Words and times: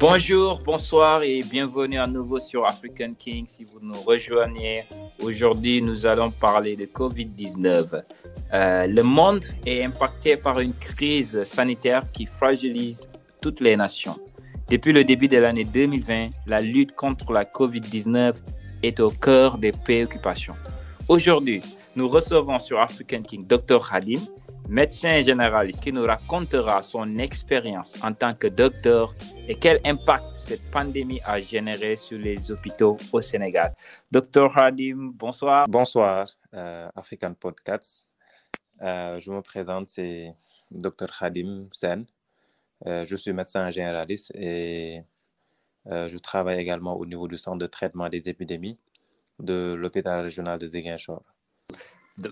Bonjour, 0.00 0.62
bonsoir 0.64 1.22
et 1.22 1.42
bienvenue 1.42 1.98
à 1.98 2.06
nouveau 2.06 2.38
sur 2.38 2.66
African 2.66 3.12
King. 3.18 3.44
Si 3.46 3.64
vous 3.64 3.80
nous 3.82 4.00
rejoignez, 4.00 4.84
aujourd'hui 5.22 5.82
nous 5.82 6.06
allons 6.06 6.30
parler 6.30 6.74
de 6.74 6.86
COVID-19. 6.86 8.02
Euh, 8.52 8.86
le 8.86 9.02
monde 9.02 9.44
est 9.66 9.84
impacté 9.84 10.36
par 10.36 10.58
une 10.60 10.72
crise 10.72 11.42
sanitaire 11.44 12.10
qui 12.12 12.24
fragilise 12.24 13.08
toutes 13.40 13.60
les 13.60 13.76
nations. 13.76 14.16
Depuis 14.70 14.92
le 14.92 15.04
début 15.04 15.28
de 15.28 15.36
l'année 15.36 15.64
2020, 15.64 16.30
la 16.46 16.60
lutte 16.60 16.94
contre 16.94 17.32
la 17.32 17.44
COVID-19 17.44 18.34
est 18.82 19.00
au 19.00 19.10
cœur 19.10 19.58
des 19.58 19.72
préoccupations. 19.72 20.54
Aujourd'hui, 21.08 21.60
nous 21.94 22.08
recevons 22.08 22.58
sur 22.58 22.80
African 22.80 23.22
King 23.22 23.46
Dr 23.46 23.92
Halim, 23.92 24.20
médecin 24.70 25.20
généraliste 25.20 25.82
qui 25.82 25.92
nous 25.92 26.04
racontera 26.04 26.80
son 26.84 27.18
expérience 27.18 28.00
en 28.04 28.14
tant 28.14 28.34
que 28.34 28.46
docteur 28.46 29.12
et 29.48 29.56
quel 29.56 29.80
impact 29.84 30.36
cette 30.36 30.70
pandémie 30.70 31.20
a 31.24 31.40
généré 31.40 31.96
sur 31.96 32.16
les 32.18 32.52
hôpitaux 32.52 32.96
au 33.12 33.20
Sénégal. 33.20 33.74
Docteur 34.12 34.56
Hadim, 34.56 35.10
bonsoir. 35.14 35.66
Bonsoir, 35.68 36.28
euh, 36.54 36.88
African 36.94 37.34
Podcast. 37.34 38.04
Euh, 38.80 39.18
je 39.18 39.32
me 39.32 39.42
présente, 39.42 39.88
c'est 39.88 40.36
Dr 40.70 41.08
Hadim 41.20 41.66
Sen. 41.72 42.06
Euh, 42.86 43.04
je 43.04 43.16
suis 43.16 43.32
médecin 43.32 43.68
généraliste 43.70 44.30
et 44.36 45.02
je 45.86 46.18
travaille 46.18 46.60
également 46.60 46.94
au 46.94 47.04
niveau 47.06 47.26
du 47.26 47.38
centre 47.38 47.58
de 47.58 47.66
traitement 47.66 48.08
des 48.08 48.28
épidémies 48.28 48.78
de 49.40 49.74
l'hôpital 49.76 50.20
régional 50.20 50.60
de 50.60 50.68
Ziguinchor. 50.68 51.24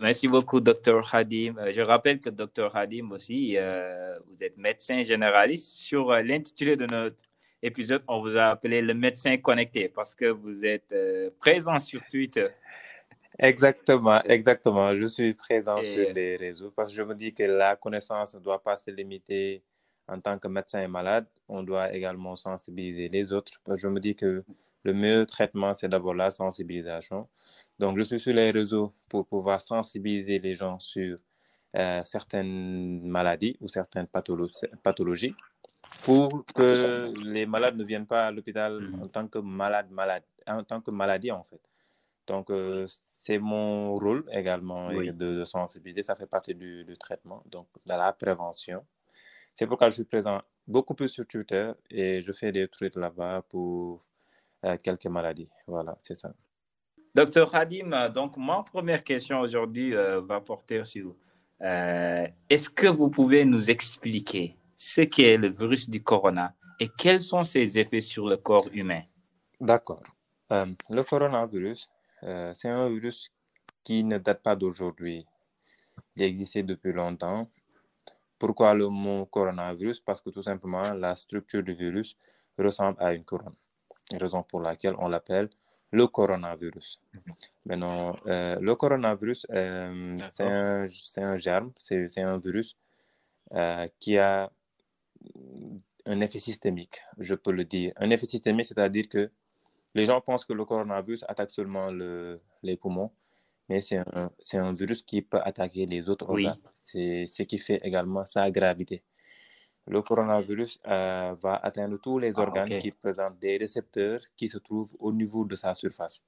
Merci 0.01 0.28
beaucoup, 0.28 0.60
Dr. 0.60 1.01
Hadim. 1.12 1.56
Euh, 1.59 1.73
je 1.73 1.80
rappelle 1.80 2.20
que 2.20 2.30
Dr. 2.30 2.74
Hadim 2.77 3.10
aussi, 3.12 3.56
euh, 3.56 4.19
vous 4.27 4.42
êtes 4.42 4.56
médecin 4.56 5.02
généraliste. 5.02 5.74
Sur 5.76 6.10
euh, 6.10 6.23
l'intitulé 6.23 6.76
de 6.76 6.87
notre 6.87 7.23
épisode, 7.63 8.02
on 8.07 8.21
vous 8.21 8.37
a 8.37 8.46
appelé 8.46 8.82
le 8.82 8.95
médecin 8.95 9.37
connecté 9.38 9.88
parce 9.88 10.15
que 10.15 10.26
vous 10.26 10.65
êtes 10.65 10.95
présent 11.38 11.79
sur 11.79 12.04
Twitter. 12.04 12.48
Exactement, 13.40 14.21
exactement. 14.24 14.96
Je 14.96 15.04
suis 15.04 15.32
présent 15.32 15.80
sur 15.80 16.13
les 16.13 16.35
réseaux 16.35 16.73
parce 16.74 16.91
que 16.91 16.96
je 16.96 17.02
me 17.04 17.15
dis 17.15 17.32
que 17.32 17.45
la 17.45 17.76
connaissance 17.76 18.35
ne 18.35 18.41
doit 18.41 18.60
pas 18.60 18.76
se 18.76 18.91
limiter 18.91 19.63
en 20.09 20.18
tant 20.18 20.37
que 20.41 20.48
médecin 20.48 20.80
et 20.80 20.88
malade. 20.88 21.26
On 21.46 21.63
doit 21.63 21.93
également 21.95 22.35
sensibiliser 22.35 23.09
les 23.09 23.32
autres. 23.32 23.60
Je 23.73 23.87
me 23.87 24.01
dis 24.01 24.16
que 24.16 24.43
le 24.84 24.95
meilleur 24.95 25.26
traitement, 25.26 25.74
c'est 25.74 25.88
d'abord 25.88 26.15
la 26.15 26.30
sensibilisation. 26.30 27.29
Donc, 27.79 27.98
je 27.98 28.02
suis 28.02 28.21
sur 28.21 28.32
les 28.32 28.51
réseaux 28.51 28.93
pour 29.09 29.26
pouvoir 29.26 29.60
sensibiliser 29.60 30.38
les 30.38 30.54
gens 30.54 30.79
sur 30.79 31.18
euh, 31.76 32.02
certaines 32.04 33.07
maladies 33.07 33.57
ou 33.60 33.68
certaines 33.68 34.07
pathologies 34.07 35.35
pour 36.02 36.45
que 36.54 37.10
les 37.24 37.46
malades 37.46 37.76
ne 37.76 37.85
viennent 37.85 38.07
pas 38.07 38.26
à 38.29 38.30
l'hôpital 38.30 38.80
mm-hmm. 38.80 39.02
en 39.02 39.09
tant 39.09 39.29
que 39.29 39.38
malade, 39.38 39.90
malade, 39.90 40.23
en 40.46 40.62
tant 40.65 40.80
que 40.80 40.90
maladie, 40.90 41.32
en 41.32 41.42
fait. 41.42 41.60
Donc, 42.26 42.51
euh, 42.51 42.87
c'est 43.20 43.38
mon 43.38 43.96
rôle 43.96 44.24
également 44.30 44.90
de, 44.92 45.45
sensibiliser. 45.45 46.02
Ça 46.02 46.15
fait 46.15 46.26
partie 46.26 46.54
du, 46.54 46.85
du 46.85 46.96
traitement, 46.96 47.42
donc 47.46 47.66
de 47.87 47.92
la 47.95 48.13
prévention. 48.13 48.85
C'est 49.54 49.66
pourquoi 49.66 49.88
je 49.88 49.95
suis 49.95 50.04
présent 50.04 50.40
beaucoup 50.68 50.95
plus 50.95 51.09
sur 51.09 51.26
Twitter 51.26 51.73
et 51.90 52.20
je 52.23 52.30
fais 52.32 52.52
des 52.52 52.68
tweets 52.68 52.96
là-bas 52.96 53.42
pour 53.48 54.04
quelques 54.82 55.06
maladies. 55.06 55.48
Voilà, 55.66 55.96
c'est 56.02 56.16
ça. 56.16 56.32
Docteur 57.14 57.54
Hadim, 57.54 58.10
donc 58.10 58.37
ma 58.37 58.62
première 58.62 59.02
question 59.02 59.40
aujourd'hui 59.40 59.95
euh, 59.95 60.20
va 60.20 60.40
porter 60.40 60.84
sur 60.84 61.16
euh, 61.62 62.26
est-ce 62.48 62.70
que 62.70 62.86
vous 62.86 63.10
pouvez 63.10 63.45
nous 63.45 63.70
expliquer 63.70 64.56
ce 64.76 65.00
qu'est 65.00 65.36
le 65.36 65.48
virus 65.48 65.88
du 65.88 66.03
corona 66.03 66.54
et 66.78 66.88
quels 66.88 67.20
sont 67.20 67.42
ses 67.44 67.78
effets 67.78 68.00
sur 68.00 68.28
le 68.28 68.36
corps 68.36 68.69
humain? 68.72 69.03
D'accord. 69.60 70.04
le 70.50 71.02
coronavirus, 71.02 71.91
c'est 72.52 72.68
un 72.68 72.88
virus 72.88 73.32
qui 73.82 74.04
ne 74.04 74.18
date 74.18 74.42
pas 74.42 74.54
d'aujourd'hui. 74.54 75.26
Il 76.14 76.22
existait 76.22 76.62
depuis 76.62 76.92
longtemps. 76.92 77.50
Pourquoi 78.38 78.74
le 78.74 78.88
mot 78.88 79.26
coronavirus? 79.26 79.98
Parce 80.00 80.20
que 80.20 80.30
tout 80.30 80.42
simplement, 80.42 80.92
la 80.92 81.16
structure 81.16 81.64
du 81.64 81.74
virus 81.74 82.16
ressemble 82.56 83.02
à 83.02 83.12
une 83.12 83.24
couronne 83.24 83.56
raison 84.16 84.42
pour 84.42 84.60
laquelle 84.60 84.94
on 84.98 85.08
l'appelle 85.08 85.48
le 85.91 86.06
coronavirus. 86.06 87.00
Mhm. 87.14 87.34
Maintenant, 87.66 88.16
euh, 88.26 88.58
le 88.60 88.74
coronavirus, 88.74 89.46
euh, 89.50 90.16
c'est 90.32 90.44
un, 90.44 90.86
un, 91.24 91.36
germe, 91.36 91.72
c'est 91.76 92.20
un 92.20 92.38
virus 92.38 92.76
euh, 93.52 93.86
qui 93.98 94.18
a 94.18 94.50
un 96.06 96.20
effet 96.20 96.38
systémique, 96.38 97.02
je 97.18 97.34
peux 97.34 97.52
le 97.52 97.64
dire. 97.64 97.92
Un 97.97 98.10
effet 98.10 98.26
systémique, 98.26 98.66
c'est-à-dire 98.66 99.08
que 99.08 99.30
les 99.94 100.04
gens 100.04 100.20
pensent 100.20 100.44
que 100.44 100.52
le 100.52 100.64
coronavirus 100.64 101.24
attaque 101.28 101.50
seulement 101.50 101.91
le, 101.91 102.41
les 102.62 102.76
poumons, 102.76 103.10
mais 103.68 103.80
c'est 103.80 103.98
un, 103.98 104.30
un, 104.54 104.72
virus 104.72 105.02
qui 105.02 105.20
peut 105.22 105.41
attaquer 105.42 105.84
les 105.86 106.08
autres 106.08 106.28
organes. 106.28 106.56
C'est 106.82 107.26
ce 107.26 107.42
qui 107.42 107.58
fait 107.58 107.80
également 107.82 108.24
sa 108.24 108.50
gravité 108.50 109.02
le 109.88 110.03
coronavirus 110.03 110.81
euh, 110.87 111.34
va 111.41 111.56
atteindre 111.56 111.99
tous 111.99 112.19
les 112.19 112.32
ah, 112.37 112.43
organes 112.43 112.78
qui 112.78 112.91
présentent 112.91 113.38
des 113.38 113.56
récepteurs 113.56 114.21
qui 114.37 114.49
se 114.49 114.59
trouvent 114.59 114.94
au 114.99 115.12
niveau 115.12 115.44
de 115.44 115.54
sa 115.56 115.75
surface. 115.75 116.22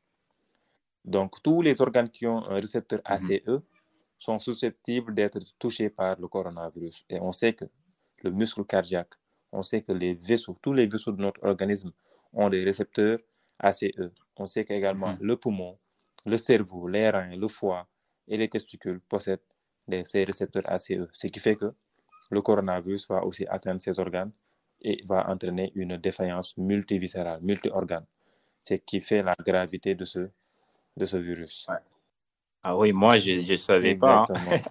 Donc, 1.04 1.42
tous 1.42 1.62
les 1.62 1.80
organes 1.80 2.08
qui 2.10 2.26
ont 2.26 2.44
un 2.48 2.54
récepteur 2.54 3.00
mhm. 3.00 3.14
ACE 3.14 3.62
sont 4.18 4.38
susceptibles 4.38 5.14
d'être 5.14 5.38
touchés 5.58 5.90
par 5.90 6.18
le 6.18 6.28
coronavirus. 6.28 7.04
Et 7.08 7.20
on 7.20 7.32
sait 7.32 7.54
que 7.54 7.64
le 8.22 8.30
muscle 8.30 8.64
cardiaque, 8.64 9.14
on 9.52 9.62
sait 9.62 9.82
que 9.82 9.92
les 9.92 10.14
vaisseaux, 10.14 10.56
tous 10.60 10.72
les 10.72 10.86
vaisseaux 10.86 11.12
de 11.12 11.22
notre 11.22 11.42
organisme 11.44 11.92
ont 12.32 12.48
des 12.48 12.62
récepteurs 12.62 13.18
ACE. 13.58 13.84
On 14.36 14.46
sait 14.46 14.64
qu'également 14.64 15.12
mhm. 15.12 15.18
le 15.20 15.36
poumon, 15.36 15.78
le 16.24 16.36
cerveau, 16.36 16.88
les 16.88 17.10
reins, 17.10 17.36
le 17.36 17.48
foie 17.48 17.86
et 18.28 18.36
les 18.36 18.48
testicules 18.48 19.00
possèdent 19.00 19.40
ces 20.04 20.24
récepteurs 20.24 20.62
ACE. 20.66 20.92
Ce 21.12 21.26
qui 21.26 21.40
fait 21.40 21.56
que 21.56 21.72
le 22.30 22.40
coronavirus 22.42 23.08
va 23.08 23.24
aussi 23.24 23.46
atteindre 23.46 23.80
ces 23.80 23.98
organes 23.98 24.32
et 24.82 25.02
va 25.04 25.28
entraîner 25.28 25.72
une 25.74 25.96
défaillance 25.96 26.56
multiviscérale, 26.56 27.40
multi-organe. 27.42 28.06
C'est 28.62 28.76
ce 28.76 28.82
qui 28.82 29.00
fait 29.00 29.22
la 29.22 29.34
gravité 29.44 29.94
de 29.94 30.04
ce, 30.04 30.30
de 30.96 31.04
ce 31.04 31.16
virus. 31.16 31.66
Ah 32.62 32.76
oui, 32.76 32.92
moi, 32.92 33.18
je 33.18 33.52
ne 33.52 33.56
savais 33.56 33.94
pas. 33.94 34.26
Hein. 34.28 34.62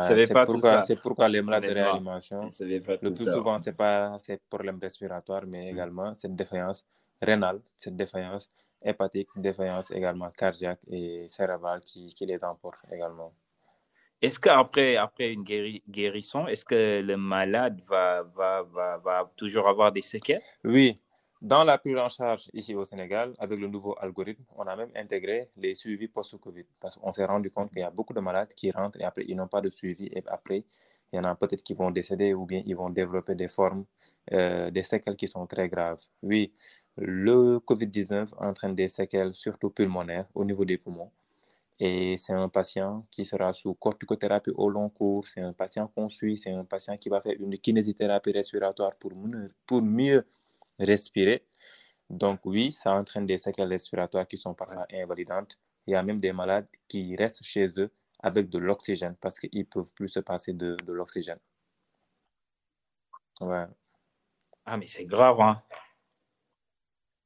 c'est 0.84 1.00
pourquoi, 1.00 1.28
les 1.28 1.42
malades 1.42 1.64
de 1.64 1.74
réanimation, 1.74 2.42
le 2.60 2.80
plus 3.10 3.24
souvent, 3.24 3.58
ce 3.60 3.70
n'est 3.70 3.76
pas 3.76 4.18
ces 4.18 4.36
problèmes 4.50 4.80
respiratoires, 4.82 5.44
mais 5.46 5.66
mm. 5.66 5.74
également 5.74 6.14
cette 6.14 6.34
défaillance 6.34 6.84
rénale, 7.22 7.60
cette 7.76 7.96
défaillance 7.96 8.50
hépatique, 8.82 9.28
défaillance 9.36 9.90
également 9.92 10.30
cardiaque 10.30 10.80
et 10.88 11.26
cérébrale 11.28 11.80
qui, 11.80 12.12
qui 12.14 12.26
les 12.26 12.42
emporte 12.44 12.80
également. 12.92 13.32
Est-ce 14.22 14.40
qu'après 14.40 14.96
après 14.96 15.32
une 15.32 15.44
guérison, 15.44 16.46
est-ce 16.46 16.64
que 16.64 17.02
le 17.02 17.16
malade 17.16 17.82
va, 17.86 18.22
va, 18.22 18.62
va, 18.62 18.96
va, 18.98 19.30
toujours 19.36 19.68
avoir 19.68 19.92
des 19.92 20.00
séquelles? 20.00 20.40
Oui. 20.64 20.94
Dans 21.42 21.64
la 21.64 21.76
prise 21.76 21.98
en 21.98 22.08
charge 22.08 22.48
ici 22.54 22.74
au 22.74 22.86
Sénégal, 22.86 23.34
avec 23.38 23.58
le 23.60 23.68
nouveau 23.68 23.94
algorithme, 24.00 24.42
on 24.56 24.66
a 24.66 24.74
même 24.74 24.88
intégré 24.96 25.50
les 25.58 25.74
suivis 25.74 26.08
post-Covid. 26.08 26.64
Parce 26.80 26.96
qu'on 26.96 27.12
s'est 27.12 27.26
rendu 27.26 27.50
compte 27.50 27.70
qu'il 27.70 27.80
y 27.80 27.84
a 27.84 27.90
beaucoup 27.90 28.14
de 28.14 28.20
malades 28.20 28.54
qui 28.54 28.70
rentrent 28.70 28.98
et 28.98 29.04
après, 29.04 29.24
ils 29.28 29.36
n'ont 29.36 29.48
pas 29.48 29.60
de 29.60 29.68
suivi. 29.68 30.06
Et 30.06 30.22
après, 30.28 30.64
il 31.12 31.16
y 31.16 31.18
en 31.18 31.24
a 31.24 31.34
peut-être 31.34 31.62
qui 31.62 31.74
vont 31.74 31.90
décéder 31.90 32.32
ou 32.32 32.46
bien 32.46 32.62
ils 32.64 32.74
vont 32.74 32.88
développer 32.88 33.34
des 33.34 33.48
formes, 33.48 33.84
euh, 34.32 34.70
des 34.70 34.82
séquelles 34.82 35.16
qui 35.16 35.28
sont 35.28 35.46
très 35.46 35.68
graves. 35.68 36.00
Oui, 36.22 36.52
le 36.96 37.58
COVID-19 37.58 38.32
entraîne 38.38 38.74
des 38.74 38.88
séquelles, 38.88 39.34
surtout 39.34 39.68
pulmonaires, 39.70 40.26
au 40.34 40.44
niveau 40.44 40.64
des 40.64 40.78
poumons. 40.78 41.10
Et 41.78 42.16
c'est 42.16 42.32
un 42.32 42.48
patient 42.48 43.06
qui 43.10 43.24
sera 43.24 43.52
sous 43.52 43.74
corticothérapie 43.74 44.50
au 44.50 44.70
long 44.70 44.88
cours. 44.88 45.26
C'est 45.26 45.42
un 45.42 45.52
patient 45.52 45.88
qu'on 45.88 46.08
suit. 46.08 46.38
C'est 46.38 46.52
un 46.52 46.64
patient 46.64 46.96
qui 46.96 47.08
va 47.08 47.20
faire 47.20 47.34
une 47.38 47.58
kinésithérapie 47.58 48.32
respiratoire 48.32 48.94
pour, 48.96 49.12
pour 49.66 49.82
mieux 49.82 50.26
respirer. 50.78 51.44
Donc 52.08 52.40
oui, 52.44 52.72
ça 52.72 52.92
entraîne 52.92 53.26
des 53.26 53.38
séquelles 53.38 53.68
respiratoires 53.68 54.26
qui 54.26 54.38
sont 54.38 54.54
parfois 54.54 54.86
invalidantes. 54.92 55.58
Il 55.86 55.92
y 55.92 55.94
a 55.96 56.02
même 56.02 56.20
des 56.20 56.32
malades 56.32 56.68
qui 56.88 57.14
restent 57.16 57.44
chez 57.44 57.66
eux 57.76 57.90
avec 58.20 58.48
de 58.48 58.58
l'oxygène 58.58 59.16
parce 59.20 59.38
qu'ils 59.38 59.58
ne 59.58 59.64
peuvent 59.64 59.92
plus 59.92 60.08
se 60.08 60.20
passer 60.20 60.52
de, 60.52 60.76
de 60.84 60.92
l'oxygène. 60.92 61.38
Ouais. 63.40 63.66
Ah, 64.64 64.76
mais 64.76 64.86
c'est 64.86 65.04
grave, 65.04 65.40
hein? 65.40 65.62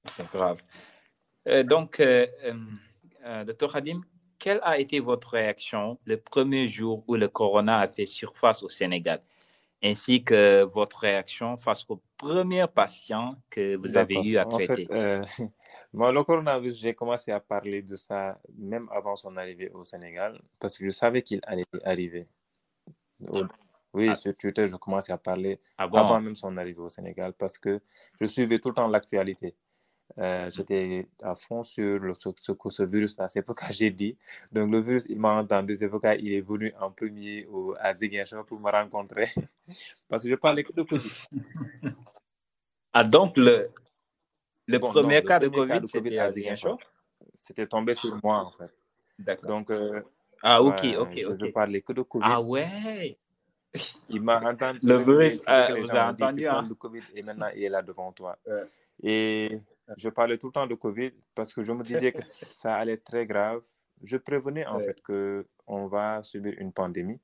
C'est 0.07 0.27
grave. 0.27 0.61
Euh, 1.49 1.63
donc, 1.63 2.01
euh, 2.01 2.27
euh, 3.25 3.45
docteur 3.45 3.77
Hadim, 3.77 4.03
quelle 4.41 4.59
a 4.65 4.79
été 4.79 4.99
votre 4.99 5.29
réaction 5.35 5.99
le 6.05 6.17
premier 6.17 6.67
jour 6.67 7.05
où 7.07 7.15
le 7.15 7.29
corona 7.29 7.79
a 7.81 7.87
fait 7.89 8.07
surface 8.07 8.63
au 8.65 8.69
Sénégal, 8.69 9.23
ainsi 9.85 10.25
que 10.25 10.63
votre 10.63 10.99
réaction 11.01 11.57
face 11.57 11.85
aux 11.89 12.01
premiers 12.17 12.67
patients 12.75 13.37
que 13.51 13.77
vous 13.77 13.97
avez 13.97 14.21
eu 14.21 14.37
à 14.39 14.45
traiter? 14.47 14.89
euh, 14.91 15.23
Moi, 15.93 16.11
le 16.11 16.25
coronavirus, 16.25 16.81
j'ai 16.81 16.95
commencé 16.95 17.31
à 17.31 17.39
parler 17.41 17.83
de 17.83 17.95
ça 17.97 18.41
même 18.59 18.89
avant 18.91 19.15
son 19.15 19.37
arrivée 19.37 19.71
au 19.71 19.85
Sénégal, 19.85 20.41
parce 20.59 20.77
que 20.77 20.85
je 20.85 20.91
savais 20.91 21.23
qu'il 21.23 21.41
allait 21.45 21.65
arriver. 21.85 22.27
Oui, 23.93 24.09
Ah. 24.09 24.15
sur 24.15 24.37
Twitter, 24.37 24.67
je 24.67 24.77
commençais 24.77 25.13
à 25.13 25.19
parler 25.19 25.59
Ah 25.77 25.87
bon? 25.89 25.99
avant 25.99 26.21
même 26.21 26.37
son 26.37 26.57
arrivée 26.57 26.81
au 26.81 26.89
Sénégal 26.89 27.33
parce 27.33 27.59
que 27.59 27.81
je 28.21 28.27
suivais 28.27 28.59
tout 28.59 28.69
le 28.69 28.75
temps 28.75 28.87
l'actualité. 28.87 29.55
Euh, 30.19 30.51
J'étais 30.51 31.07
à 31.23 31.35
fond 31.35 31.63
sur 31.63 31.99
le, 31.99 32.15
ce, 32.15 32.29
ce, 32.41 32.53
ce 32.69 32.83
virus-là. 32.83 33.29
C'est 33.29 33.43
pourquoi 33.43 33.69
j'ai 33.71 33.91
dit. 33.91 34.17
Donc, 34.53 34.71
le 34.73 34.81
virus, 34.81 35.07
il 35.09 35.19
m'a 35.19 35.35
entendu. 35.41 35.77
C'est 35.77 35.89
pourquoi 35.89 36.15
il 36.17 36.33
est 36.33 36.41
venu 36.41 36.73
en 36.81 36.91
premier 36.91 37.47
au, 37.47 37.75
à 37.79 37.95
Ziguinchor 37.95 38.45
pour 38.45 38.59
me 38.61 38.71
rencontrer. 38.71 39.27
parce 40.09 40.25
que 40.25 40.31
je 40.31 40.35
parlais 40.35 40.65
que 40.65 40.73
de 40.73 40.83
Covid. 40.83 41.11
Ah, 42.93 43.05
donc 43.05 43.37
le, 43.37 43.71
le 44.67 44.79
Bon, 44.81 44.89
non, 44.89 44.93
premier 44.95 45.21
le 45.21 45.23
cas 45.23 45.39
de 45.39 45.47
premier 45.47 45.69
cas 45.69 45.81
Covid, 45.81 45.87
de 45.87 46.57
Covid 46.67 46.77
c'était 47.35 47.67
tombé 47.69 47.95
sur 47.95 48.19
moi, 48.23 48.45
en 48.45 48.51
fait. 48.51 48.71
D'accord. 49.17 49.49
Donc, 49.49 49.71
euh, 49.71 50.03
Ah, 50.43 50.61
ok, 50.61 50.81
ouais, 50.83 50.97
ok, 50.97 51.19
je 51.21 51.31
ne 51.31 51.47
ok. 51.47 51.53
parlais 51.53 51.83
que 51.83 51.93
de 51.93 52.03
Covid. 52.03 52.25
Ah 52.29 52.41
ouais? 52.43 53.17
Il 54.09 54.21
m'a 54.23 54.41
entendu. 54.41 54.81
Le 54.83 54.97
virus, 54.99 55.41
euh, 55.49 55.81
vous 55.81 55.87
gens 55.89 56.09
a 56.09 56.13
dit, 56.13 56.25
entendu, 56.25 56.41
tu 56.41 56.49
hein? 56.49 56.63
de 56.65 56.75
Covid 56.75 57.03
et 57.15 57.23
maintenant 57.23 57.47
il 57.55 57.63
est 57.63 57.69
là 57.69 57.81
devant 57.83 58.11
toi. 58.11 58.37
Et 59.03 59.59
je 59.97 60.09
parlais 60.09 60.39
tout 60.39 60.49
le 60.49 60.53
temps 60.53 60.67
de 60.67 60.75
Covid 60.75 61.13
parce 61.35 61.53
que 61.55 61.63
je 61.63 61.73
me 61.73 61.83
disais 61.83 62.13
que 62.13 62.23
ça 62.23 62.77
allait 62.77 62.93
être 62.95 63.05
très 63.05 63.27
grave. 63.27 63.63
Je 64.03 64.17
prévenais 64.17 64.67
en 64.67 64.77
Ouais. 64.79 64.85
fait 64.85 65.01
que 65.03 65.47
on 65.67 65.87
va 65.87 66.23
subir 66.23 66.55
une 66.59 66.73
pandémie, 66.73 67.21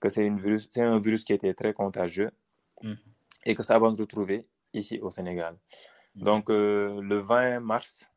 que 0.00 0.08
c'est 0.08 0.26
un 0.28 0.98
virus 1.00 1.24
qui 1.24 1.32
était 1.32 1.54
très 1.54 1.72
contagieux 1.72 2.30
Mhm. 2.82 2.96
et 3.46 3.54
que 3.54 3.62
ça 3.62 3.78
va 3.78 3.94
se 3.94 4.02
retrouver 4.02 4.46
ici 4.72 4.98
au 5.00 5.10
Sénégal. 5.10 5.56
Mhm. 6.14 6.22
Donc 6.22 6.50
euh, 6.50 7.00
le 7.00 7.18
20 7.18 7.60
mars, 7.60 8.08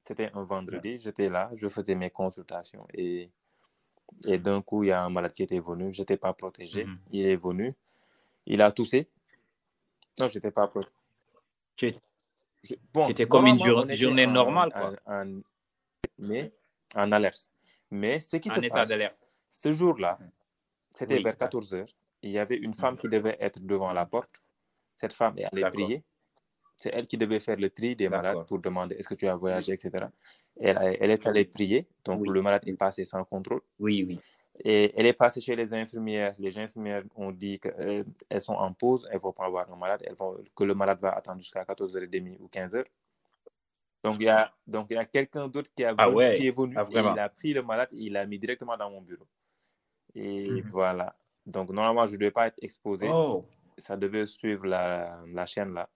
c'était 0.00 0.30
un 0.34 0.42
vendredi, 0.42 0.98
j'étais 0.98 1.28
là, 1.28 1.50
je 1.54 1.68
faisais 1.68 1.94
mes 1.94 2.10
consultations 2.10 2.86
et 2.94 3.30
et 4.24 4.38
d'un 4.38 4.62
coup, 4.62 4.84
il 4.84 4.88
y 4.88 4.92
a 4.92 5.02
un 5.02 5.10
malade 5.10 5.32
qui 5.32 5.42
était 5.42 5.58
venu. 5.58 5.92
Je 5.92 6.00
n'étais 6.00 6.16
pas 6.16 6.32
protégé. 6.32 6.84
Mhm. 6.84 6.98
Il 7.10 7.26
est 7.26 7.34
venu. 7.36 7.74
Il 8.46 8.62
a 8.62 8.70
toussé. 8.70 9.08
Non, 10.20 10.28
je 10.28 10.38
n'étais 10.38 10.52
pas 10.52 10.68
protégé. 10.68 10.92
Tu- 11.76 11.94
bon, 12.92 13.04
C'était 13.04 13.26
comme 13.26 13.46
une 13.46 13.58
jour- 13.64 13.86
journée 13.90 14.26
en- 14.26 14.30
normale, 14.32 14.72
quoi. 14.72 14.92
En, 15.06 15.26
en- 15.36 15.40
mais 16.18 16.52
en 16.94 17.12
alerte. 17.12 17.48
Mais 17.90 18.18
ce 18.20 18.36
qui 18.36 18.50
En 18.50 18.54
se 18.54 18.60
état 18.60 18.74
passe, 18.78 18.88
d'alerte. 18.88 19.28
ce 19.48 19.70
jour-là, 19.72 20.18
c'était 20.90 21.14
Oui, 21.16 21.22
vers 21.22 21.32
d'accord. 21.34 21.48
14 21.60 21.74
heures. 21.74 21.86
Il 22.22 22.30
y 22.30 22.38
avait 22.38 22.56
une 22.56 22.74
femme 22.74 22.96
qui 22.96 23.08
devait 23.08 23.36
être 23.40 23.60
devant 23.60 23.92
la 23.92 24.06
porte. 24.06 24.40
Cette 24.96 25.12
femme 25.12 25.38
est 25.38 25.44
allée 25.44 25.70
prier. 25.70 26.02
C'est 26.76 26.90
elle 26.92 27.06
qui 27.06 27.16
devait 27.16 27.40
faire 27.40 27.56
le 27.56 27.70
tri 27.70 27.94
des 27.96 28.08
malades 28.08 28.44
pour 28.46 28.58
demander 28.58 28.96
est-ce 28.96 29.08
que 29.08 29.14
tu 29.14 29.26
as 29.28 29.36
voyagé, 29.36 29.72
etc. 29.72 30.06
Elle, 30.58 31.10
est 31.10 31.26
allée 31.26 31.44
prier. 31.44 31.86
Donc, 32.04 32.20
Oui. 32.22 32.28
le 32.30 32.42
malade 32.42 32.62
est 32.66 32.74
passé 32.76 33.04
sans 33.04 33.24
contrôle. 33.24 33.60
Oui, 33.78 34.04
oui. 34.08 34.20
Et 34.64 34.92
elle 34.98 35.06
est 35.06 35.12
passée 35.12 35.40
chez 35.40 35.54
les 35.56 35.72
infirmières. 35.74 36.32
Les 36.38 36.56
infirmières 36.58 37.02
ont 37.14 37.30
dit 37.32 37.58
qu'elles 37.60 38.04
sont 38.40 38.54
en 38.54 38.72
pause, 38.72 39.06
elles 39.10 39.16
ne 39.16 39.20
vont 39.20 39.32
pas 39.32 39.48
voir 39.48 39.70
un 39.70 39.76
malade, 39.76 40.02
elles 40.06 40.16
vont, 40.16 40.36
que 40.54 40.64
le 40.64 40.74
malade 40.74 40.98
va 41.00 41.10
attendre 41.12 41.38
jusqu'à 41.40 41.62
14h30 41.64 42.38
ou 42.40 42.48
15h. 42.48 42.84
Donc, 44.04 44.16
il 44.20 44.24
y 44.24 44.28
a, 44.28 44.52
donc, 44.66 44.86
il 44.90 44.94
y 44.94 44.98
a 44.98 45.04
quelqu'un 45.04 45.48
d'autre 45.48 45.70
qui, 45.74 45.84
a 45.84 45.94
Ah 45.98 46.06
venu- 46.06 46.16
ouais, 46.16 46.34
qui 46.34 46.46
est 46.46 46.56
venu 46.56 46.74
ah, 46.76 46.86
et 46.90 46.98
il 46.98 47.18
a 47.18 47.28
pris 47.28 47.52
le 47.52 47.62
malade 47.62 47.88
et 47.92 47.96
il 47.98 48.12
l'a 48.12 48.24
mis 48.26 48.38
directement 48.38 48.76
dans 48.76 48.90
mon 48.90 49.02
bureau. 49.02 49.26
Et 50.14 50.62
Mhm. 50.62 50.68
voilà. 50.70 51.16
Donc, 51.44 51.70
normalement, 51.70 52.06
je 52.06 52.12
ne 52.12 52.18
devais 52.18 52.30
pas 52.30 52.46
être 52.46 52.58
exposé. 52.62 53.08
Oh, 53.10 53.44
Ça 53.78 53.96
devait 53.96 54.24
suivre 54.24 54.66
la, 54.66 55.22
la 55.26 55.44
chaîne 55.44 55.74
là. 55.74 55.88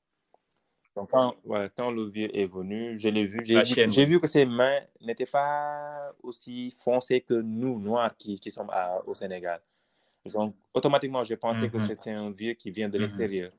Donc, 1.01 1.11
quand, 1.13 1.35
ouais, 1.47 1.71
quand 1.75 1.91
le 1.91 2.05
vieux 2.07 2.29
est 2.37 2.45
venu, 2.45 2.99
je 2.99 3.09
l'ai 3.09 3.25
vu. 3.25 3.41
J'ai 3.43 4.05
vu, 4.05 4.21
que 4.21 4.27
ses 4.27 4.45
mains 4.45 4.81
n'étaient 5.01 5.25
pas 5.25 6.13
aussi 6.23 6.71
foncées 6.79 7.23
que 7.23 7.35
nous, 7.41 7.81
Noirs, 7.81 8.15
qui, 8.19 8.39
qui 8.39 8.51
sommes 8.51 8.69
à- 8.71 9.03
au 9.07 9.15
Sénégal. 9.15 9.63
Donc, 10.31 10.55
automatiquement, 10.75 11.25
j'ai 11.25 11.39
pensé 11.39 11.71
que 11.71 11.79
Mhm. 11.79 11.87
c'était 11.87 12.11
un 12.11 12.31
vieux 12.31 12.53
qui 12.53 12.71
vient 12.71 12.91
de 12.91 12.99
Mhm. 12.99 13.03
l'extérieur. 13.05 13.53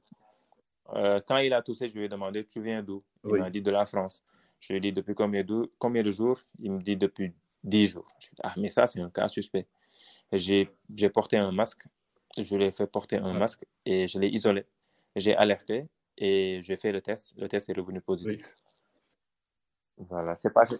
Euh, 0.94 1.20
quand 1.28 1.38
il 1.38 1.52
a 1.54 1.64
toussé, 1.64 1.90
je 1.90 1.98
lui 1.98 2.06
ai 2.06 2.10
demandé 2.10 2.44
Tu 2.46 2.62
viens 2.62 2.84
d'où? 2.84 3.02
Il 3.24 3.32
Oui. 3.32 3.40
m'a 3.40 3.50
dit 3.50 3.62
De 3.62 3.72
la 3.72 3.86
France. 3.86 4.24
Je 4.60 4.74
lui 4.74 4.78
ai 4.78 4.82
dit 4.82 4.94
Depuis 4.94 5.16
combien 5.16 5.44
de, 5.44 5.72
combien 5.80 6.04
de 6.04 6.12
jours? 6.12 6.40
Il 6.60 6.74
me 6.74 6.80
dit 6.80 6.96
Depuis 6.96 7.34
10 7.64 7.88
jours. 7.88 8.08
Je 8.20 8.28
lui 8.28 8.34
ai 8.34 8.36
dit, 8.36 8.42
ah, 8.44 8.54
mais 8.58 8.70
ça, 8.70 8.86
c'est 8.86 9.02
un 9.02 9.10
cas 9.10 9.28
suspect. 9.28 9.66
J'ai 10.32 10.68
porté 11.12 11.38
un 11.38 11.52
masque. 11.52 11.86
Je 12.38 12.56
lui 12.56 12.66
ai 12.66 12.72
fait 12.72 12.86
porter 12.86 13.18
un 13.18 13.34
masque 13.34 13.66
et 13.84 14.08
je 14.08 14.20
l'ai 14.20 14.28
isolé. 14.30 14.66
J'ai 15.16 15.36
alerté 15.36 15.88
et 16.24 16.60
j'ai 16.62 16.76
fait 16.76 16.92
le 16.92 17.02
test. 17.02 17.34
Le 17.38 17.48
test 17.48 17.68
est 17.70 17.74
revenu 17.74 18.00
positif. 18.00 18.56
Voilà, 19.98 20.36
c'est 20.36 20.54
passé. 20.54 20.76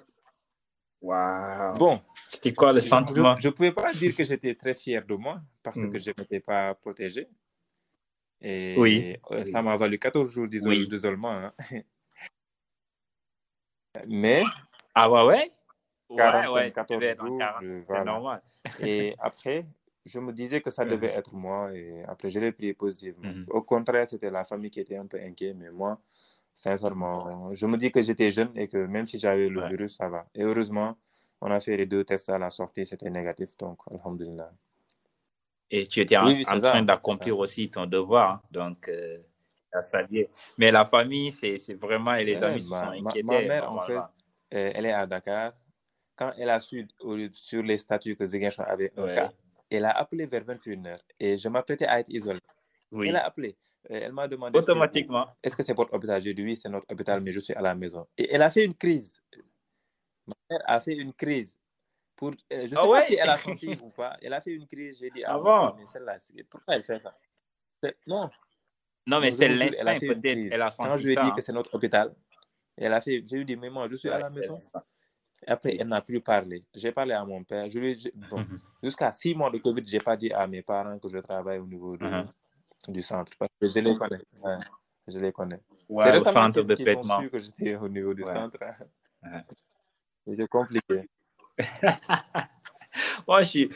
wow. 1.02 1.74
Bon, 1.78 2.00
C'était 2.28 2.54
quoi 2.54 2.72
le 2.72 2.80
je 2.80 2.86
sentiment? 2.88 3.34
ne 3.36 3.50
pouvais 3.50 3.72
pas 3.72 3.92
dire 3.92 4.16
que 4.16 4.24
j'étais 4.24 4.54
très 4.56 4.76
fier 4.76 5.04
de 5.06 5.16
moi 5.16 5.42
parce 5.64 5.78
Mm. 5.78 5.90
que 5.92 5.98
je 5.98 6.12
n'étais 6.18 6.40
pas 6.40 6.76
protégé. 6.76 7.28
Et 8.40 8.76
Oui. 8.78 9.18
euh, 9.32 9.44
ça 9.46 9.62
m'a 9.64 9.76
valu 9.78 9.98
14 10.00 10.30
jours 10.32 10.48
d'isol- 10.48 10.70
Oui. 10.70 10.88
d'isolement. 10.88 11.32
hein. 11.32 11.54
Mais, 14.08 14.44
Ah 14.96 15.10
ouais, 15.12 15.24
ouais? 15.26 15.52
Ouais, 16.10 16.18
Quarantaine, 16.18 16.50
ouais, 16.52 16.70
tu 16.70 16.76
14 16.76 17.00
devais 17.00 17.12
être 17.12 17.24
en 17.24 17.28
jours, 17.28 17.38
40, 17.40 17.62
je- 17.64 17.68
c'est 17.68 17.84
voilà. 17.88 18.04
normal. 18.04 18.42
et 18.82 19.16
après, 19.20 19.66
je 20.06 20.20
me 20.20 20.32
disais 20.34 20.62
que 20.62 20.72
ça 20.72 20.84
devait 20.86 21.14
être 21.14 21.34
moi 21.36 21.72
et 21.76 22.04
après, 22.08 22.30
je 22.30 22.40
l'ai 22.40 22.52
pris 22.52 22.74
positivement. 22.74 23.30
Mhm. 23.32 23.46
Au 23.50 23.62
contraire, 23.62 24.08
c'était 24.08 24.30
la 24.30 24.44
famille 24.44 24.72
qui 24.72 24.80
était 24.80 24.98
un 24.98 25.06
peu 25.06 25.20
inquiète, 25.20 25.56
mais 25.58 25.70
moi, 25.72 26.00
sincèrement, 26.54 27.54
je 27.54 27.66
me 27.68 27.78
dis 27.78 27.92
que 27.92 28.02
j'étais 28.02 28.32
jeune 28.32 28.52
et 28.56 28.68
que 28.68 28.78
même 28.78 29.06
si 29.06 29.20
j'avais 29.20 29.48
le 29.50 29.62
Ouais. 29.62 29.70
virus, 29.70 29.96
ça 29.98 30.10
va. 30.10 30.26
Et 30.36 30.44
heureusement, 30.44 30.98
on 31.42 31.52
a 31.52 31.60
fait 31.60 31.78
les 31.78 31.86
deux 31.86 32.04
tests 32.04 32.30
à 32.30 32.38
la 32.38 32.50
sortie, 32.50 32.86
c'était 32.86 33.10
négatif, 33.10 33.58
donc, 33.58 33.80
alhamdulillah. 33.92 34.52
Et 35.70 35.88
tu 35.88 36.02
étais 36.02 36.18
en, 36.18 36.26
Oui, 36.28 36.44
ça, 36.46 36.60
train 36.60 36.84
d'accomplir 36.84 37.38
aussi 37.40 37.70
ton 37.70 37.86
devoir. 37.86 38.32
hein. 38.32 38.42
Donc, 38.52 38.90
euh, 38.90 39.20
à 39.72 39.82
saluer. 39.82 40.30
Mais 40.58 40.70
la 40.72 40.84
famille, 40.84 41.32
c'est 41.32 41.74
vraiment, 41.76 42.14
et 42.16 42.26
les 42.26 42.38
Ouais, 42.40 42.44
amis 42.44 42.68
ma- 42.70 42.80
sont 42.80 42.86
ma- 42.86 43.02
ma 43.02 43.10
inquiétés. 43.10 43.24
mère, 43.48 43.72
en 43.72 43.80
fait. 43.80 43.98
Euh, 44.54 44.72
elle 44.76 44.86
est 44.86 44.92
à 44.92 45.06
Dakar. 45.06 45.54
Quand 46.18 46.34
elle 46.38 46.50
a 46.50 46.60
su 46.60 46.86
au- 47.00 47.18
sur 47.32 47.64
les 47.64 47.78
statuts 47.78 48.18
que 48.18 48.28
Ziguinchor 48.28 48.68
avait 48.68 48.92
un 48.98 49.04
Ouais. 49.06 49.16
cas, 49.16 49.32
elle 49.72 49.86
a 49.86 49.92
appelé 49.98 50.26
vers 50.26 50.44
21h 50.44 51.00
et 51.20 51.38
je 51.38 51.48
m'apprêtais 51.50 51.86
à 51.88 52.00
être 52.00 52.10
isolé. 52.10 52.40
Oui, 52.92 53.08
Elle 53.10 53.16
a 53.16 53.26
appelé. 53.26 53.58
Euh, 53.90 54.00
Elle 54.04 54.12
m'a 54.12 54.28
demandé 54.28 54.58
automatiquement. 54.60 55.26
est-ce 55.42 55.56
que 55.56 55.64
c'est 55.64 55.74
votre 55.74 55.94
hôpital? 55.94 56.22
J'ai 56.22 56.34
dit 56.34 56.44
oui, 56.44 56.56
c'est 56.56 56.70
notre 56.70 56.86
hôpital, 56.92 57.22
mais 57.22 57.32
je 57.32 57.40
suis 57.40 57.54
à 57.54 57.62
la 57.62 57.74
maison. 57.74 58.06
Et 58.18 58.34
elle 58.34 58.42
a 58.42 58.52
fait 58.52 58.66
une 58.66 58.76
crise. 58.76 59.16
Ma 60.28 60.34
mère 60.50 60.62
a 60.66 60.82
fait 60.82 60.96
une 60.96 61.14
crise. 61.14 61.58
Pour, 62.16 62.30
euh, 62.30 62.34
je 62.52 62.56
ne 62.64 62.68
sais 62.68 62.76
Ah 62.78 62.82
pas 62.82 62.88
ouais? 62.90 63.04
si 63.06 63.16
elle 63.16 63.30
a 63.30 63.38
senti 63.38 63.78
ou 63.82 63.90
pas. 63.90 64.18
Elle 64.22 64.34
a 64.34 64.42
fait 64.42 64.52
une 64.52 64.68
crise. 64.68 65.00
J'ai 65.00 65.10
dit 65.10 65.24
Ah 65.24 65.34
ah, 65.36 65.40
bon? 65.40 65.76
mais 65.78 65.88
celle-là, 65.88 66.18
pourquoi 66.50 66.76
elle 66.76 66.84
fait 66.84 67.00
ça 67.00 67.16
Non, 68.06 68.30
Non, 69.08 69.20
mais 69.20 69.32
c'est 69.32 69.48
l'instinct, 69.48 69.96
fait 69.96 70.06
une 70.08 70.22
peut-être. 70.22 70.36
crise. 70.36 70.50
Elle 70.52 70.62
a 70.62 70.66
Quand 70.66 70.72
senti 70.84 71.02
je 71.02 71.08
lui 71.08 71.14
ai 71.14 71.16
dit 71.16 71.22
hein. 71.24 71.32
que 71.36 71.42
c'est 71.42 71.54
notre 71.54 71.74
hôpital, 71.74 72.14
elle 72.78 72.94
a 72.94 73.02
fait, 73.02 73.24
je 73.26 73.36
lui 73.36 73.42
ai 73.42 73.46
dit, 73.46 73.56
mais 73.56 73.70
moi, 73.70 73.88
je 73.90 73.96
suis 73.96 74.10
à 74.10 74.16
Ouais, 74.16 74.22
la 74.22 74.30
c'est 74.30 74.42
maison. 74.42 74.60
Après, 75.48 75.76
elle 75.80 75.88
n'a 75.88 76.02
plus 76.02 76.22
parlé. 76.22 76.62
J'ai 76.74 76.92
parlé 76.92 77.14
à 77.14 77.26
mon 77.26 77.44
père. 77.44 77.68
Je 77.68 77.80
lui 77.80 78.12
Mhm. 78.32 78.60
jusqu'à 78.84 79.12
six 79.12 79.34
mois 79.34 79.50
de 79.50 79.58
Covid, 79.58 79.84
je 79.86 79.94
n'ai 79.98 80.00
pas 80.04 80.16
dit 80.16 80.32
à 80.32 80.46
mes 80.48 80.62
parents 80.62 81.00
que 81.00 81.10
je 81.10 81.18
travaille 81.20 81.60
au 81.60 81.66
niveau 81.66 81.98
de- 81.98 82.24
du 82.88 83.02
centre. 83.02 83.34
Parce 83.38 83.52
que 83.60 83.68
je 83.68 83.80
les 83.80 83.96
connais. 83.98 84.20
Ouais, 84.44 84.58
je 85.08 85.20
les 85.20 85.32
connais. 85.32 85.60
C'est 85.90 86.12
récemment 86.12 86.54
centre 86.54 86.62
de 86.62 86.76
traitement. 86.76 87.28
que 87.28 87.40
j'étais 87.40 87.76
au 87.76 87.90
niveau 87.90 88.14
du 88.14 88.24
Ouais. 88.24 88.34
centre. 88.34 88.58
Ouais. 89.24 89.42
C'est 90.38 90.48
compliqué. 90.48 91.10
Moi, 93.28 93.42
je 93.42 93.50
suis. 93.50 93.70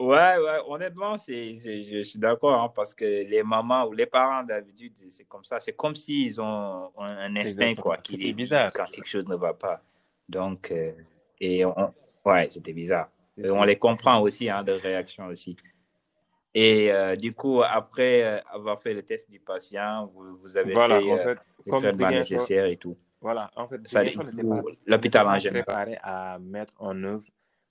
Ouais, 0.00 0.36
ouais, 0.36 0.58
honnêtement, 0.66 1.16
c'est, 1.16 1.54
je 1.54 2.02
suis 2.02 2.18
d'accord, 2.18 2.60
hein, 2.60 2.72
parce 2.74 2.92
que 2.92 3.04
les 3.04 3.42
mamans 3.44 3.86
ou 3.86 3.92
les 3.92 4.06
parents, 4.06 4.42
d'habitude, 4.42 4.94
c'est 5.10 5.24
comme 5.26 5.44
ça. 5.44 5.60
C'est 5.60 5.74
comme 5.74 5.94
s'ils 5.94 6.40
ont 6.40 6.90
un, 6.98 7.16
un 7.18 7.36
instinct, 7.36 7.74
quoi, 7.76 7.98
qui 7.98 8.12
C'était 8.14 8.24
dit 8.24 8.32
bizarre. 8.32 8.72
quand 8.74 8.84
quelque 8.86 9.06
chose 9.08 9.28
ne 9.28 9.36
va 9.36 9.54
pas. 9.54 9.80
Donc, 10.32 10.70
euh, 10.70 10.92
et 11.40 11.64
on, 11.64 11.92
ouais, 12.24 12.48
c'était 12.50 12.72
bizarre. 12.72 13.10
Et 13.36 13.50
on 13.50 13.62
les 13.64 13.76
comprend 13.78 14.20
aussi, 14.20 14.48
hein, 14.48 14.62
de 14.64 14.72
réaction 14.72 15.26
aussi. 15.26 15.56
Et 16.54 16.92
euh, 16.92 17.16
du 17.16 17.32
coup, 17.34 17.62
après 17.62 18.22
euh, 18.24 18.40
avoir 18.50 18.80
fait 18.80 18.94
le 18.94 19.02
test 19.02 19.30
du 19.30 19.40
patient, 19.40 20.06
vous, 20.06 20.36
vous 20.38 20.56
avez 20.56 20.72
Voilà, 20.72 21.00
fait 21.00 21.12
en 21.12 21.18
fait, 21.18 21.38
les 21.64 21.70
comme 21.70 21.80
traitements 21.82 22.08
Ziguinchor- 22.08 22.18
nécessaires 22.18 22.66
et 22.66 22.76
tout. 22.76 22.96
Voilà, 23.20 23.50
en 23.56 23.68
fait, 23.68 23.76
l'hôpital 24.86 25.26
en 25.28 25.38
général. 25.38 25.64
préparé 25.64 25.96
à 26.02 26.38
mettre 26.40 26.74
en 26.78 27.00
œuvre 27.04 27.24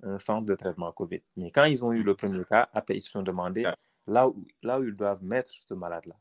un 0.03 0.17
centre 0.17 0.45
de 0.45 0.55
traitement 0.55 0.91
COVID. 0.91 1.21
Mais 1.37 1.51
quand 1.51 1.65
ils 1.65 1.83
ont 1.83 1.91
eu 1.91 2.03
le 2.03 2.15
premier 2.15 2.43
cas, 2.45 2.69
après, 2.73 2.95
ils 2.95 3.01
se 3.01 3.11
sont 3.11 3.21
demandé 3.21 3.65
Ouais. 3.65 3.73
là 4.07 4.27
où, 4.27 4.45
là 4.63 4.79
où 4.79 4.83
ils 4.83 4.95
doivent 4.95 5.23
mettre 5.23 5.51
ce 5.51 5.73
malade-là. 5.73 6.15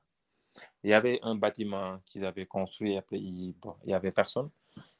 Il 0.83 0.91
y 0.91 0.95
avait 0.95 1.19
un 1.23 1.37
bâtiment 1.37 1.99
qu'ils 2.05 2.25
avaient 2.27 2.45
construit, 2.47 2.97
après, 2.99 3.19
il 3.19 3.55
bon, 3.63 3.75
il 3.85 3.91
y 3.91 3.95
avait 3.95 4.11
personne. 4.11 4.51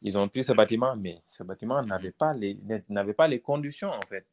Ils 0.03 0.17
ont 0.17 0.29
pris 0.29 0.43
ce 0.45 0.53
bâtiment, 0.53 0.97
mais 0.97 1.23
ce 1.27 1.43
bâtiment 1.43 1.83
n'avait 1.83 2.13
pas 2.13 2.33
les, 2.33 2.57
n'avait 2.89 3.13
pas 3.15 3.29
les 3.29 3.41
conditions, 3.41 3.91
en 3.91 4.03
fait, 4.03 4.27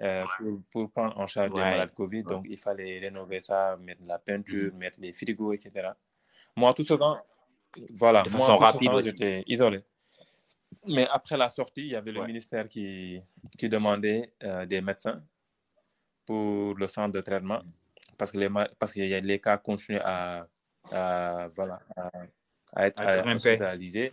euh, 0.00 0.24
pour, 0.38 0.62
pour 0.70 0.90
prendre 0.90 1.18
en 1.18 1.26
charge 1.26 1.52
les 1.52 1.60
Ouais. 1.60 1.70
malades 1.70 1.94
COVID. 1.94 2.18
Ouais. 2.18 2.24
Donc, 2.24 2.46
il 2.48 2.58
fallait 2.58 2.98
rénover 2.98 3.40
ça, 3.40 3.76
mettre 3.76 4.02
de 4.02 4.08
la 4.08 4.18
peinture, 4.18 4.72
mettre 4.74 4.98
les 5.00 5.12
frigos, 5.12 5.52
etc. 5.52 5.90
Moi, 6.56 6.72
tout 6.74 6.84
ce 6.84 6.94
temps, 6.94 7.16
voilà, 7.90 8.22
De 8.22 8.30
moi, 8.30 8.40
façon 8.40 8.56
rapide 8.56 8.90
temps, 8.90 9.02
j'étais 9.02 9.44
isolé. 9.46 9.82
Mais 10.86 11.06
après 11.08 11.36
la 11.36 11.48
sortie, 11.48 11.82
il 11.82 11.88
y 11.92 11.96
avait 11.96 12.12
le 12.12 12.20
Ouais. 12.20 12.26
ministère 12.26 12.68
qui, 12.68 13.20
qui 13.58 13.68
demandait 13.68 14.32
euh, 14.42 14.64
des 14.66 14.80
médecins 14.80 15.22
pour 16.24 16.74
le 16.74 16.86
centre 16.86 17.12
de 17.12 17.20
traitement 17.20 17.62
parce 18.16 18.30
que 18.30 18.38
les, 18.38 18.48
parce 18.78 18.92
que 18.92 19.00
les 19.00 19.40
cas 19.40 19.58
continuent 19.58 20.00
à, 20.02 20.46
à, 20.90 21.48
voilà, 21.54 21.80
à, 22.74 22.86
être 22.86 23.26
hospitalisés. 23.34 24.10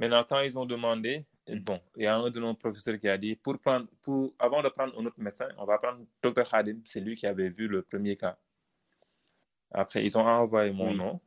Maintenant, 0.00 0.24
quand 0.26 0.40
ils 0.40 0.56
ont 0.56 0.64
demandé, 0.64 1.26
mm. 1.46 1.58
bon, 1.58 1.78
il 1.94 2.04
y 2.04 2.06
a 2.06 2.16
un 2.16 2.30
de 2.30 2.40
nos 2.40 2.54
professeurs 2.54 2.98
qui 2.98 3.06
a 3.08 3.18
dit, 3.18 3.36
pour 3.36 3.58
prendre, 3.58 3.86
pour, 4.00 4.32
avant 4.38 4.62
de 4.62 4.70
prendre 4.70 4.98
un 4.98 5.04
autre 5.04 5.20
médecin, 5.20 5.48
on 5.58 5.66
va 5.66 5.76
prendre 5.76 6.00
Dr 6.22 6.42
Khadim, 6.50 6.78
c'est 6.86 7.00
lui 7.00 7.14
qui 7.16 7.26
avait 7.26 7.50
vu 7.50 7.68
le 7.68 7.82
premier 7.82 8.16
cas. 8.16 8.38
Après, 9.70 10.04
ils 10.04 10.16
ont 10.16 10.26
envoyé 10.26 10.72
mon 10.72 10.94
nom. 10.94 11.20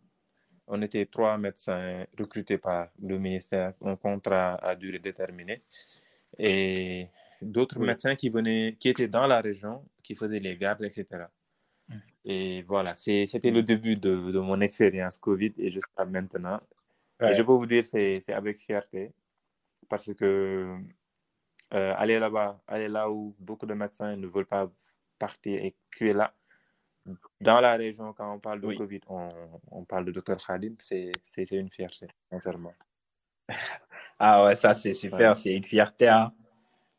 On 0.66 0.82
était 0.82 1.06
trois 1.06 1.38
médecins 1.38 2.06
recrutés 2.18 2.58
par 2.58 2.88
le 3.02 3.20
ministère, 3.20 3.74
un 3.82 3.96
contrat 3.96 4.56
à 4.56 4.76
durée 4.76 5.00
déterminée. 5.00 5.62
Et 6.40 7.10
d'autres 7.42 7.80
médecins 7.80 8.16
qui 8.16 8.30
venaient, 8.30 8.76
qui 8.80 8.90
étaient 8.90 9.08
dans 9.08 9.28
la 9.28 9.40
région, 9.40 9.86
qui 10.02 10.16
faisaient 10.16 10.40
les 10.40 10.58
gardes, 10.58 10.84
etc. 10.84 11.06
Mm. 11.88 11.96
Et 12.26 12.62
voilà, 12.64 12.96
c'était 12.96 13.52
le 13.52 13.62
début 13.62 13.98
de, 13.98 14.32
de 14.32 14.40
mon 14.40 14.60
expérience 14.62 15.20
Covid 15.20 15.54
et 15.60 15.70
jusqu'à 15.70 16.06
maintenant. 16.06 16.60
Et 17.22 17.34
je 17.34 17.44
peux 17.44 17.54
vous 17.54 17.66
dire, 17.66 17.86
c'est 17.86 18.22
avec 18.34 18.60
fierté 18.60 19.14
parce 19.90 20.14
que 20.14 20.78
euh, 21.74 21.94
aller 21.98 22.20
là-bas, 22.20 22.62
aller 22.68 22.88
là 22.88 23.10
où 23.10 23.36
beaucoup 23.40 23.66
de 23.66 23.74
médecins 23.74 24.16
ne 24.16 24.28
veulent 24.28 24.46
pas 24.46 24.70
partir 25.18 25.64
et 25.64 25.76
tu 25.96 26.10
es 26.10 26.14
là, 26.14 26.34
dans 27.42 27.60
la 27.60 27.76
région, 27.76 28.14
quand 28.14 28.34
on 28.34 28.40
parle 28.40 28.62
de 28.62 28.74
Covid, 28.76 29.02
on, 29.10 29.30
on, 29.72 29.84
parle 29.84 30.06
de 30.06 30.12
Dr 30.12 30.38
Khadim, 30.38 30.76
c'est 30.80 31.12
une 31.52 31.70
fierté, 31.70 32.08
sincèrement. 32.30 32.74
ah 34.20 34.46
ouais, 34.46 34.56
ça 34.56 34.74
c'est 34.74 34.94
super, 34.94 35.36
c'est 35.36 35.54
une 35.54 35.66
fierté. 35.66 36.08
Hein. 36.08 36.32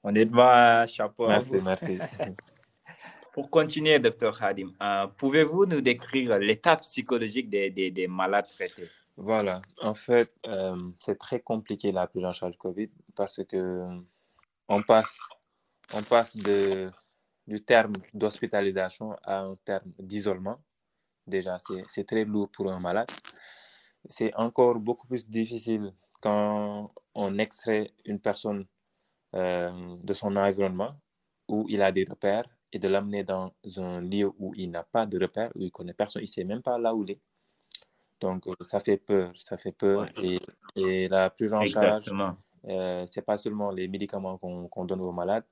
Honnêtement, 0.03 0.87
chapeau. 0.87 1.29
Merci, 1.29 1.57
merci. 1.65 1.99
Pour 3.33 3.51
continuer, 3.51 3.99
Dr 3.99 4.39
Khadim, 4.39 4.73
euh, 4.81 5.07
pouvez-vous 5.17 5.67
nous 5.67 5.81
décrire 5.81 6.39
l'état 6.39 6.77
psychologique 6.77 7.49
des, 7.49 7.71
des, 7.71 7.91
des, 7.91 8.07
malades 8.07 8.47
traités? 8.49 8.89
Voilà, 9.17 9.61
en 9.81 9.95
fait, 9.95 10.33
euh, 10.47 10.91
c'est 10.99 11.19
très 11.19 11.41
compliqué 11.41 11.93
la 11.93 12.07
prise 12.09 12.25
en 12.25 12.33
charge 12.33 12.57
Covid 12.59 12.91
parce 13.15 13.45
que 13.45 13.87
on 14.69 14.83
passe, 14.83 15.19
on 15.95 16.03
passe 16.03 16.37
de 16.37 16.91
du 17.47 17.63
terme 17.65 17.93
d'hospitalisation 18.15 19.13
à 19.23 19.41
un 19.41 19.57
terme 19.65 19.93
d'isolement. 19.99 20.59
Déjà, 21.27 21.59
c'est 21.89 22.07
très 22.07 22.25
lourd 22.25 22.51
pour 22.51 22.71
un 22.73 22.81
malade. 22.81 23.11
C'est 24.07 24.35
encore 24.35 24.79
beaucoup 24.81 25.07
plus 25.07 25.29
difficile 25.29 25.95
quand 26.21 26.93
on 27.15 27.39
extrait 27.39 27.93
une 28.05 28.21
personne 28.21 28.67
euh, 29.35 29.97
de 30.03 30.13
son 30.13 30.37
environnement 30.37 30.95
où 31.49 31.67
il 31.69 31.83
a 31.83 31.93
des 31.93 32.05
repères 32.05 32.49
et 32.73 32.79
de 32.79 32.89
l'amener 32.89 33.25
dans 33.25 33.53
un 33.77 34.01
lieu 34.01 34.31
où 34.39 34.55
il 34.57 34.71
n'a 34.71 34.85
pas 34.85 35.07
de 35.07 35.19
repères, 35.21 35.51
où 35.55 35.61
il 35.63 35.71
connaît 35.71 35.95
personne, 35.95 36.23
il 36.23 36.27
ne 36.27 36.31
sait 36.31 36.45
même 36.45 36.63
pas 36.63 36.79
là 36.79 36.95
où 36.95 37.05
il 37.05 37.13
est. 37.13 37.21
Donc, 38.25 38.47
euh, 38.47 38.55
ça 38.63 38.81
fait 38.81 38.97
peur, 38.97 39.33
ça 39.35 39.57
fait 39.59 39.73
peur. 39.73 40.09
Et, 40.23 40.37
et, 40.77 41.09
la 41.09 41.29
prise 41.29 41.53
en 41.53 41.63
charge, 41.65 42.07
euh, 42.67 43.05
ce 43.05 43.21
n'est 43.21 43.25
pas 43.25 43.37
seulement 43.37 43.71
les 43.71 43.87
médicaments 43.87 44.39
qu'on 44.39 44.85
donne 44.87 45.03
aux 45.03 45.13
malades, 45.13 45.45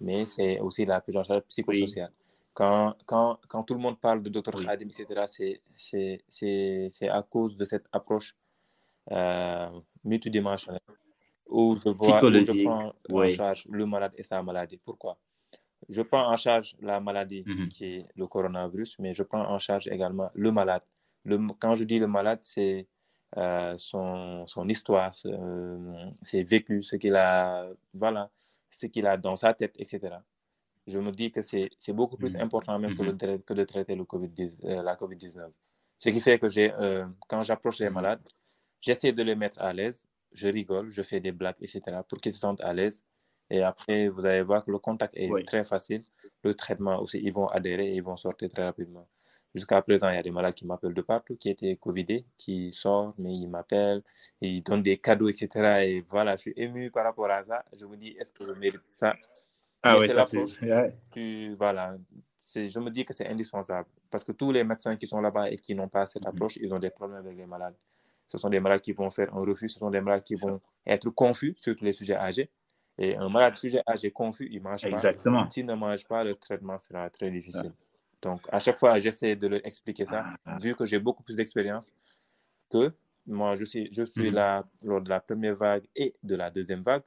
mais 0.00 0.24
c'est 0.24 0.58
aussi 0.58 0.84
la 0.84 1.00
prise 1.00 1.16
en 1.16 1.22
charge 1.22 1.42
psychosociale. 1.42 2.10
Quand, 2.52 2.96
quand, 3.04 3.38
quand, 3.46 3.62
tout 3.62 3.74
le 3.74 3.80
monde 3.80 4.00
parle 4.00 4.22
de 4.24 4.30
Dr 4.30 4.64
Khadim, 4.64 4.88
etc., 4.88 5.60
c'est 6.28 7.08
à 7.08 7.22
cause 7.22 7.56
de 7.56 7.64
cette 7.64 7.86
approche 7.92 8.34
euh, 9.12 9.68
multidimensionnelle 10.02 10.80
où 11.48 11.76
je 11.76 11.90
vois 11.90 12.24
où 12.24 12.32
je 12.32 12.64
prends 12.64 12.92
en 13.08 13.28
charge 13.28 13.68
le 13.70 13.86
malade 13.86 14.12
et 14.16 14.24
sa 14.24 14.42
maladie. 14.42 14.78
Pourquoi? 14.78 15.16
Je 15.88 16.02
prends 16.02 16.26
en 16.32 16.36
charge 16.36 16.74
la 16.80 16.98
maladie 16.98 17.44
mhm. 17.46 17.68
qui 17.68 17.84
est 17.84 18.06
le 18.16 18.26
coronavirus, 18.26 18.98
mais 18.98 19.12
je 19.12 19.22
prends 19.22 19.46
en 19.48 19.58
charge 19.58 19.86
également 19.86 20.28
le 20.34 20.50
malade. 20.50 20.82
Le, 21.26 21.38
quand 21.58 21.74
je 21.74 21.84
dis 21.84 21.98
le 21.98 22.06
malade, 22.06 22.38
c'est 22.42 22.86
euh, 23.36 23.74
son, 23.76 24.46
son, 24.46 24.68
histoire, 24.68 25.12
ses 25.12 26.42
vécus, 26.44 26.88
ce 26.88 26.96
qu'il 26.96 27.16
a, 27.16 27.68
voilà, 27.92 28.30
ce 28.70 28.86
qu'il 28.86 29.06
a 29.06 29.16
dans 29.16 29.36
sa 29.36 29.52
tête, 29.52 29.74
etc. 29.76 30.16
Je 30.86 30.98
me 31.00 31.10
dis 31.10 31.30
que 31.32 31.42
c'est 31.42 31.70
beaucoup 31.90 32.16
plus 32.16 32.34
mm-hmm. 32.34 32.42
important 32.42 32.78
même 32.78 32.96
que, 32.96 33.02
mm-hmm. 33.02 33.42
que, 33.42 33.54
de 33.54 33.64
traiter 33.64 33.96
le 33.96 34.04
COVID 34.04 34.30
euh, 34.64 34.82
la 34.82 34.94
COVID-19. 34.94 35.50
Ce 35.98 36.10
qui 36.10 36.20
fait 36.20 36.38
que 36.38 36.46
euh, 36.56 37.06
quand 37.28 37.42
j'approche 37.42 37.80
les 37.80 37.88
mm-hmm. 37.88 37.92
malades, 37.92 38.22
j'essaie 38.80 39.12
de 39.12 39.22
les 39.22 39.34
mettre 39.34 39.60
à 39.60 39.72
l'aise, 39.72 40.06
je 40.32 40.48
rigole, 40.48 40.88
je 40.88 41.02
fais 41.02 41.18
des 41.20 41.32
blagues, 41.32 41.56
etc. 41.60 41.80
pour 42.08 42.20
qu'ils 42.20 42.32
se 42.32 42.38
sentent 42.38 42.60
à 42.60 42.72
l'aise. 42.72 43.02
Et 43.50 43.62
après, 43.62 44.08
vous 44.08 44.24
allez 44.26 44.42
voir 44.42 44.64
que 44.64 44.70
le 44.70 44.78
contact 44.78 45.14
est 45.16 45.30
très 45.46 45.64
facile. 45.64 46.04
Le 46.42 46.54
traitement 46.54 47.00
aussi, 47.00 47.20
ils 47.22 47.32
vont 47.32 47.46
adhérer 47.48 47.88
et 47.88 47.94
ils 47.94 48.02
vont 48.02 48.16
sortir 48.16 48.48
très 48.48 48.64
rapidement. 48.64 49.06
Jusqu'à 49.56 49.80
présent, 49.80 50.10
il 50.10 50.16
y 50.16 50.18
a 50.18 50.22
des 50.22 50.30
malades 50.30 50.52
qui 50.52 50.66
m'appellent 50.66 50.92
de 50.92 51.00
partout, 51.00 51.34
qui 51.34 51.48
étaient 51.48 51.76
Covidés, 51.76 52.26
qui 52.36 52.70
sortent, 52.72 53.16
mais 53.16 53.32
ils 53.32 53.48
m'appellent, 53.48 54.02
ils 54.42 54.62
donnent 54.62 54.82
des 54.82 54.98
cadeaux, 54.98 55.30
etc. 55.30 55.48
Et 55.82 56.04
voilà, 56.06 56.36
je 56.36 56.42
suis 56.42 56.52
ému 56.56 56.90
par 56.90 57.04
rapport 57.04 57.30
à 57.30 57.42
ça. 57.42 57.64
Je 57.72 57.86
me 57.86 57.96
dis, 57.96 58.08
est-ce 58.20 58.34
que 58.34 58.44
je 58.44 58.52
mérite 58.52 58.82
ça? 58.92 59.14
Ah 59.82 59.98
oui, 59.98 60.10
ça 60.10 60.24
c'est... 60.24 60.44
voilà, 61.54 61.96
je 62.54 62.78
me 62.80 62.90
dis 62.90 63.06
que 63.06 63.14
c'est 63.14 63.26
indispensable. 63.26 63.88
Parce 64.10 64.24
que 64.24 64.32
tous 64.32 64.52
les 64.52 64.62
médecins 64.62 64.94
qui 64.94 65.06
sont 65.06 65.22
là-bas 65.22 65.50
et 65.50 65.56
qui 65.56 65.74
n'ont 65.74 65.88
pas 65.88 66.04
cette 66.04 66.24
mm-hmm. 66.24 66.28
approche, 66.28 66.56
ils 66.58 66.74
ont 66.74 66.78
des 66.78 66.90
problèmes 66.90 67.20
avec 67.20 67.34
les 67.34 67.46
malades. 67.46 67.76
Ce 68.28 68.36
sont 68.36 68.50
des 68.50 68.60
malades 68.60 68.82
qui 68.82 68.92
vont 68.92 69.08
faire 69.08 69.34
un 69.34 69.40
refus, 69.40 69.70
ce 69.70 69.78
sont 69.78 69.88
des 69.90 70.02
malades 70.02 70.22
qui 70.24 70.34
vont 70.34 70.60
être 70.86 71.08
confus 71.08 71.54
sur 71.58 71.74
tous 71.74 71.84
les 71.84 71.94
sujets 71.94 72.16
âgés. 72.16 72.50
Et 72.98 73.16
un 73.16 73.30
malade 73.30 73.56
sujet 73.56 73.82
âgé 73.88 74.10
confus, 74.10 74.48
il 74.50 74.58
ne 74.58 74.64
mange 74.64 74.82
pas. 74.82 74.88
Exactement. 74.88 75.50
S'il 75.50 75.64
ne 75.64 75.74
mange 75.74 76.06
pas, 76.06 76.24
le 76.24 76.34
traitement 76.34 76.78
sera 76.78 77.08
très 77.08 77.30
difficile. 77.30 77.72
Donc, 78.22 78.40
à 78.50 78.58
chaque 78.58 78.78
fois, 78.78 78.98
j'essaie 78.98 79.36
de 79.36 79.46
leur 79.46 79.60
expliquer 79.64 80.06
ça, 80.06 80.24
ah, 80.44 80.56
vu 80.60 80.74
que 80.74 80.84
j'ai 80.84 80.98
beaucoup 80.98 81.22
plus 81.22 81.36
d'expérience 81.36 81.92
que 82.70 82.92
moi, 83.26 83.54
je 83.54 83.64
suis, 83.64 83.88
je 83.92 84.04
suis 84.04 84.28
mhm. 84.28 84.34
là 84.34 84.64
lors 84.82 85.00
de 85.00 85.08
la 85.08 85.20
première 85.20 85.54
vague 85.54 85.84
et 85.94 86.14
de 86.22 86.36
la 86.36 86.50
deuxième 86.50 86.82
vague, 86.82 87.02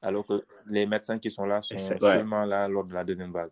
alors 0.00 0.26
que 0.26 0.44
les 0.66 0.86
médecins 0.86 1.18
qui 1.18 1.30
sont 1.30 1.44
là 1.44 1.60
sont 1.60 1.76
seulement 1.78 2.44
là 2.44 2.68
lors 2.68 2.84
de 2.84 2.94
la 2.94 3.04
deuxième 3.04 3.32
vague. 3.32 3.50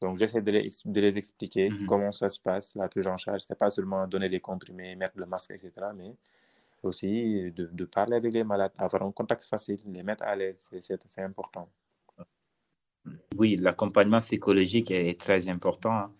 Donc, 0.00 0.18
j'essaie 0.18 0.42
de 0.42 0.50
les, 0.50 0.66
de 0.84 1.00
les 1.00 1.16
expliquer 1.16 1.70
mhm. 1.70 1.86
comment 1.86 2.10
ça 2.12 2.28
se 2.28 2.40
passe, 2.40 2.74
la 2.74 2.88
prise 2.88 3.06
en 3.06 3.16
charge. 3.16 3.42
Ce 3.42 3.52
n'est 3.52 3.56
pas 3.56 3.70
seulement 3.70 4.06
donner 4.06 4.28
des 4.28 4.40
comprimés, 4.40 4.96
mettre 4.96 5.18
le 5.18 5.26
masque, 5.26 5.52
etc., 5.52 5.70
mais 5.94 6.14
aussi 6.82 7.52
de, 7.52 7.66
de, 7.66 7.84
parler 7.84 8.16
avec 8.16 8.32
les 8.32 8.42
malades, 8.42 8.72
avoir 8.76 9.04
un 9.04 9.12
contact 9.12 9.44
facile, 9.44 9.78
les 9.86 10.02
mettre 10.02 10.24
à 10.24 10.34
l'aise, 10.34 10.68
c'est 10.80 11.22
important. 11.22 11.68
Oui, 13.36 13.56
l'accompagnement 13.56 14.20
psychologique 14.20 14.90
est 14.90 15.18
très 15.18 15.48
important. 15.48 16.10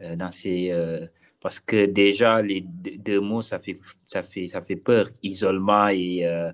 Euh, 0.00 0.14
dans 0.14 0.30
ces, 0.30 0.70
euh, 0.70 1.06
parce 1.40 1.58
que 1.58 1.86
déjà, 1.86 2.40
les 2.40 2.60
deux 2.60 3.20
mots, 3.20 3.42
ça 3.42 3.58
fait, 3.58 3.78
ça 4.04 4.22
fait, 4.22 4.48
ça 4.48 4.62
fait 4.62 4.76
peur. 4.76 5.08
Isolement 5.22 5.88
et, 5.88 6.24
euh, 6.24 6.52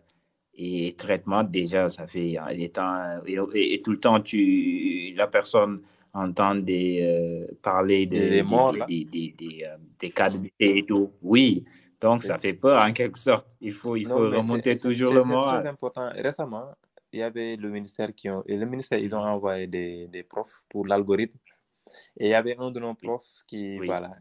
et 0.55 0.95
traitement, 0.97 1.45
déjà, 1.45 1.91
ça 1.91 2.07
fait 2.07 2.37
et, 2.51 2.65
et, 3.55 3.83
tout 3.83 3.91
le 3.91 4.01
temps, 4.01 4.21
tu, 4.21 5.13
la 5.17 5.27
personne 5.27 5.83
entend 6.13 6.55
des, 6.55 7.47
parler 7.61 8.07
de, 8.07 8.17
des, 8.17 8.43
morts, 8.43 8.73
des, 8.73 9.05
des, 9.05 9.35
des, 9.37 9.67
des, 9.99 10.11
cas 10.11 10.31
de 10.31 10.39
et 10.61 10.85
tout. 10.87 11.11
Oui, 11.21 11.65
donc 12.01 12.23
ça 12.23 12.39
fait 12.39 12.53
peur 12.55 12.81
en 12.81 12.93
quelque 12.93 13.19
sorte. 13.19 13.49
Il 13.61 13.73
faut, 13.73 13.97
il 13.97 14.07
faut 14.07 14.31
remonter 14.31 14.77
toujours 14.79 15.13
le 15.13 15.25
moral. 15.25 15.57
C'est 15.57 15.63
très 15.63 15.71
important. 15.71 16.09
Récemment, 16.15 16.69
il 17.13 17.19
y 17.19 17.23
avait 17.23 17.57
le 17.57 17.69
ministère 17.69 18.11
qui 18.15 18.31
ont, 18.31 18.43
et 18.47 18.57
le 18.57 18.65
ministère, 18.65 18.99
ils 18.99 19.15
ont 19.15 19.23
envoyé 19.23 19.67
des, 19.67 20.07
des 20.07 20.23
profs 20.23 20.63
pour 20.69 20.87
l'algorithme 20.87 21.39
et 22.17 22.27
il 22.27 22.31
y 22.31 22.35
avait 22.35 22.57
un 22.59 22.71
de 22.71 22.81
nos 22.81 22.95
profs 22.95 23.43
qui, 23.47 23.79
voilà, 23.79 24.17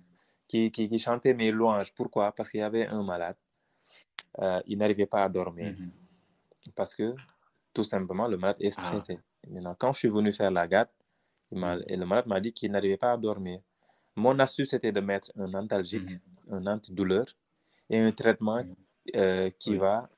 qui, 0.48 0.72
qui, 0.72 1.00
chantait 1.00 1.34
mes 1.34 1.52
louanges. 1.52 1.94
Pourquoi? 1.94 2.32
Parce 2.32 2.50
qu'il 2.50 2.60
y 2.60 2.64
avait 2.64 2.88
un 2.88 3.04
malade. 3.04 3.38
Euh, 4.40 4.62
il 4.66 4.78
n'arrivait 4.78 5.06
pas 5.06 5.24
à 5.24 5.30
dormir. 5.30 5.74
Mhm. 5.78 5.92
Parce 6.76 6.96
que, 6.96 7.14
tout 7.74 7.84
simplement, 7.84 8.28
le 8.28 8.38
malade 8.38 8.58
est 8.60 8.78
ah. 8.78 8.84
stressé. 8.84 9.20
Maintenant, 9.50 9.76
quand 9.78 9.92
je 9.94 10.00
suis 10.00 10.10
venu 10.10 10.32
faire 10.32 10.52
la 10.52 10.68
garde, 10.68 10.90
mhm. 11.52 11.84
et 11.88 11.96
le 11.96 12.06
malade 12.06 12.28
m'a 12.28 12.40
dit 12.40 12.54
qu'il 12.54 12.72
n'arrivait 12.72 12.98
pas 12.98 13.14
à 13.14 13.18
dormir. 13.18 13.60
Mon 14.16 14.38
astuce, 14.40 14.70
c'était 14.72 14.92
de 14.92 15.00
mettre 15.00 15.32
un 15.36 15.54
antalgique, 15.54 16.12
mhm. 16.48 16.54
un 16.54 16.68
antidouleur 16.68 17.26
et 17.90 18.00
un 18.00 18.12
traitement 18.12 18.64
euh, 19.16 19.50
qui 19.60 19.76
va 19.76 20.10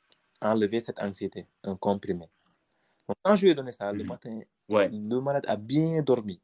enlever 0.41 0.81
cette 0.81 0.99
anxiété, 0.99 1.47
un 1.63 1.75
comprimé. 1.75 2.29
Donc, 3.07 3.17
quand 3.23 3.35
je 3.35 3.45
lui 3.45 3.51
ai 3.51 3.55
donné 3.55 3.71
ça, 3.71 3.91
le 3.91 4.03
matin, 4.03 4.39
le 4.69 5.19
malade 5.19 5.45
a 5.47 5.55
bien 5.55 6.01
dormi 6.01 6.41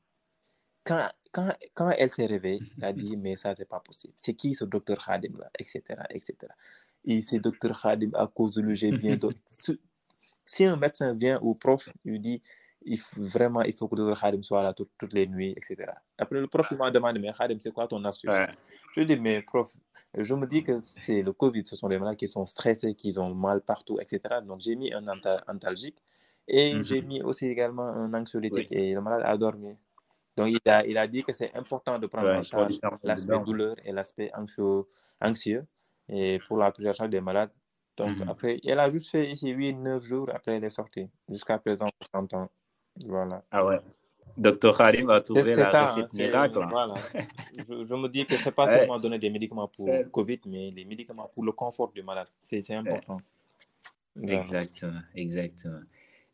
quand, 0.84 1.10
quand, 1.32 1.54
quand 1.74 1.90
elle 1.92 2.10
s'est 2.10 2.26
réveillée, 2.26 2.62
elle 2.78 2.84
a 2.86 2.94
dit, 2.94 3.18
mais 3.18 3.36
ça, 3.36 3.56
c'est 3.56 3.68
pas 3.68 3.80
possible. 3.80 4.14
C'est 4.18 4.34
qui 4.34 4.54
ce 4.54 4.66
docteur 4.66 5.04
Khadim 5.04 5.38
là, 5.38 5.50
etc., 5.58 5.82
etc. 6.10 6.36
Et 7.06 7.22
c'est 7.22 7.40
docteur 7.44 7.80
Khadim 7.80 8.12
à 8.14 8.28
cause 8.28 8.54
de 8.54 8.62
le 8.62 8.74
j'ai 8.74 8.92
bien 8.92 9.18
Si 10.46 10.66
un 10.66 10.76
médecin 10.76 11.14
vient 11.14 11.40
ou 11.42 11.56
prof 11.56 11.90
lui 12.04 12.20
dit, 12.20 12.42
il 12.84 12.98
faut, 12.98 13.22
vraiment, 13.22 13.62
il 13.62 13.74
faut 13.74 13.88
que 13.88 13.96
le 13.96 14.06
docteur 14.06 14.22
Khadim 14.22 14.42
soit 14.42 14.64
là 14.64 14.74
toutes 14.74 15.14
les 15.14 15.28
nuits, 15.28 15.54
etc. 15.56 15.92
Après, 16.18 16.40
le 16.40 16.48
prof 16.48 16.72
m'a 16.72 16.90
demandé, 16.90 17.20
mais 17.20 17.32
Khadim, 17.32 17.60
c'est 17.60 17.72
quoi 17.72 17.88
ton 17.88 18.04
astuce? 18.06 18.32
Je 18.94 19.00
lui 19.00 19.06
dis, 19.06 19.18
mais 19.18 19.42
prof, 19.44 19.72
je 20.18 20.34
me 20.34 20.48
dis 20.48 20.64
que 20.64 20.82
c'est 20.84 21.22
le 21.22 21.32
Covid, 21.32 21.64
ce 21.66 21.76
sont 21.76 21.88
des 21.88 22.00
malades 22.00 22.18
qui 22.18 22.28
sont 22.28 22.46
stressés, 22.46 22.96
qui 22.96 23.18
ont 23.20 23.34
mal 23.36 23.62
partout, 23.62 24.00
etc. 24.00 24.22
Donc, 24.44 24.62
j'ai 24.62 24.76
mis 24.76 24.92
un 24.92 25.06
antalgique 25.48 25.98
et 26.48 26.84
j'ai 26.84 27.02
mhm. 27.02 27.08
mis 27.08 27.22
aussi 27.22 27.48
également 27.48 27.86
un 27.86 28.14
anxiolytique 28.14 28.72
et 28.72 28.94
le 28.94 29.02
malade 29.02 29.22
a 29.26 29.38
dormi. 29.38 29.78
Donc, 30.38 30.48
il 30.50 30.70
a, 30.70 30.86
il 30.86 30.98
a 30.98 31.08
dit 31.08 31.24
que 31.24 31.34
c'est 31.34 31.54
important 31.56 32.00
de 32.00 32.08
prendre 32.08 32.30
en 32.30 32.44
charge 32.44 32.78
l'aspect 33.04 33.38
douleur 33.40 33.76
et 33.84 33.92
l'aspect 33.92 34.32
anxieux, 34.34 34.84
anxieux 35.20 35.66
et 36.08 36.40
pour 36.48 36.58
la 36.58 36.72
prise 36.72 36.88
en 36.88 36.94
charge 36.94 37.10
des 37.10 37.22
malades. 37.22 37.52
Donc, 37.98 38.20
mhm. 38.20 38.30
après, 38.30 38.60
elle 38.66 38.80
a 38.80 38.90
juste 38.90 39.12
fait 39.12 39.30
ici 39.30 39.54
8-9 39.54 40.02
jours 40.02 40.30
après 40.34 40.56
elle 40.56 40.64
est 40.64 40.70
sortie. 40.70 41.10
Jusqu'à 41.30 41.58
présent, 41.58 41.88
on 41.88 42.20
s'entend. 42.20 42.50
Voilà. 43.06 43.44
Ah 43.52 43.66
ouais. 43.66 43.80
Docteur 44.38 44.80
Harim 44.80 45.08
va 45.08 45.22
trouver 45.22 45.56
la 45.56 45.66
ça, 45.66 45.84
recette 45.84 46.06
hein, 46.06 46.18
miracle. 46.18 46.60
Voilà. 46.70 46.94
je, 47.58 47.96
me 47.96 48.08
dis 48.08 48.26
que 48.26 48.36
ce 48.36 48.46
n'est 48.46 48.52
pas 48.52 48.68
seulement 48.74 48.98
donner 48.98 49.20
des 49.20 49.30
médicaments 49.30 49.68
pour 49.68 49.90
Covid, 50.12 50.40
mais 50.48 50.72
des 50.72 50.86
médicaments 50.86 51.30
pour 51.34 51.44
le 51.44 51.52
confort 51.52 51.92
du 51.92 52.02
malade. 52.02 52.28
C'est 52.40 52.74
important. 52.74 53.18
Exactement, 54.22 55.02
exactement. 55.16 55.82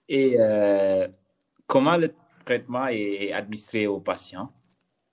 Et 0.09 0.35
euh, 0.39 1.07
comment 1.65 1.97
le 1.97 2.13
traitement 2.47 2.87
est 2.87 3.31
administré 3.33 3.87
aux 3.87 3.99
patients 3.99 4.49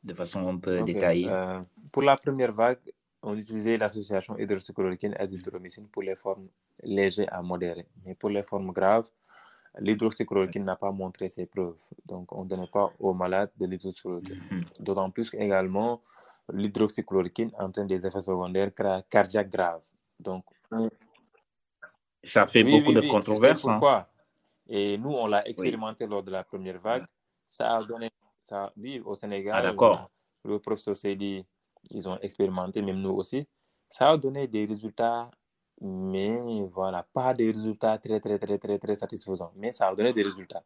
de 0.09 0.15
façon 0.15 0.41
un 0.49 0.59
peu 0.59 0.83
détaillée 0.83 1.29
euh, 1.29 1.61
Pour 1.91 2.03
la 2.03 2.17
première 2.17 2.53
vague, 2.53 2.85
on 3.23 3.37
utilisait 3.37 3.77
l'association 3.77 4.37
hydroxychloroquine 4.39 5.15
azithromycine 5.19 5.89
pour 5.89 6.03
les 6.03 6.17
formes 6.25 6.49
légères 6.83 7.33
à 7.33 7.43
modérées. 7.43 7.89
Mais 8.05 8.15
pour 8.15 8.31
les 8.31 8.43
formes 8.43 8.71
graves, 8.71 9.11
l'hydroxychloroquine 9.79 10.65
n'a 10.65 10.77
pas 10.77 10.93
montré 10.93 11.29
ses 11.29 11.47
preuves. 11.47 11.83
Donc, 12.07 12.33
on 12.33 12.45
ne 12.45 12.49
donnait 12.51 12.73
pas 12.79 12.93
aux 13.01 13.15
malades 13.15 13.53
de 13.59 13.67
l'hydroxychloroquine. 13.67 14.43
Mhm. 14.51 14.65
D'autant 14.81 15.11
plus 15.11 15.31
qu'également, 15.31 16.03
l'hydroxychloroquine 16.53 17.51
entraîne 17.59 17.87
des 17.87 18.07
effets 18.07 18.21
secondaires 18.21 18.71
cardiaques 19.09 19.51
graves. 19.51 19.87
Donc, 20.21 20.45
ça 22.23 22.47
fait 22.47 22.63
beaucoup 22.63 22.93
de 22.93 23.01
controverses. 23.15 23.67
Hein. 23.67 23.73
Pourquoi 23.73 24.07
Et 24.69 24.99
nous, 24.99 25.13
on 25.23 25.27
l'a 25.27 25.47
expérimenté 25.49 26.07
lors 26.07 26.23
de 26.23 26.31
la 26.31 26.45
première 26.45 26.79
vague. 26.79 27.05
Ça 27.55 27.77
a 27.77 27.85
donné, 27.85 28.11
ça, 28.43 28.73
oui, 28.77 29.01
au 29.05 29.15
Sénégal, 29.15 29.55
ah, 29.57 29.63
d'accord. 29.63 30.11
le 30.45 30.59
professeur 30.59 30.97
s'est 30.97 31.15
dit, 31.15 31.47
ils 31.93 32.09
ont 32.09 32.19
expérimenté, 32.19 32.83
même 32.83 33.01
nous 33.01 33.13
aussi. 33.13 33.47
Ça 33.89 34.11
a 34.11 34.17
donné 34.17 34.49
des 34.49 34.65
résultats, 34.65 35.31
mais 35.81 36.65
voilà, 36.73 37.07
pas 37.13 37.33
des 37.33 37.53
résultats 37.53 37.97
très, 37.99 38.19
très, 38.19 38.41
très, 38.41 38.59
très, 38.59 38.79
très 38.79 38.97
satisfaisants. 38.97 39.53
Mais 39.55 39.71
ça 39.71 39.87
a 39.87 39.95
donné 39.95 40.13
des 40.13 40.25
résultats. 40.25 40.65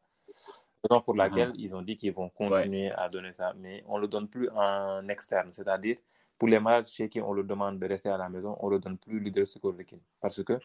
Raison 0.83 1.03
pour 1.03 1.15
laquelle 1.15 1.53
ils 1.57 1.75
ont 1.75 1.83
dit 1.83 1.95
qu'ils 1.97 2.15
vont 2.15 2.31
continuer 2.31 2.91
à 2.93 3.11
donner 3.11 3.35
ça, 3.35 3.53
mais 3.55 3.85
on 3.87 3.97
ne 3.97 4.03
le 4.03 4.09
donne 4.09 4.29
plus 4.29 4.49
en 4.51 5.07
externe, 5.09 5.53
c'est-à-dire 5.53 5.97
pour 6.39 6.49
les 6.49 6.61
malades 6.61 6.87
chez 6.87 7.11
qui 7.11 7.21
on 7.21 7.35
le 7.35 7.43
demande 7.43 7.79
de 7.79 7.87
rester 7.87 8.09
à 8.09 8.17
la 8.17 8.31
maison, 8.31 8.57
on 8.61 8.69
ne 8.69 8.77
le 8.77 8.79
donne 8.79 8.97
plus 8.97 9.21
l'hydroxychloroquine. 9.21 10.01
Parce 10.23 10.43
que 10.43 10.59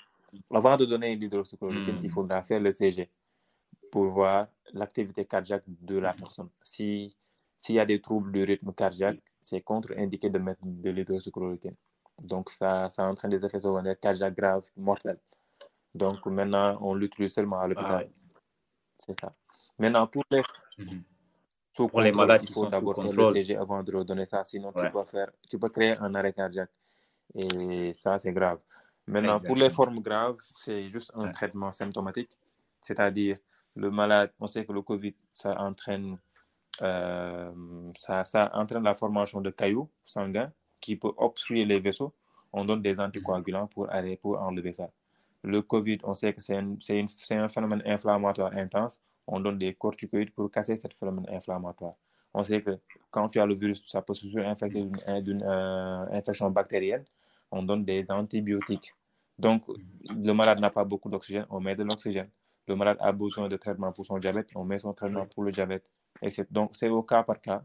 avant 0.54 0.78
de 0.78 0.86
donner 0.86 1.16
l'hydroxychloroquine, 1.18 2.00
il 2.02 2.10
hmm. 2.10 2.14
faudra 2.14 2.44
faire 2.44 2.62
le 2.62 2.72
CG 2.72 3.10
pour 3.94 4.06
voir 4.08 4.48
l'activité 4.74 5.24
cardiaque 5.24 5.66
de 5.68 6.00
la 6.00 6.14
personne. 6.14 6.50
S'il 6.64 7.14
y 7.70 7.80
a 7.80 7.86
des 7.86 8.02
troubles 8.02 8.32
du 8.32 8.44
rythme 8.44 8.74
cardiaque, 8.74 9.22
c'est 9.40 9.62
contre-indiqué 9.62 10.32
de 10.32 10.40
mettre 10.40 10.62
de 10.64 10.90
l'hydroxychloroquine. 10.90 11.76
Donc, 12.24 12.50
ça, 12.50 12.90
ça 12.90 13.04
entraîne 13.08 13.30
des 13.30 13.46
effets 13.46 13.60
secondaires 13.60 14.00
cardiaques 14.00 14.36
graves, 14.36 14.68
mortels. 14.76 15.20
Donc, 15.94 16.26
maintenant, 16.26 16.80
on 16.82 16.96
l'utilise 16.96 17.36
seulement 17.36 17.60
à 17.60 17.68
l'hôpital. 17.68 18.10
Ah 18.10 18.40
c'est 18.98 19.20
ça. 19.22 19.32
Maintenant, 19.78 20.08
pour 20.08 20.24
les, 20.32 20.42
mm 20.80 21.00
pour 21.76 22.02
les 22.02 22.12
malades 22.12 22.42
il 22.48 22.52
faut 22.52 22.68
d'abord 22.68 22.96
faire 22.96 23.12
le 23.12 23.34
CG 23.34 23.56
avant 23.56 23.84
de 23.84 24.04
donner 24.04 24.26
ça. 24.26 24.44
Sinon, 24.44 24.72
tu, 24.74 24.90
peux 24.92 25.02
faire, 25.04 25.30
tu 25.48 25.60
peux 25.60 25.70
créer 25.70 25.96
un 26.00 26.16
arrêt 26.16 26.34
cardiaque. 26.34 26.72
Et 27.36 27.94
ça, 27.96 28.18
c'est 28.18 28.34
grave. 28.34 28.60
Maintenant, 29.06 29.40
pour 29.40 29.56
les 29.56 29.70
formes 29.70 30.00
graves, 30.00 30.40
c'est 30.56 30.84
juste 30.90 31.12
un 31.14 31.30
traitement 31.30 31.72
symptomatique. 31.72 32.40
C'est-à-dire, 32.82 33.38
le 33.76 33.92
malade, 33.92 34.32
on 34.40 34.48
sait 34.48 34.66
que 34.66 34.72
le 34.74 34.82
COVID, 34.82 35.16
ça 35.32 35.60
entraîne 35.60 36.18
euh, 36.82 37.52
ça, 37.96 38.24
entraîne 38.54 38.84
la 38.84 38.94
formation 38.94 39.42
de 39.42 39.52
cailloux 39.52 39.90
sanguins 40.06 40.52
qui 40.80 40.96
peut 40.96 41.12
obstruer 41.18 41.66
les 41.66 41.80
vaisseaux. 41.80 42.14
On 42.52 42.66
donne 42.66 42.82
des 42.82 43.00
anticoagulants 43.00 43.68
pour, 43.68 43.90
aller, 43.92 44.18
pour 44.18 44.42
enlever 44.42 44.74
ça. 44.74 44.90
Le 45.44 45.62
COVID, 45.62 46.00
on 46.04 46.14
sait 46.14 46.34
que 46.34 46.42
c'est 46.42 46.56
un, 46.56 46.76
un, 47.32 47.48
phénomène 47.48 47.84
inflammatoire 47.86 48.54
intense. 48.54 49.00
On 49.28 49.40
donne 49.40 49.58
des 49.58 49.74
corticoïdes 49.74 50.32
pour 50.32 50.50
casser 50.52 50.76
ce 50.78 50.88
phénomène 50.94 51.26
inflammatoire. 51.30 51.96
On 52.34 52.44
sait 52.44 52.62
que 52.62 52.80
quand 53.12 53.28
tu 53.28 53.40
as 53.40 53.46
le 53.46 53.54
virus, 53.54 53.88
ça 53.90 54.02
peut 54.02 54.14
se 54.14 54.26
infecter 54.40 54.84
d'une 55.22 55.44
euh, 55.44 56.06
infection 56.12 56.50
bactérienne. 56.50 57.04
On 57.52 57.62
donne 57.64 57.86
des 57.86 58.10
antibiotiques. 58.10 58.94
Donc, 59.38 59.64
le 60.10 60.32
malade 60.34 60.60
n'a 60.60 60.70
pas 60.70 60.84
beaucoup 60.84 61.10
d'oxygène, 61.10 61.46
on 61.50 61.60
met 61.60 61.76
de 61.76 61.84
l'oxygène. 61.84 62.30
Le 62.68 62.76
malade 62.76 62.98
a 63.00 63.12
besoin 63.12 63.48
de 63.48 63.58
traitement 63.58 63.92
pour 63.92 64.06
son 64.06 64.18
diabète, 64.18 64.50
on 64.56 64.64
met 64.64 64.78
son 64.78 64.94
traitement 64.94 65.26
pour 65.26 65.44
le 65.44 65.52
diabète. 65.52 65.86
Et 66.22 66.30
donc, 66.52 66.76
c'est 66.76 66.90
au 66.90 67.04
cas 67.04 67.24
par 67.24 67.42
cas. 67.42 67.64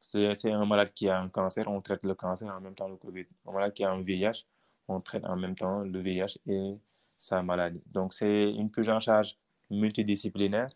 C'est 0.00 0.50
un 0.50 0.64
malade 0.64 0.92
qui 0.92 1.08
a 1.08 1.20
un 1.20 1.28
cancer, 1.28 1.68
on 1.68 1.80
traite 1.80 2.04
le 2.04 2.14
cancer 2.14 2.48
en 2.48 2.60
même 2.60 2.74
temps 2.74 2.88
le 2.88 2.96
COVID. 2.96 3.26
Un 3.46 3.52
malade 3.52 3.72
qui 3.72 3.84
a 3.84 3.92
un 3.92 4.00
VIH, 4.00 4.44
on 4.88 5.00
traite 5.00 5.24
en 5.24 5.36
même 5.36 5.54
temps 5.54 5.80
le 5.80 6.00
VIH 6.00 6.38
et 6.46 6.78
sa 7.16 7.42
maladie. 7.42 7.82
Donc, 7.86 8.14
c'est 8.14 8.50
une 8.50 8.70
prise 8.70 8.88
en 8.90 8.98
charge 8.98 9.36
multidisciplinaire. 9.70 10.70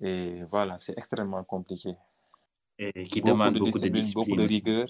Et 0.00 0.42
voilà, 0.44 0.76
c'est 0.78 0.92
extrêmement 0.98 1.44
compliqué. 1.44 1.94
Et 2.78 3.04
qui 3.04 3.20
demande 3.20 3.58
beaucoup 3.58 3.78
de 3.78 3.88
discipline, 3.88 4.14
beaucoup 4.14 4.36
de 4.36 4.46
rigueur. 4.46 4.88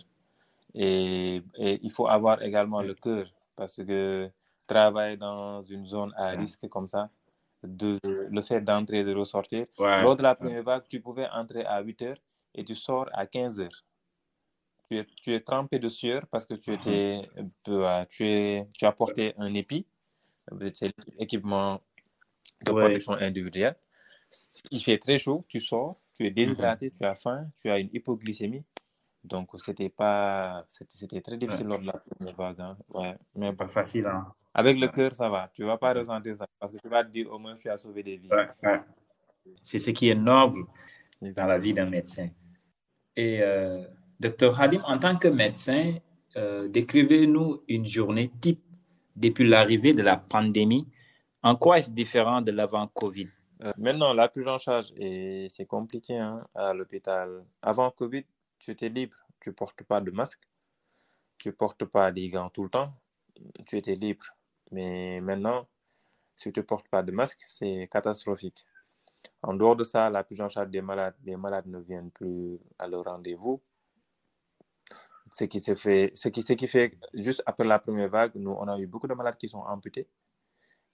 Et, 0.74 1.42
et, 1.56 1.78
il 1.82 1.90
faut 1.90 2.08
avoir 2.08 2.42
également 2.42 2.82
le 2.82 2.94
cœur 2.94 3.32
parce 3.56 3.76
que 3.76 4.30
travailler 4.66 5.16
dans 5.16 5.62
une 5.62 5.86
zone 5.86 6.12
à 6.16 6.30
risque 6.30 6.68
comme 6.68 6.88
ça, 6.88 7.10
de, 7.62 7.98
le 8.04 8.42
fait 8.42 8.60
d'entrer 8.60 9.00
et 9.00 9.04
de 9.04 9.14
ressortir. 9.14 9.66
Lors 9.78 10.16
de 10.16 10.22
la 10.22 10.34
première 10.34 10.62
vague, 10.62 10.84
tu 10.88 11.00
pouvais 11.00 11.28
entrer 11.28 11.64
à 11.64 11.80
8 11.80 12.02
heures 12.02 12.18
et 12.54 12.64
tu 12.64 12.74
sors 12.74 13.08
à 13.12 13.26
15 13.26 13.60
heures. 13.60 13.84
Tu 14.90 14.98
es, 14.98 15.06
tu 15.22 15.34
es 15.34 15.40
trempé 15.40 15.78
de 15.78 15.88
sueur 15.88 16.26
parce 16.28 16.46
que 16.46 16.54
tu, 16.54 16.72
étais, 16.72 17.20
euh, 17.68 18.04
tu, 18.08 18.26
es, 18.26 18.68
tu 18.72 18.84
as 18.86 18.92
porté 18.92 19.34
un 19.36 19.52
épi, 19.54 19.86
c'est 20.72 20.92
l'équipement 21.18 21.82
de 22.64 22.72
protection 22.72 23.12
individuelle. 23.12 23.76
Il 24.70 24.82
fait 24.82 24.98
très 24.98 25.18
chaud, 25.18 25.44
tu 25.48 25.60
sors, 25.60 26.00
tu 26.14 26.26
es 26.26 26.30
déshydraté, 26.30 26.90
tu 26.90 27.04
as 27.04 27.16
faim, 27.16 27.50
tu 27.60 27.70
as 27.70 27.78
une 27.78 27.90
hypoglycémie. 27.92 28.64
Donc, 29.28 29.50
c'était 29.58 29.90
pas, 29.90 30.64
c'était 30.68 31.20
très 31.20 31.36
difficile 31.36 31.66
lors 31.66 31.80
de 31.80 31.86
la 31.86 31.92
première 31.92 32.34
vague. 32.34 32.60
Hein. 32.60 32.76
Ouais, 32.94 33.16
mais 33.34 33.52
pas 33.52 33.68
facile. 33.68 34.06
Hein. 34.06 34.32
Avec 34.54 34.78
le 34.78 34.88
cœur, 34.88 35.14
ça 35.14 35.28
va. 35.28 35.50
Tu 35.54 35.62
ne 35.62 35.66
vas 35.66 35.78
pas 35.78 35.92
ressentir 35.92 36.36
ça 36.36 36.46
parce 36.58 36.72
que 36.72 36.78
tu 36.78 36.88
vas 36.88 37.04
te 37.04 37.10
dire 37.10 37.30
au 37.30 37.38
moins 37.38 37.56
tu 37.56 37.68
as 37.68 37.76
sauvé 37.76 38.02
des 38.02 38.16
vies. 38.16 38.30
C'est 39.62 39.78
ce 39.78 39.90
qui 39.90 40.08
est 40.08 40.14
noble 40.14 40.64
dans 41.22 41.46
la 41.46 41.58
vie 41.58 41.74
d'un 41.74 41.86
médecin. 41.86 42.28
Et 43.14 43.40
euh, 43.42 43.84
docteur 44.18 44.60
Hadim, 44.60 44.82
en 44.84 44.98
tant 44.98 45.16
que 45.16 45.28
médecin, 45.28 45.96
euh, 46.36 46.68
décrivez-nous 46.68 47.62
une 47.68 47.86
journée 47.86 48.30
type 48.40 48.62
depuis 49.16 49.46
l'arrivée 49.46 49.94
de 49.94 50.02
la 50.02 50.16
pandémie. 50.16 50.88
En 51.42 51.56
quoi 51.56 51.78
est-ce 51.78 51.90
différent 51.90 52.40
de 52.42 52.52
l'avant-Covid 52.52 53.28
euh, 53.62 53.72
Maintenant, 53.76 54.12
la 54.14 54.28
prise 54.28 54.46
en 54.46 54.58
charge, 54.58 54.92
c'est 54.96 55.66
compliqué 55.66 56.16
hein, 56.16 56.44
à 56.54 56.72
l'hôpital. 56.72 57.44
Avant 57.62 57.90
Covid, 57.90 58.24
tu 58.58 58.70
étais 58.70 58.88
libre. 58.88 59.16
Tu 59.40 59.50
ne 59.50 59.54
portes 59.54 59.82
pas 59.84 60.00
de 60.00 60.10
masque. 60.10 60.42
Tu 61.38 61.48
ne 61.48 61.52
portes 61.52 61.84
pas 61.84 62.10
des 62.12 62.28
gants 62.28 62.50
tout 62.50 62.64
le 62.64 62.70
temps. 62.70 62.88
Tu 63.66 63.76
étais 63.76 63.94
libre. 63.94 64.24
Mais 64.70 65.20
maintenant, 65.20 65.68
si 66.34 66.52
tu 66.52 66.60
ne 66.60 66.64
portes 66.64 66.88
pas 66.88 67.02
de 67.02 67.12
masque, 67.12 67.44
c'est 67.48 67.88
catastrophique. 67.90 68.66
En 69.42 69.54
dehors 69.54 69.76
de 69.76 69.84
ça, 69.84 70.10
la 70.10 70.24
prise 70.24 70.40
en 70.40 70.48
charge 70.48 70.70
des 70.70 70.82
malades, 70.82 71.14
malades 71.24 71.66
ne 71.66 71.78
viennent 71.78 72.10
plus 72.10 72.58
à 72.78 72.86
leur 72.86 73.04
rendez-vous. 73.04 73.62
Ce 75.30 75.44
qui, 75.44 75.60
fait, 75.60 76.12
ce, 76.14 76.28
qui, 76.28 76.42
ce 76.42 76.54
qui 76.54 76.66
fait, 76.66 76.98
juste 77.12 77.42
après 77.44 77.64
la 77.64 77.78
première 77.78 78.08
vague, 78.08 78.32
nous, 78.34 78.50
on 78.50 78.66
a 78.66 78.78
eu 78.78 78.86
beaucoup 78.86 79.06
de 79.06 79.14
malades 79.14 79.36
qui 79.36 79.48
sont 79.48 79.60
amputés 79.60 80.08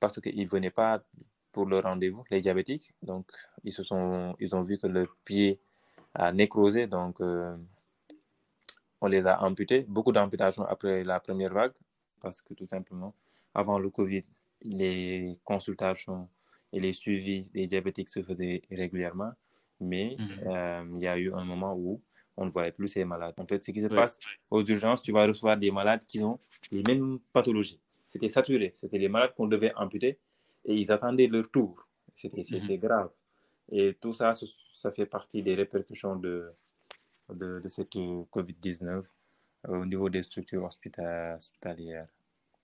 parce 0.01 0.21
qu'ils 0.21 0.43
ne 0.43 0.49
venaient 0.49 0.71
pas 0.73 1.05
pour 1.53 1.67
le 1.67 1.79
rendez-vous, 1.79 2.25
les 2.31 2.41
diabétiques. 2.41 2.93
Donc, 3.03 3.31
ils, 3.63 3.73
se 3.73 3.85
sont, 3.85 4.35
ils 4.41 4.55
ont 4.57 4.63
vu 4.63 4.77
que 4.77 4.89
le 4.89 5.07
pied 5.25 5.61
nécrosé, 6.33 6.87
donc 6.87 7.21
euh, 7.21 7.57
on 9.01 9.09
les 9.09 9.27
a 9.27 9.43
amputés. 9.43 9.85
Beaucoup 9.89 10.13
d'amputations 10.13 10.65
après 10.65 11.05
la 11.05 11.21
première 11.21 11.53
vague 11.53 11.73
parce 12.21 12.41
que 12.41 12.55
tout 12.55 12.67
simplement, 12.67 13.15
avant 13.55 13.79
le 13.79 13.91
Covid, 13.91 14.25
les 14.63 15.33
consultations 15.45 16.29
et 16.73 16.81
les 16.81 16.93
suivis 16.93 17.49
des 17.51 17.67
diabétiques 17.67 18.09
se 18.09 18.23
faisaient 18.23 18.63
régulièrement, 18.71 19.33
mais 19.81 20.17
mhm. 20.19 20.29
euh, 20.47 20.85
il 20.97 21.03
y 21.03 21.07
a 21.07 21.19
eu 21.19 21.33
un 21.33 21.45
moment 21.45 21.75
où 21.77 22.01
on 22.37 22.47
ne 22.47 22.51
voyait 22.51 22.73
plus 22.73 22.89
ces 22.89 23.05
malades. 23.05 23.35
En 23.37 23.47
fait, 23.47 23.63
ce 23.63 23.71
qui 23.71 23.81
se 23.81 23.87
passe 23.87 24.19
aux 24.51 24.65
urgences, 24.65 25.03
tu 25.03 25.13
vas 25.13 25.27
recevoir 25.27 25.57
des 25.57 25.71
malades 25.71 26.05
qui 26.05 26.21
ont 26.23 26.41
les 26.73 26.83
mêmes 26.83 27.19
pathologies. 27.33 27.79
C'était 28.09 28.29
saturé. 28.29 28.73
C'était 28.75 28.99
les 28.99 29.09
malades 29.09 29.35
qu'on 29.37 29.47
devait 29.47 29.73
amputer 29.77 30.19
et 30.65 30.75
ils 30.75 30.91
attendaient 30.91 31.29
leur 31.29 31.49
tour. 31.51 31.87
C'était 32.15 32.43
mhm. 32.51 32.77
grave. 32.79 33.11
Et 33.71 33.95
tout 34.01 34.13
ça, 34.13 34.33
ça 34.85 34.93
fait 34.93 35.07
partie 35.07 35.43
des 35.43 35.55
répercussions 35.55 36.17
de, 36.17 36.53
de, 37.33 37.59
de 37.59 37.69
cette 37.69 37.95
COVID-19 37.95 39.03
au 39.69 39.87
niveau 39.87 40.11
des 40.11 40.23
structures 40.23 40.63
hospitalières. 40.63 42.07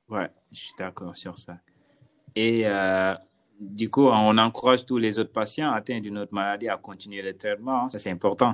Ouais, 0.06 0.30
je 0.52 0.58
suis 0.58 0.74
d'accord 0.78 1.16
sur 1.16 1.38
ça. 1.38 1.56
Et 2.34 2.66
euh, 2.66 3.14
du 3.58 3.88
coup, 3.88 4.06
on 4.06 4.36
encourage 4.36 4.84
tous 4.84 4.98
les 4.98 5.18
autres 5.18 5.32
patients 5.32 5.72
atteints 5.72 6.00
d'une 6.00 6.18
autre 6.18 6.34
maladie 6.34 6.68
à 6.68 6.76
continuer 6.76 7.22
le 7.22 7.34
traitement. 7.34 7.88
Ça, 7.88 7.98
c'est 7.98 8.10
important. 8.10 8.52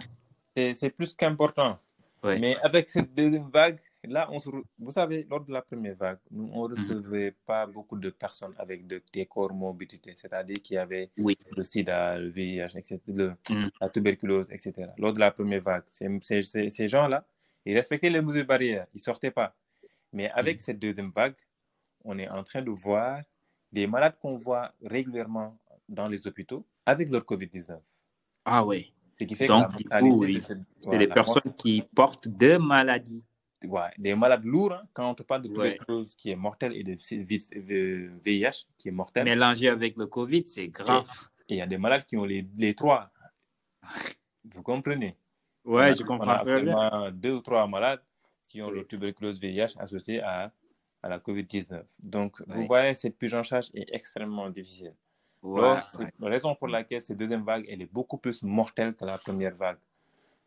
C'est 0.55 0.91
plus 0.91 1.13
qu'important. 1.13 1.81
Mais 2.23 2.57
avec 2.63 2.89
cette 2.89 3.13
deuxième 3.15 3.51
vague, 3.51 3.81
là, 4.07 4.29
on 4.31 4.39
se, 4.39 4.51
vous 4.51 4.93
savez, 4.93 5.27
lors 5.29 5.45
de 5.45 5.53
la 5.53 5.63
première 5.63 5.97
vague, 5.97 6.19
nous, 6.31 6.51
on 6.53 6.69
ne 6.69 6.75
mhm. 6.75 6.81
recevait 6.81 7.35
pas 7.45 7.67
beaucoup 7.67 7.97
de 7.99 8.11
personnes 8.11 8.55
avec 8.59 8.87
de, 8.87 9.03
des 9.13 9.27
comorbidités, 9.27 10.15
c'est-à-dire 10.17 10.63
qui 10.63 10.77
avaient 10.77 11.11
oui. 11.19 11.37
le 11.57 11.63
sida, 11.63 12.19
le 12.19 12.29
VIH, 12.29 12.77
etc., 12.77 13.01
mhm. 13.09 13.71
la 13.81 13.89
tuberculose, 13.89 14.51
etc. 14.51 14.91
Lors 14.99 15.13
de 15.13 15.21
la 15.21 15.31
première 15.31 15.63
vague, 15.63 15.85
ces 15.89 16.89
gens-là, 16.89 17.25
ils 17.65 17.75
respectaient 17.75 18.11
les 18.11 18.23
mesures 18.23 18.47
barrières, 18.47 18.87
ils 18.95 18.99
ne 18.99 19.03
sortaient 19.03 19.31
pas. 19.31 19.55
Mais 20.13 20.31
avec 20.31 20.57
mhm. 20.57 20.61
cette 20.61 20.79
deuxième 20.79 21.11
vague, 21.11 21.37
on 22.05 22.19
est 22.19 22.29
en 22.29 22.45
train 22.45 22.63
de 22.63 22.71
voir 22.71 23.21
des 23.73 23.87
malades 23.87 24.17
qu'on 24.21 24.37
voit 24.37 24.73
régulièrement 24.83 25.59
dans 25.89 26.09
les 26.09 26.27
hôpitaux 26.27 26.65
avec 26.85 27.11
leur 27.11 27.23
COVID-19. 27.23 27.79
Ah 28.45 28.65
oui. 28.65 28.93
Donc, 29.19 29.77
du 29.77 29.85
coup, 29.85 30.21
oui. 30.21 30.41
c'est 30.43 30.99
des 30.99 31.09
personnes 31.09 31.55
qui 31.57 31.83
portent 31.95 32.29
deux 32.29 32.59
maladies. 32.59 33.25
Ouais, 33.65 33.91
des 33.97 34.15
malades 34.15 34.45
lourds, 34.45 34.75
hein, 34.75 34.83
quand 34.93 35.11
on 35.11 35.15
te 35.15 35.23
parle 35.23 35.43
de 35.43 35.49
tuberculose 35.49 36.15
qui 36.15 36.31
est 36.31 36.37
mortelle 36.37 36.77
et 36.77 36.83
de 36.85 36.95
VIH 38.23 38.67
qui 38.77 38.89
est 38.89 38.93
mortel. 38.93 39.25
Mélangé 39.25 39.69
avec 39.69 39.97
le 39.97 40.07
Covid, 40.07 40.47
c'est 40.47 40.69
grave. 40.69 41.09
Il 41.49 41.57
y 41.57 41.61
a 41.63 41.67
des 41.67 41.79
malades 41.79 42.05
qui 42.05 42.17
ont 42.17 42.25
les, 42.25 42.47
les 42.59 42.75
trois. 42.75 43.11
Vous 44.45 44.63
comprenez? 44.63 45.17
Ouais, 45.65 45.93
je 45.95 46.03
comprends 46.03 46.39
très 46.39 46.63
bien. 46.63 47.11
Deux 47.13 47.33
ou 47.33 47.41
trois 47.41 47.67
malades 47.67 48.03
qui 48.49 48.61
ont 48.61 48.71
le 48.71 48.87
tuberculose 48.87 49.41
VIH 49.41 49.75
associé 49.79 50.21
à, 50.23 50.53
à 51.03 51.09
la 51.09 51.19
COVID-19. 51.19 51.83
Donc, 51.99 52.43
vous 52.47 52.67
voyez, 52.67 52.95
cette 52.95 53.17
prise 53.17 53.35
en 53.35 53.43
charge 53.43 53.71
est 53.75 53.89
extrêmement 53.93 54.51
difficile. 54.51 54.95
La 55.43 55.81
raison 56.21 56.55
pour 56.55 56.69
laquelle 56.69 57.01
cette 57.01 57.19
deuxième 57.19 57.45
vague, 57.45 57.65
elle 57.69 57.83
est 57.83 57.93
beaucoup 57.93 58.19
plus 58.19 58.43
mortelle 58.43 58.95
que 58.95 59.05
la 59.05 59.17
première 59.19 59.55
vague. 59.57 59.79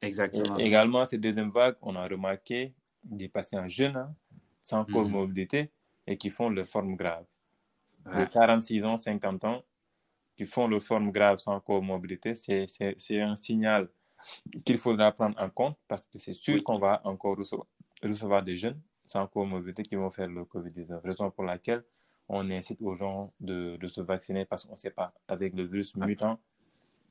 Exactement. 0.01 0.57
également, 0.57 1.05
cette 1.05 1.21
deuxième 1.21 1.49
vague, 1.51 1.75
on 1.81 1.95
a 1.95 2.07
remarqué 2.07 2.73
des 3.03 3.29
patients 3.29 3.67
jeunes, 3.67 3.97
hein, 3.97 4.15
sans 4.61 4.81
mhm. 4.87 4.93
comorbidité, 4.93 5.71
et 6.07 6.17
qui 6.17 6.29
font 6.29 6.49
le 6.49 6.63
forme 6.63 6.95
grave. 6.95 7.25
De 8.05 8.25
46 8.25 8.83
ans, 8.85 8.97
50 8.97 9.43
ans, 9.45 9.63
qui 10.35 10.45
font 10.45 10.67
le 10.67 10.79
forme 10.79 11.11
grave 11.11 11.37
sans 11.37 11.59
comorbidité, 11.59 12.33
c'est 12.33 13.21
un 13.21 13.35
signal 13.35 13.89
qu'il 14.65 14.77
faudra 14.77 15.11
prendre 15.11 15.39
en 15.39 15.49
compte 15.49 15.77
parce 15.87 16.07
que 16.07 16.17
c'est 16.17 16.33
sûr 16.33 16.63
qu'on 16.63 16.79
va 16.79 17.01
encore 17.03 17.37
recevoir, 17.37 17.67
recevoir, 18.01 18.43
des 18.43 18.55
jeunes 18.55 18.81
sans 19.05 19.27
comorbidité 19.27 19.83
qui 19.83 19.95
vont 19.95 20.09
faire 20.09 20.27
le 20.27 20.43
COVID-19. 20.45 21.01
Raison 21.03 21.29
pour 21.31 21.43
laquelle 21.43 21.83
on 22.27 22.49
incite 22.51 22.81
aux 22.81 22.95
gens 22.95 23.33
de, 23.39 23.77
de 23.77 23.87
se 23.87 24.01
vacciner 24.01 24.45
parce 24.45 24.65
qu'on 24.65 24.71
ne 24.71 24.77
sait 24.77 24.91
pas, 24.91 25.13
avec 25.27 25.53
le 25.55 25.63
virus 25.63 25.95
mutant, 25.95 26.39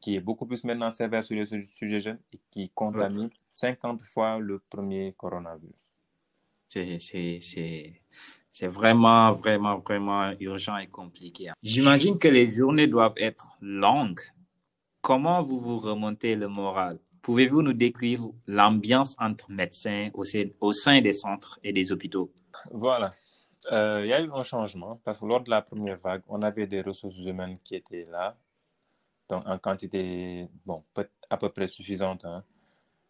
qui 0.00 0.16
est 0.16 0.20
beaucoup 0.20 0.46
plus 0.46 0.64
maintenant 0.64 0.90
sévère 0.90 1.24
sur 1.24 1.37
les 1.37 1.46
sujets 1.46 2.00
jeunes 2.00 2.18
et 2.32 2.40
qui 2.50 2.70
contamine 2.70 3.30
50 3.50 4.02
fois 4.02 4.38
le 4.38 4.58
premier 4.58 5.14
coronavirus. 5.16 5.74
C'est 6.68 8.66
vraiment, 8.66 9.32
vraiment, 9.32 9.78
vraiment 9.78 10.32
urgent 10.40 10.76
et 10.76 10.87
compliqué. 10.87 11.50
J'imagine 11.62 12.18
que 12.18 12.28
les 12.28 12.50
journées 12.50 12.87
doivent 12.87 13.14
être 13.16 13.56
longues. 13.61 14.20
Comment 15.00 15.42
vous 15.42 15.61
vous 15.61 15.78
remontez 15.78 16.37
le 16.37 16.48
moral? 16.48 16.98
Pouvez-vous 17.22 17.62
nous 17.62 17.72
décrire 17.72 18.22
l'ambiance 18.46 19.16
entre 19.18 19.50
médecins 19.50 20.11
au 20.14 20.24
au 20.61 20.72
sein 20.72 21.00
des 21.00 21.12
centres 21.12 21.58
et 21.62 21.72
des 21.72 21.92
hôpitaux? 21.92 22.32
Voilà. 22.70 23.11
Euh, 23.72 24.00
il 24.02 24.08
y 24.08 24.12
a 24.12 24.22
eu 24.22 24.30
un 24.32 24.42
changement 24.42 25.00
parce 25.04 25.18
que 25.18 25.26
lors 25.26 25.42
de 25.42 25.50
la 25.50 25.62
première 25.62 25.98
vague, 25.98 26.22
on 26.28 26.42
avait 26.42 26.66
des 26.66 26.80
ressources 26.80 27.18
humaines 27.18 27.58
qui 27.62 27.74
étaient 27.74 28.04
là, 28.11 28.37
donc 29.28 29.46
en 29.46 29.58
quantité 29.58 30.48
bon, 30.64 30.82
à 31.30 31.36
peu 31.36 31.48
près 31.50 31.66
suffisante. 31.66 32.24
Hein. 32.24 32.44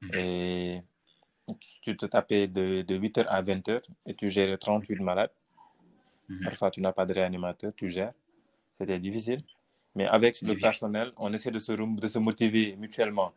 Mhm. 0.02 0.10
Et 0.14 0.82
tu 1.80 1.96
te 1.96 2.06
tapais 2.06 2.46
de, 2.46 2.82
de 2.82 2.98
8h 2.98 3.26
à 3.28 3.42
20h 3.42 3.80
et 4.06 4.14
tu 4.14 4.28
gérais 4.28 4.58
38 4.58 5.00
malades. 5.00 5.30
Mhm. 6.28 6.44
Parfois, 6.44 6.70
tu 6.70 6.80
n'as 6.80 6.92
pas 6.92 7.06
de 7.06 7.14
réanimateur, 7.14 7.72
tu 7.74 7.88
gères. 7.88 8.12
C'était 8.78 8.98
difficile. 8.98 9.42
Mais 9.94 10.06
avec 10.06 10.40
le 10.42 10.54
personnel, 10.54 11.12
on 11.16 11.32
essaie 11.32 11.50
de 11.50 11.58
se, 11.58 11.72
de 11.72 12.08
se 12.08 12.18
motiver 12.18 12.76
mutuellement. 12.76 13.32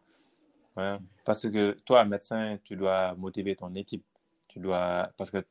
Hein. 0.77 0.99
Parce 1.25 1.49
que 1.49 1.71
toi, 1.85 2.05
médecin, 2.05 2.59
tu 2.63 2.75
dois 2.75 3.15
motiver 3.15 3.55
ton 3.55 3.73
équipe. 3.73 4.03
Tu 4.47 4.59
dois, 4.59 5.09
parce 5.17 5.31
que 5.31 5.43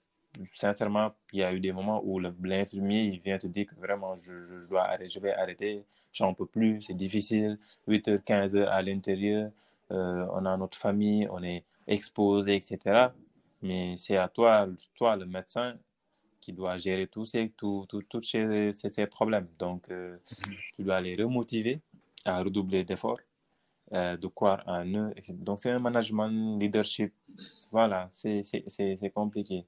sincèrement, 0.55 1.13
il 1.33 1.41
y 1.41 1.43
a 1.43 1.53
eu 1.53 1.61
des 1.61 1.73
moments 1.73 2.01
où 2.05 2.19
l'infirmier 2.19 3.21
vient 3.25 3.39
te 3.39 3.47
dire 3.47 3.67
que 3.67 3.75
vraiment, 3.77 4.17
je, 4.17 4.39
je, 4.39 4.69
dois 4.69 4.85
arrêter, 4.85 5.09
je 5.09 5.21
vais 5.21 5.33
arrêter, 5.35 5.85
j'en 6.13 6.35
peux 6.35 6.47
plus, 6.47 6.83
c'est 6.83 6.95
difficile, 6.95 7.59
8h, 7.89 8.23
15h 8.23 8.67
à 8.67 8.83
l'intérieur, 8.83 9.51
euh, 9.93 10.27
on 10.33 10.45
a 10.47 10.57
notre 10.57 10.79
famille, 10.79 11.27
on 11.31 11.43
est 11.43 11.65
exposé, 11.87 12.55
etc. 12.55 13.09
Mais 13.63 13.97
c'est 13.97 14.17
à 14.17 14.29
toi, 14.29 14.69
toi, 14.95 15.17
le 15.17 15.27
médecin, 15.27 15.77
qui 16.41 16.53
doit 16.53 16.79
gérer 16.79 17.07
tous 17.07 17.27
ces, 17.27 17.51
tout, 17.51 17.85
tout, 17.89 18.03
tous 18.03 18.23
ces, 18.23 18.73
ces, 18.73 19.07
problèmes. 19.07 19.49
Donc, 19.59 19.91
euh, 19.91 20.17
mhm. 20.47 20.55
tu 20.75 20.83
dois 20.83 21.01
les 21.01 21.17
remotiver 21.17 21.81
à 22.25 22.43
redoubler 22.43 22.85
d'efforts, 22.85 23.21
euh, 23.93 24.17
de 24.17 24.27
croire 24.29 24.63
en 24.67 24.87
eux. 24.87 25.15
Donc, 25.31 25.61
c'est 25.61 25.71
un 25.71 25.79
management, 25.79 26.59
leadership. 26.59 27.13
Voilà, 27.71 28.09
c'est 28.11 29.13
compliqué. 29.15 29.65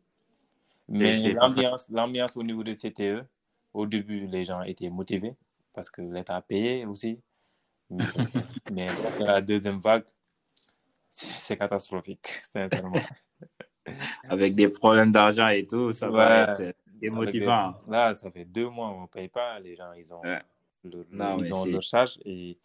Mais 0.88 1.16
l'ambiance, 1.32 1.88
l'ambiance 1.90 2.36
au 2.36 2.42
niveau 2.42 2.62
de 2.62 2.74
CTE, 2.74 3.26
au 3.72 3.86
début, 3.86 4.26
les 4.26 4.44
gens 4.44 4.62
étaient 4.62 4.90
motivés 4.90 5.34
parce 5.72 5.90
que 5.90 6.02
l'État 6.02 6.36
a 6.36 6.42
payé 6.42 6.84
aussi. 6.84 7.20
Mais, 7.90 8.04
mais 8.72 8.86
la 9.20 9.40
deuxième 9.40 9.78
vague, 9.78 10.04
c'est 11.10 11.56
catastrophique, 11.56 12.40
sincèrement. 12.52 13.00
Avec 14.28 14.54
des 14.54 14.68
problèmes 14.68 15.10
d'argent 15.10 15.48
et 15.48 15.66
tout, 15.66 15.92
ça 15.92 16.08
va 16.08 16.52
être 16.52 16.74
démotivant. 16.86 17.74
là, 17.88 18.14
ça 18.14 18.30
fait 18.30 18.44
deux 18.44 18.68
mois 18.68 18.90
on 18.90 19.02
ne 19.02 19.06
paye 19.06 19.28
pas. 19.28 19.58
Les 19.58 19.74
gens, 19.74 19.92
ils 19.92 20.12
ont, 20.14 20.22
ils 20.84 21.54
ont 21.54 21.64
leur 21.64 21.82
charge. 21.82 22.18
Et 22.24 22.58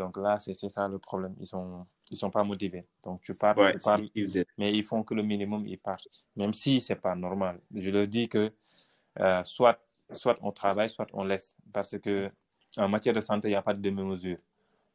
donc 0.00 0.16
là, 0.16 0.38
c'est 0.38 0.54
ça 0.54 0.88
le 0.88 0.98
problème. 0.98 1.34
Ils 1.38 1.46
sont 1.46 1.86
ils 2.10 2.16
sont 2.16 2.30
pas 2.30 2.42
motivés. 2.42 2.80
Donc, 3.04 3.20
tu 3.20 3.34
parles, 3.34 3.76
mais 4.58 4.72
ils 4.72 4.82
font 4.82 5.02
que 5.02 5.14
le 5.14 5.22
minimum, 5.22 5.66
ils 5.66 5.78
partent. 5.78 6.08
Même 6.36 6.54
si 6.54 6.80
c'est 6.80 6.96
pas 6.96 7.14
normal. 7.14 7.60
Je 7.74 7.90
leur 7.90 8.06
dis 8.08 8.28
que 8.28 8.50
euh, 9.20 9.44
soit, 9.44 9.78
soit 10.14 10.36
on 10.40 10.52
travaille, 10.52 10.88
soit 10.88 11.06
on 11.12 11.22
laisse. 11.22 11.54
Parce 11.72 11.98
que 11.98 12.30
en 12.78 12.88
matière 12.88 13.14
de 13.14 13.20
santé, 13.20 13.48
il 13.48 13.52
n'y 13.52 13.56
a 13.56 13.62
pas 13.62 13.74
de 13.74 13.82
demi-mesure. 13.82 14.38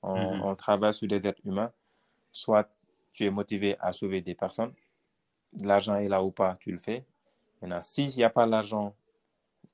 On, 0.02 0.16
mm-hmm. 0.16 0.42
on, 0.44 0.56
travaille 0.56 0.94
sur 0.94 1.08
des 1.08 1.26
êtres 1.26 1.42
humains. 1.46 1.72
Soit 2.32 2.68
tu 3.12 3.26
es 3.26 3.30
motivé 3.30 3.78
à 3.80 3.94
sauver 3.94 4.22
des 4.22 4.34
personnes. 4.36 4.74
L'argent 5.54 5.96
est 5.96 6.10
là 6.10 6.22
ou 6.24 6.32
pas, 6.32 6.58
tu 6.60 6.72
le 6.72 6.80
fais. 6.80 7.06
Maintenant, 7.62 7.82
s'il 7.82 8.10
n'y 8.10 8.24
a 8.24 8.30
pas 8.30 8.46
l'argent, 8.46 8.94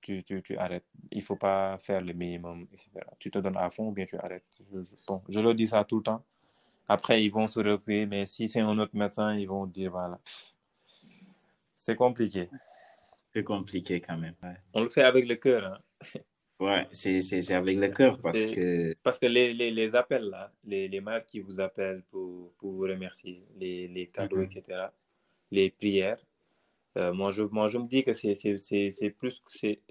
tu, 0.01 0.23
tu, 0.23 0.41
tu, 0.41 0.57
arrêtes. 0.57 0.85
Il 1.11 1.19
ne 1.19 1.23
faut 1.23 1.35
pas 1.35 1.77
faire 1.77 2.01
le 2.01 2.13
minimum, 2.13 2.67
etc. 2.73 2.89
Tu 3.19 3.31
te 3.31 3.39
donnes 3.39 3.57
à 3.57 3.69
fond 3.69 3.87
ou 3.89 3.91
bien 3.91 4.05
tu 4.05 4.17
arrêtes. 4.17 4.63
Je, 4.73 4.79
bon, 5.07 5.21
je 5.29 5.39
leur 5.39 5.53
dis 5.55 5.67
ça 5.67 5.83
tout 5.83 5.97
le 5.97 6.03
temps. 6.03 6.23
Après, 6.87 7.23
ils 7.23 7.31
vont 7.31 7.47
se 7.47 7.59
recueillir, 7.59 8.07
mais 8.07 8.25
si 8.25 8.49
c'est 8.49 8.59
un 8.59 8.77
autre 8.77 8.95
médecin, 8.95 9.35
ils 9.35 9.47
vont 9.47 9.65
dire 9.65 9.91
voilà. 9.91 10.19
C'est 11.75 11.95
compliqué. 11.95 12.49
C'est 13.33 13.43
compliqué 13.43 14.01
quand 14.01 14.17
même. 14.17 14.35
On 14.73 14.83
le 14.83 14.89
fait 14.89 15.03
avec 15.03 15.27
le 15.27 15.35
cœur. 15.35 15.65
Hein. 15.65 16.19
Ouais, 16.61 16.87
c'est 16.91 17.51
avec 17.53 17.77
le 17.77 17.87
cœur 17.87 18.19
parce 18.19 18.45
que. 18.45 18.93
Parce 19.01 19.17
que 19.17 19.25
les, 19.25 19.51
les, 19.51 19.71
les 19.71 19.95
appels 19.95 20.29
là, 20.29 20.51
les, 20.63 20.87
les 20.87 21.01
marques 21.01 21.25
qui 21.25 21.39
vous 21.39 21.59
appellent 21.59 22.03
pour, 22.11 22.51
pour 22.59 22.73
vous 22.73 22.81
remercier, 22.81 23.43
les, 23.57 23.87
les 23.87 24.07
cadeaux, 24.07 24.37
mhm. 24.37 24.43
etc., 24.43 24.87
les 25.49 25.71
prières, 25.71 26.23
euh, 26.97 27.13
moi, 27.13 27.31
je, 27.31 27.43
moi, 27.43 27.67
je 27.67 27.77
me 27.77 27.87
dis 27.87 28.03
que 28.03 28.13
c'est 28.13 29.09
plus 29.17 29.39
que 29.39 29.51
c'est. 29.51 29.81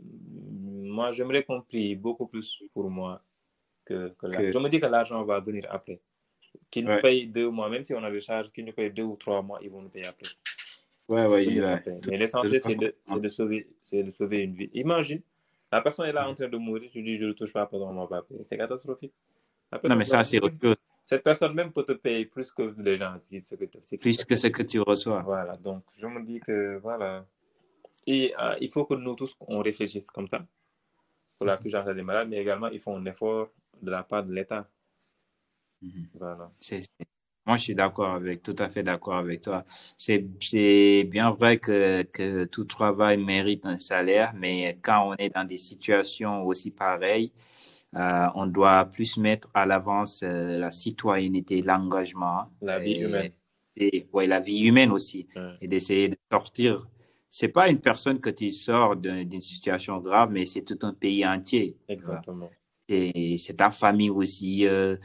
Moi, 0.00 1.12
j'aimerais 1.12 1.42
qu'on 1.44 1.62
prie 1.62 1.96
beaucoup 1.96 2.26
plus 2.26 2.62
pour 2.72 2.88
moi 2.90 3.22
que, 3.84 4.08
que, 4.18 4.26
que... 4.26 4.52
Je 4.52 4.58
me 4.58 4.68
dis 4.68 4.80
que 4.80 4.86
l'argent 4.86 5.24
va 5.24 5.40
venir 5.40 5.66
après 5.70 6.00
qu'ils 6.70 6.84
nous 6.84 7.00
payent 7.00 7.26
deux 7.26 7.50
mois, 7.50 7.68
même 7.68 7.84
si 7.84 7.94
on 7.94 8.02
a 8.02 8.10
des 8.10 8.20
charges, 8.20 8.50
qu'ils 8.50 8.64
nous 8.64 8.72
payent 8.72 8.90
deux 8.90 9.02
ou 9.02 9.16
trois 9.16 9.42
mois, 9.42 9.58
ils 9.62 9.70
vont 9.70 9.82
nous 9.82 9.88
payer 9.88 10.06
après. 10.06 10.30
Ouais, 11.08 11.26
ouais, 11.26 11.82
Mais 12.08 12.16
l'essentiel, 12.16 12.60
c'est 12.64 12.76
de, 12.76 12.94
de, 13.18 13.28
sauver, 13.28 13.68
de 13.92 14.10
sauver 14.10 14.42
une 14.42 14.54
vie. 14.54 14.70
Imagine, 14.72 15.20
la 15.70 15.82
personne 15.82 16.06
est 16.06 16.12
là 16.12 16.28
en 16.28 16.34
train 16.34 16.48
de 16.48 16.56
mourir, 16.56 16.90
tu 16.90 17.02
dis, 17.02 17.18
je 17.18 17.24
ne 17.24 17.28
le 17.28 17.34
touche 17.34 17.52
pas, 17.52 17.66
pendant 17.66 17.92
mon 17.92 18.06
va 18.06 18.24
C'est 18.44 18.56
catastrophique. 18.56 19.12
Non, 19.88 19.96
mais 19.96 20.04
ça, 20.04 20.24
c'est 20.24 20.40
autre 20.40 20.56
Cette 21.04 21.22
personne 21.22 21.54
même 21.54 21.72
peut 21.72 21.84
te 21.84 21.92
payer 21.92 22.24
plus 22.24 22.50
que 22.50 22.74
les 22.78 22.96
gens. 22.96 23.16
Plus 24.00 24.24
que 24.24 24.36
ce 24.36 24.48
que 24.48 24.62
tu 24.62 24.80
reçois. 24.80 25.22
Voilà, 25.22 25.54
donc 25.56 25.84
je 25.98 26.06
me 26.06 26.24
dis 26.24 26.40
que, 26.40 26.78
voilà. 26.78 27.26
Et 28.06 28.34
euh, 28.38 28.56
il 28.60 28.70
faut 28.70 28.84
que 28.84 28.94
nous 28.94 29.14
tous, 29.14 29.34
on 29.40 29.60
réfléchisse 29.60 30.06
comme 30.06 30.28
ça 30.28 30.44
pour 31.38 31.46
la 31.46 31.56
prise 31.56 31.74
en 31.74 31.94
des 31.94 32.02
malades, 32.02 32.28
mais 32.28 32.38
également, 32.38 32.68
il 32.68 32.80
faut 32.80 32.94
un 32.94 33.04
effort 33.06 33.50
de 33.82 33.90
la 33.90 34.02
part 34.02 34.24
de 34.24 34.32
l'État 34.32 34.68
Mhm. 35.84 36.08
Voilà. 36.14 36.50
Moi, 37.46 37.56
je 37.58 37.62
suis 37.62 37.74
d'accord 37.74 38.14
avec, 38.14 38.42
tout 38.42 38.56
à 38.58 38.68
fait 38.70 38.82
d'accord 38.82 39.16
avec 39.16 39.42
toi. 39.42 39.64
C'est 39.98 40.18
bien 41.04 41.30
vrai 41.30 41.58
que, 41.58 42.02
que 42.04 42.44
tout 42.44 42.64
travail 42.64 43.18
mérite 43.18 43.66
un 43.66 43.78
salaire, 43.78 44.32
mais 44.34 44.78
quand 44.80 45.10
on 45.10 45.14
est 45.16 45.28
dans 45.28 45.44
des 45.44 45.58
situations 45.58 46.46
aussi 46.46 46.70
pareilles, 46.70 47.32
Euh, 47.96 48.26
on 48.34 48.46
doit 48.46 48.86
plus 48.86 49.16
mettre 49.16 49.48
à 49.54 49.66
l'avance 49.66 50.22
euh, 50.22 50.58
la 50.58 50.70
citoyenneté, 50.70 51.62
l'engagement. 51.62 52.46
La 52.60 52.78
vie 52.78 53.00
humaine. 53.00 53.32
Et, 53.76 54.06
ouais, 54.12 54.26
la 54.26 54.40
vie 54.40 54.64
humaine 54.64 54.90
aussi. 54.90 55.26
Et 55.60 55.68
d'essayer 55.68 56.08
de 56.08 56.16
sortir. 56.30 56.86
C'est 57.28 57.48
pas 57.48 57.68
une 57.68 57.80
personne 57.80 58.20
que 58.20 58.30
tu 58.30 58.50
sors 58.52 58.94
d'une 58.96 59.40
situation 59.40 59.98
grave, 59.98 60.30
mais 60.30 60.44
c'est 60.44 60.62
tout 60.62 60.78
un 60.86 60.92
pays 60.92 61.26
entier. 61.26 61.76
Exactement. 61.88 62.50
Et 62.88 63.38
c'est 63.38 63.54
ta 63.54 63.70
famille 63.70 64.10
aussi, 64.10 64.66
euh, 64.66 64.96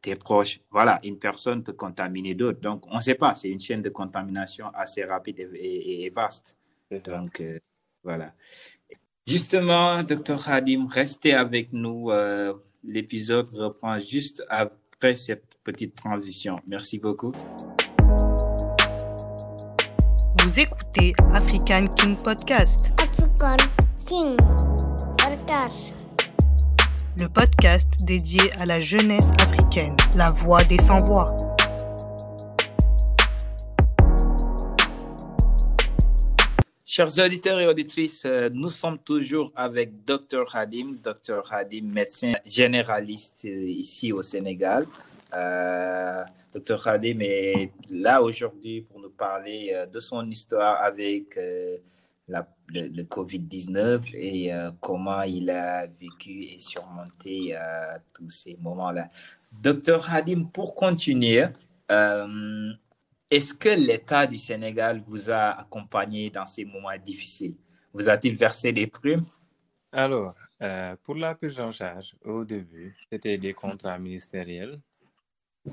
tes 0.00 0.14
proches. 0.14 0.60
Voilà, 0.70 1.00
une 1.02 1.18
personne 1.18 1.62
peut 1.62 1.72
contaminer 1.72 2.34
d'autres. 2.34 2.60
Donc, 2.60 2.86
on 2.88 2.96
ne 2.96 3.00
sait 3.00 3.14
pas. 3.14 3.34
C'est 3.34 3.48
une 3.48 3.58
chaîne 3.58 3.82
de 3.82 3.88
contamination 3.88 4.68
assez 4.74 5.02
rapide 5.02 5.40
et, 5.54 6.04
et 6.04 6.10
vaste. 6.10 6.56
Donc, 6.90 7.42
voilà. 8.04 8.34
Justement, 9.26 10.02
Dr 10.02 10.48
Hadim, 10.48 10.86
restez 10.90 11.32
avec 11.32 11.72
nous. 11.72 12.10
Euh, 12.10 12.54
l'épisode 12.82 13.48
reprend 13.50 13.98
juste 14.00 14.42
après 14.48 15.14
cette 15.14 15.44
petite 15.62 15.94
transition. 15.94 16.58
Merci 16.66 16.98
beaucoup. 16.98 17.32
Vous 20.40 20.58
écoutez 20.58 21.12
African 21.32 21.86
King 21.94 22.16
Podcast. 22.16 22.90
African 23.00 23.56
King 23.96 24.36
Podcast. 25.16 26.08
Le 27.20 27.28
podcast 27.28 28.04
dédié 28.04 28.40
à 28.58 28.66
la 28.66 28.78
jeunesse 28.78 29.30
africaine, 29.40 29.94
la 30.16 30.30
voix 30.30 30.64
des 30.64 30.78
sans-voix. 30.78 31.36
Chers 36.94 37.18
auditeurs 37.20 37.58
et 37.58 37.66
auditrices, 37.66 38.26
euh, 38.26 38.50
nous 38.52 38.68
sommes 38.68 38.98
toujours 38.98 39.50
avec 39.56 40.04
Dr 40.04 40.44
Hadim, 40.54 40.98
Dr 41.02 41.40
Hadim, 41.50 41.84
médecin 41.86 42.34
généraliste 42.44 43.46
euh, 43.46 43.66
ici 43.66 44.12
au 44.12 44.22
Sénégal. 44.22 44.84
Euh, 45.32 46.22
Dr 46.54 46.86
Hadim 46.86 47.20
est 47.22 47.70
là 47.88 48.20
aujourd'hui 48.20 48.82
pour 48.82 49.00
nous 49.00 49.08
parler 49.08 49.74
de 49.90 50.00
son 50.00 50.28
histoire 50.28 50.82
avec 50.82 51.38
le, 52.28 53.02
Covid-19 53.04 54.14
et 54.14 54.50
comment 54.78 55.22
il 55.22 55.48
a 55.48 55.86
vécu 55.86 56.42
et 56.42 56.58
surmonté 56.58 57.56
tous 58.12 58.28
ces 58.28 58.58
moments-là. 58.60 59.08
Dr 59.62 60.10
Hadim, 60.10 60.44
pour 60.52 60.74
continuer, 60.74 61.46
est-ce 63.32 63.54
que 63.54 63.70
l'État 63.70 64.26
du 64.26 64.36
Sénégal 64.36 65.00
vous 65.00 65.30
a 65.30 65.52
accompagné 65.62 66.28
dans 66.28 66.44
ces 66.44 66.66
moments 66.66 66.94
difficiles? 67.02 67.56
Vous 67.94 68.10
a-t-il 68.10 68.36
versé 68.36 68.72
des 68.74 68.86
primes 68.86 69.24
Alors, 69.90 70.34
euh, 70.60 70.94
pour 71.02 71.14
la 71.14 71.34
prise 71.34 71.58
en 71.58 71.72
charge, 71.72 72.14
au 72.26 72.44
début, 72.44 72.94
c'était 73.10 73.38
des 73.38 73.54
contrats 73.54 73.98
ministériels 73.98 74.78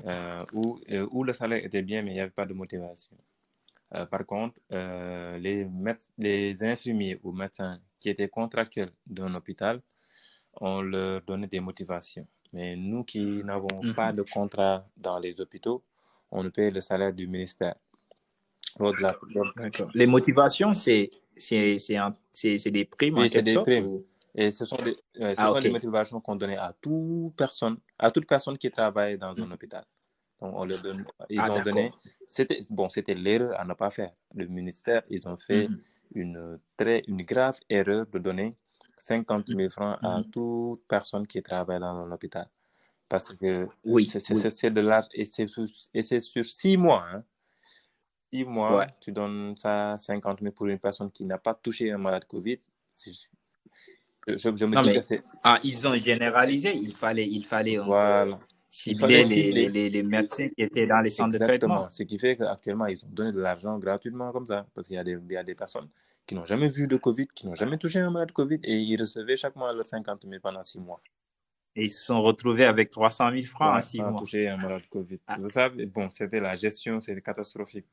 euh, 0.06 0.44
euh, 0.90 1.06
où, 1.10 1.22
le 1.22 1.34
salaire 1.34 1.62
était 1.62 1.82
bien, 1.82 2.02
mais 2.02 2.12
il 2.12 2.14
n'y 2.14 2.20
avait 2.20 2.30
pas 2.30 2.46
de 2.46 2.54
motivation. 2.54 3.14
par 4.10 4.24
contre, 4.24 4.58
les, 4.70 5.68
les 6.16 6.62
infirmiers 6.62 7.18
ou 7.22 7.32
médecins 7.32 7.78
qui 8.00 8.08
étaient 8.08 8.30
contractuels 8.30 8.92
d'un 9.06 9.34
hôpital, 9.34 9.82
on 10.54 10.80
leur 10.80 11.20
donnait 11.22 11.46
des 11.46 11.60
motivations. 11.60 12.26
Mais 12.54 12.74
nous 12.74 13.04
qui 13.04 13.44
n'avons 13.44 13.82
mhm. 13.82 13.94
pas 13.94 14.12
de 14.14 14.22
contrat 14.22 14.88
dans 14.96 15.18
les 15.18 15.40
hôpitaux, 15.42 15.84
on 16.30 16.42
nous 16.42 16.50
paye 16.50 16.70
le 16.70 16.80
salaire 16.80 17.12
du 17.12 17.26
ministère. 17.26 17.74
Les 19.94 20.06
motivations, 20.06 20.74
c'est 20.74 21.10
des 21.36 22.84
primes 22.84 23.18
oui, 23.18 23.28
c'est 23.28 23.42
des 23.42 23.54
primes. 23.56 24.02
Et 24.34 24.52
ce 24.52 24.64
sont, 24.64 24.76
des, 24.76 24.96
ah, 25.36 25.52
les 25.60 25.70
motivations 25.70 26.20
qu'on 26.20 26.36
donnait 26.36 26.56
à 26.56 26.72
toute 26.80 27.34
personne, 27.34 27.78
à 27.98 28.12
toute 28.12 28.26
personne 28.26 28.56
qui 28.56 28.70
travaille 28.70 29.18
dans 29.18 29.36
un 29.36 29.50
hôpital? 29.50 29.84
Donc, 30.40 30.54
on 30.56 30.64
leur 30.64 30.80
donne, 30.80 31.04
ils 31.28 31.40
ah, 31.40 31.52
ont 31.52 31.62
donné, 31.62 31.90
c'était, 32.28 32.60
bon, 32.70 32.88
c'était 32.88 33.14
l'erreur 33.14 33.58
à 33.60 33.64
ne 33.64 33.74
pas 33.74 33.90
faire. 33.90 34.12
Le 34.34 34.46
ministère, 34.46 35.02
ils 35.10 35.26
ont 35.28 35.36
fait 35.36 35.66
mm-hmm. 35.66 35.80
une 36.14 36.60
très, 36.76 37.02
une 37.08 37.22
grave 37.22 37.58
erreur 37.68 38.06
de 38.06 38.18
donner 38.20 38.56
50 38.96 39.48
000 39.48 39.68
francs 39.68 39.98
à 40.00 40.20
mm-hmm. 40.20 40.30
toute 40.30 40.86
personne 40.86 41.26
qui 41.26 41.42
travaille 41.42 41.80
dans 41.80 41.96
un 41.96 42.10
hôpital. 42.12 42.48
Parce 43.10 43.34
que 43.34 43.66
oui, 43.84 44.06
c'est 44.06 44.70
de 44.70 44.80
l'âge 44.80 45.06
et 45.12 45.24
c'est 45.24 46.20
sur 46.20 46.44
six 46.44 46.76
mois. 46.76 47.04
Hein. 47.12 47.24
Six 48.32 48.44
mois, 48.44 48.86
tu 49.00 49.10
donnes 49.10 49.56
ça 49.56 49.96
50 49.98 50.38
000 50.40 50.52
pour 50.52 50.66
une 50.68 50.78
personne 50.78 51.10
qui 51.10 51.24
n'a 51.24 51.36
pas 51.36 51.54
touché 51.54 51.90
un 51.90 51.98
malade 51.98 52.24
Covid. 52.26 52.60
Je, 53.04 53.10
je 54.36 54.64
me 54.64 54.82
dis 54.82 55.00
que 55.08 55.20
ah, 55.42 55.58
ils 55.64 55.88
ont 55.88 55.96
généralisé. 55.96 56.72
Il 56.76 56.92
fallait, 56.92 57.26
il 57.26 57.44
fallait 57.44 57.78
voilà. 57.78 58.38
cibler 58.68 59.24
les, 59.24 59.68
les, 59.68 59.90
les, 59.90 60.02
médecins 60.04 60.48
qui 60.48 60.62
étaient 60.62 60.86
dans 60.86 61.00
les 61.00 61.10
centres 61.10 61.36
de 61.36 61.44
traitement. 61.44 61.90
Ce 61.90 62.04
qui 62.04 62.16
fait 62.16 62.36
qu'actuellement, 62.36 62.86
ils 62.86 63.04
ont 63.04 63.08
donné 63.10 63.32
de 63.32 63.40
l'argent 63.40 63.76
gratuitement 63.76 64.30
comme 64.30 64.46
ça. 64.46 64.66
Parce 64.72 64.86
qu'il 64.86 64.94
y, 64.94 65.00
a 65.00 65.04
des, 65.04 65.18
il 65.28 65.32
y 65.32 65.36
a 65.36 65.42
des 65.42 65.56
personnes 65.56 65.88
qui 66.24 66.36
n'ont 66.36 66.44
jamais 66.44 66.68
vu 66.68 66.86
de 66.86 66.96
Covid, 66.96 67.26
qui 67.34 67.48
n'ont 67.48 67.56
jamais 67.56 67.76
touché 67.76 67.98
un 67.98 68.10
malade 68.10 68.30
Covid 68.30 68.60
et 68.62 68.76
ils 68.76 69.00
recevaient 69.00 69.36
chaque 69.36 69.56
mois 69.56 69.72
leurs 69.72 69.84
50 69.84 70.22
000 70.22 70.40
pendant 70.40 70.62
six 70.62 70.78
mois. 70.78 71.02
Et 71.80 71.84
ils 71.84 71.88
se 71.88 72.04
sont 72.04 72.20
retrouvés 72.20 72.66
avec 72.66 72.90
300 72.90 73.30
000 73.30 73.42
francs 73.44 73.78
en 73.78 73.80
six 73.80 74.02
mois. 74.02 74.20
touché 74.20 74.46
un 74.48 74.58
malade 74.58 74.86
Covid. 74.90 75.18
Ah. 75.26 75.38
Vous 75.40 75.48
savez, 75.48 75.86
bon, 75.86 76.10
c'était 76.10 76.38
la 76.38 76.54
gestion, 76.54 77.00
c'était 77.00 77.22
catastrophique. 77.22 77.86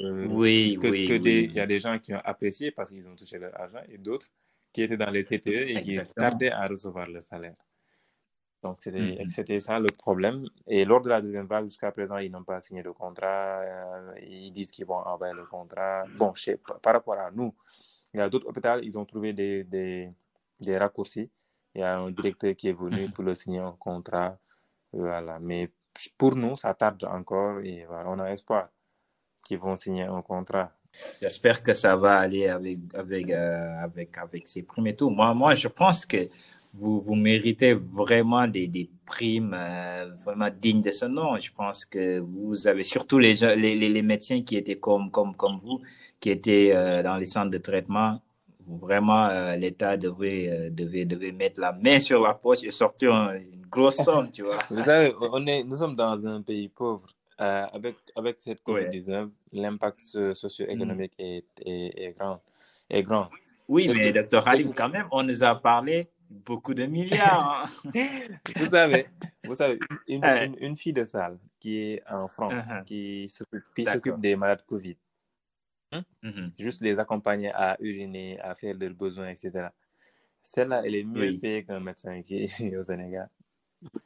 oui, 0.00 0.78
oui. 0.82 1.08
Il 1.08 1.52
y 1.52 1.60
a 1.60 1.66
des 1.66 1.78
gens 1.80 1.98
qui 1.98 2.12
ont 2.12 2.20
apprécié 2.22 2.72
parce 2.72 2.90
qu'ils 2.90 3.06
ont 3.06 3.16
touché 3.16 3.38
leur 3.38 3.58
argent 3.58 3.80
et 3.88 3.96
d'autres 3.96 4.26
qui 4.70 4.82
étaient 4.82 4.98
dans 4.98 5.10
les 5.10 5.24
TTE 5.24 5.70
et 5.70 5.80
qui 5.80 5.98
tardaient 6.14 6.50
à 6.50 6.66
recevoir 6.66 7.08
le 7.08 7.22
salaire. 7.22 7.56
Donc, 8.62 8.78
mm-hmm. 8.80 9.26
c'était 9.26 9.60
ça 9.60 9.78
le 9.78 9.88
problème. 9.98 10.46
Et 10.66 10.84
lors 10.84 11.00
de 11.00 11.08
la 11.08 11.22
deuxième 11.22 11.46
vague, 11.46 11.64
jusqu'à 11.64 11.90
présent, 11.92 12.18
ils 12.18 12.30
n'ont 12.30 12.44
pas 12.44 12.60
signé 12.60 12.82
de 12.82 12.90
contrat. 12.90 13.62
Euh, 13.62 14.12
ils 14.20 14.52
disent 14.52 14.70
qu'ils 14.70 14.84
vont 14.84 14.96
envoyer 14.96 15.32
le 15.32 15.46
contrat. 15.46 16.04
Bon, 16.18 16.34
par 16.82 16.92
rapport 16.92 17.18
à 17.18 17.30
nous, 17.30 17.54
il 18.12 18.18
y 18.18 18.20
a 18.20 18.28
d'autres 18.28 18.48
hôpitaux, 18.48 18.78
ils 18.82 18.98
ont 18.98 19.06
trouvé 19.06 19.32
des, 19.32 19.64
des, 19.64 20.10
des 20.60 20.76
raccourcis 20.76 21.30
il 21.74 21.80
y 21.80 21.84
a 21.84 21.98
un 21.98 22.10
directeur 22.10 22.54
qui 22.54 22.68
est 22.68 22.72
venu 22.72 23.02
mhm. 23.02 23.12
pour 23.12 23.24
le 23.24 23.34
signer 23.34 23.60
un 23.60 23.76
contrat. 23.78 24.38
Voilà. 24.92 25.38
Mais 25.40 25.70
pour 26.18 26.36
nous, 26.36 26.56
ça 26.56 26.74
tarde 26.74 27.04
encore 27.04 27.60
et 27.60 27.84
voilà, 27.86 28.10
on 28.10 28.18
a 28.18 28.30
espoir 28.30 28.68
qu'ils 29.44 29.58
vont 29.58 29.76
signer 29.76 30.04
un 30.04 30.22
contrat. 30.22 30.72
J'espère 31.20 31.62
que 31.62 31.72
ça 31.72 31.96
va 31.96 32.18
aller 32.18 32.48
avec, 32.48 32.78
avec, 32.94 33.30
euh, 33.30 33.84
avec, 33.84 34.18
avec 34.18 34.48
ces 34.48 34.62
premiers 34.62 34.96
tours. 34.96 35.10
Moi, 35.10 35.32
moi, 35.34 35.54
je 35.54 35.68
pense 35.68 36.04
que 36.04 36.28
vous, 36.74 37.00
vous 37.00 37.14
méritez 37.14 37.74
vraiment 37.74 38.46
des, 38.48 38.66
des 38.66 38.90
primes 39.06 39.54
euh, 39.56 40.10
vraiment 40.24 40.48
dignes 40.50 40.82
de 40.82 40.90
ce 40.90 41.04
nom. 41.04 41.38
Je 41.38 41.52
pense 41.52 41.84
que 41.84 42.18
vous 42.18 42.66
avez 42.66 42.82
surtout 42.82 43.18
les, 43.18 43.34
les, 43.56 43.76
les 43.76 44.02
médecins 44.02 44.42
qui 44.42 44.56
étaient 44.56 44.78
comme, 44.78 45.10
comme, 45.10 45.34
comme 45.36 45.56
vous, 45.56 45.80
qui 46.18 46.30
étaient 46.30 46.72
euh, 46.74 47.02
dans 47.02 47.16
les 47.16 47.26
centres 47.26 47.50
de 47.50 47.58
traitement 47.58 48.20
vraiment 48.76 49.26
euh, 49.26 49.56
l'État 49.56 49.96
devrait, 49.96 50.48
euh, 50.48 50.70
devait, 50.70 51.04
devait 51.04 51.32
mettre 51.32 51.60
la 51.60 51.72
main 51.72 51.98
sur 51.98 52.22
la 52.22 52.34
poche 52.34 52.64
et 52.64 52.70
sortir 52.70 53.12
une 53.32 53.66
grosse 53.68 53.96
somme, 54.04 54.30
tu 54.30 54.42
vois. 54.42 54.58
Vous 54.70 54.82
savez, 54.82 55.14
on 55.20 55.46
est, 55.46 55.64
nous 55.64 55.74
sommes 55.74 55.96
dans 55.96 56.26
un 56.26 56.42
pays 56.42 56.68
pauvre. 56.68 57.06
Euh, 57.40 57.64
avec, 57.72 57.96
avec 58.14 58.36
cette 58.38 58.62
COVID-19, 58.62 59.30
l'impact 59.54 60.02
socio-économique 60.34 61.14
mm. 61.18 61.22
est, 61.22 61.44
est, 61.64 62.14
grand, 62.18 62.42
est 62.90 63.02
grand. 63.02 63.30
Oui, 63.66 63.88
mais 63.88 64.12
docteur 64.12 64.46
Halim, 64.46 64.74
quand 64.74 64.90
même, 64.90 65.06
on 65.10 65.22
nous 65.22 65.42
a 65.42 65.54
parlé 65.54 66.10
beaucoup 66.30 66.74
de 66.74 66.84
milliards. 66.84 67.66
Hein. 67.94 68.02
vous 68.56 68.66
savez, 68.70 69.06
vous 69.44 69.54
savez 69.54 69.78
une, 70.08 70.22
une, 70.60 70.76
fille 70.76 70.92
de 70.92 71.04
salle 71.04 71.38
qui 71.58 71.78
est 71.78 72.02
en 72.10 72.28
France, 72.28 72.52
uh-huh. 72.52 72.84
qui 72.84 73.28
s'occupe 73.28 74.20
des 74.20 74.36
malades 74.36 74.62
Covid, 74.66 74.96
Hein? 75.92 76.04
Mhm. 76.22 76.52
Juste 76.58 76.82
les 76.82 76.98
accompagner 76.98 77.50
à 77.52 77.76
uriner, 77.80 78.38
à 78.40 78.54
faire 78.54 78.74
leurs 78.78 78.94
besoins, 78.94 79.28
etc. 79.28 79.68
Celle-là, 80.42 80.82
elle 80.84 80.94
est 80.94 81.04
mieux 81.04 81.38
payée 81.38 81.64
qu'un 81.64 81.80
médecin 81.80 82.22
qui 82.22 82.42
est 82.42 82.76
au 82.76 82.84
Sénégal. 82.84 83.28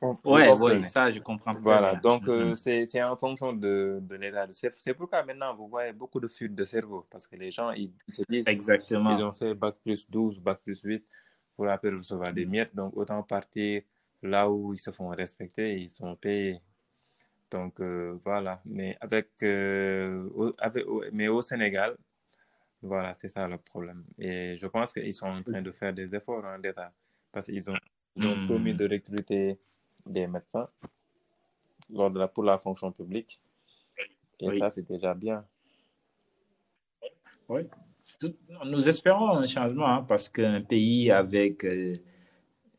Oui, 0.00 0.14
ouais, 0.24 0.84
ça, 0.84 1.10
je 1.10 1.18
comprends. 1.18 1.54
Voilà, 1.54 1.96
donc 1.96 2.28
euh, 2.28 2.50
mhm. 2.50 2.56
c'est 2.56 3.02
en 3.02 3.16
fonction 3.16 3.52
de, 3.52 3.98
de 4.00 4.14
l'état. 4.14 4.46
C'est 4.52 4.94
pourquoi 4.94 5.24
maintenant, 5.24 5.54
vous 5.54 5.66
voyez 5.66 5.92
beaucoup 5.92 6.20
de 6.20 6.28
fuites 6.28 6.54
de 6.54 6.64
cerveau, 6.64 7.06
parce 7.10 7.26
que 7.26 7.34
les 7.34 7.50
gens, 7.50 7.72
ils, 7.72 7.92
se 8.08 8.22
disent 8.28 8.44
Exactement. 8.46 9.16
ils 9.16 9.24
ont 9.24 9.32
fait 9.32 9.52
Bac 9.52 9.74
plus 9.82 10.08
12, 10.08 10.38
Bac 10.38 10.60
plus 10.62 10.80
8 10.80 11.04
pour 11.56 11.68
après 11.68 11.90
recevoir 11.90 12.32
des 12.32 12.46
miettes, 12.46 12.74
donc 12.74 12.96
autant 12.96 13.22
partir 13.24 13.82
là 14.22 14.48
où 14.48 14.72
ils 14.72 14.78
se 14.78 14.90
font 14.90 15.08
respecter, 15.08 15.76
ils 15.80 15.90
sont 15.90 16.14
payés. 16.16 16.60
Donc 17.54 17.78
euh, 17.78 18.18
voilà, 18.24 18.60
mais 18.64 18.98
avec, 19.00 19.28
euh, 19.44 20.28
avec, 20.58 20.84
mais 21.12 21.28
au 21.28 21.40
Sénégal, 21.40 21.96
voilà, 22.82 23.14
c'est 23.14 23.28
ça 23.28 23.46
le 23.46 23.58
problème. 23.58 24.02
Et 24.18 24.58
je 24.58 24.66
pense 24.66 24.92
qu'ils 24.92 25.14
sont 25.14 25.28
en 25.28 25.40
train 25.40 25.62
de 25.62 25.70
faire 25.70 25.94
des 25.94 26.12
efforts 26.12 26.44
en 26.44 26.58
d'État 26.58 26.92
parce 27.30 27.46
qu'ils 27.46 27.70
ont, 27.70 27.76
ont 28.16 28.46
promis 28.46 28.74
hmm. 28.74 28.76
de 28.76 28.88
recruter 28.88 29.60
des 30.04 30.26
médecins 30.26 30.68
lors 31.90 32.10
de 32.10 32.18
la, 32.18 32.26
pour 32.26 32.42
la 32.42 32.58
fonction 32.58 32.90
publique. 32.90 33.40
Et 34.40 34.58
ça, 34.58 34.72
c'est 34.74 34.86
déjà 34.86 35.14
bien. 35.14 35.46
Oui. 37.48 37.68
nous 38.64 38.88
espérons 38.88 39.30
un 39.36 39.46
changement 39.46 39.86
hein, 39.86 40.02
parce 40.02 40.28
qu'un 40.28 40.60
pays 40.60 41.12
avec 41.12 41.64
euh, 41.64 41.98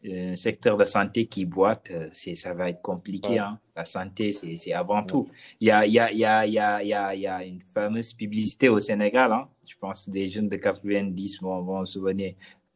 un 0.07 0.35
secteur 0.35 0.77
de 0.77 0.85
santé 0.85 1.25
qui 1.27 1.45
boite, 1.45 1.89
euh, 1.91 2.09
c'est, 2.13 2.35
ça 2.35 2.53
va 2.53 2.69
être 2.69 2.81
compliqué. 2.81 3.39
Hein. 3.39 3.59
La 3.75 3.85
santé, 3.85 4.31
c'est, 4.33 4.57
c'est 4.57 4.73
avant 4.73 4.99
Ouais. 4.99 5.05
tout. 5.05 5.27
Il 5.59 5.67
y 5.67 5.71
a, 5.71 5.85
il 5.85 5.93
y, 5.93 5.99
a, 5.99 6.11
il 6.11 6.17
y, 6.19 6.25
a, 6.25 6.45
il 6.45 6.53
y, 6.53 6.59
a, 6.59 6.81
il 6.83 6.87
y, 6.89 6.93
a, 6.93 7.15
il 7.15 7.21
y 7.21 7.27
a 7.27 7.43
une 7.43 7.61
fameuse 7.61 8.13
publicité 8.13 8.69
au 8.69 8.79
Sénégal. 8.79 9.31
Hein. 9.31 9.47
Je 9.65 9.75
pense 9.79 10.05
que 10.05 10.11
des 10.11 10.27
jeunes 10.27 10.49
de 10.49 10.55
90 10.57 11.41
vont, 11.41 11.61
vont 11.63 11.83
se 11.85 11.93
souvenir. 11.93 12.33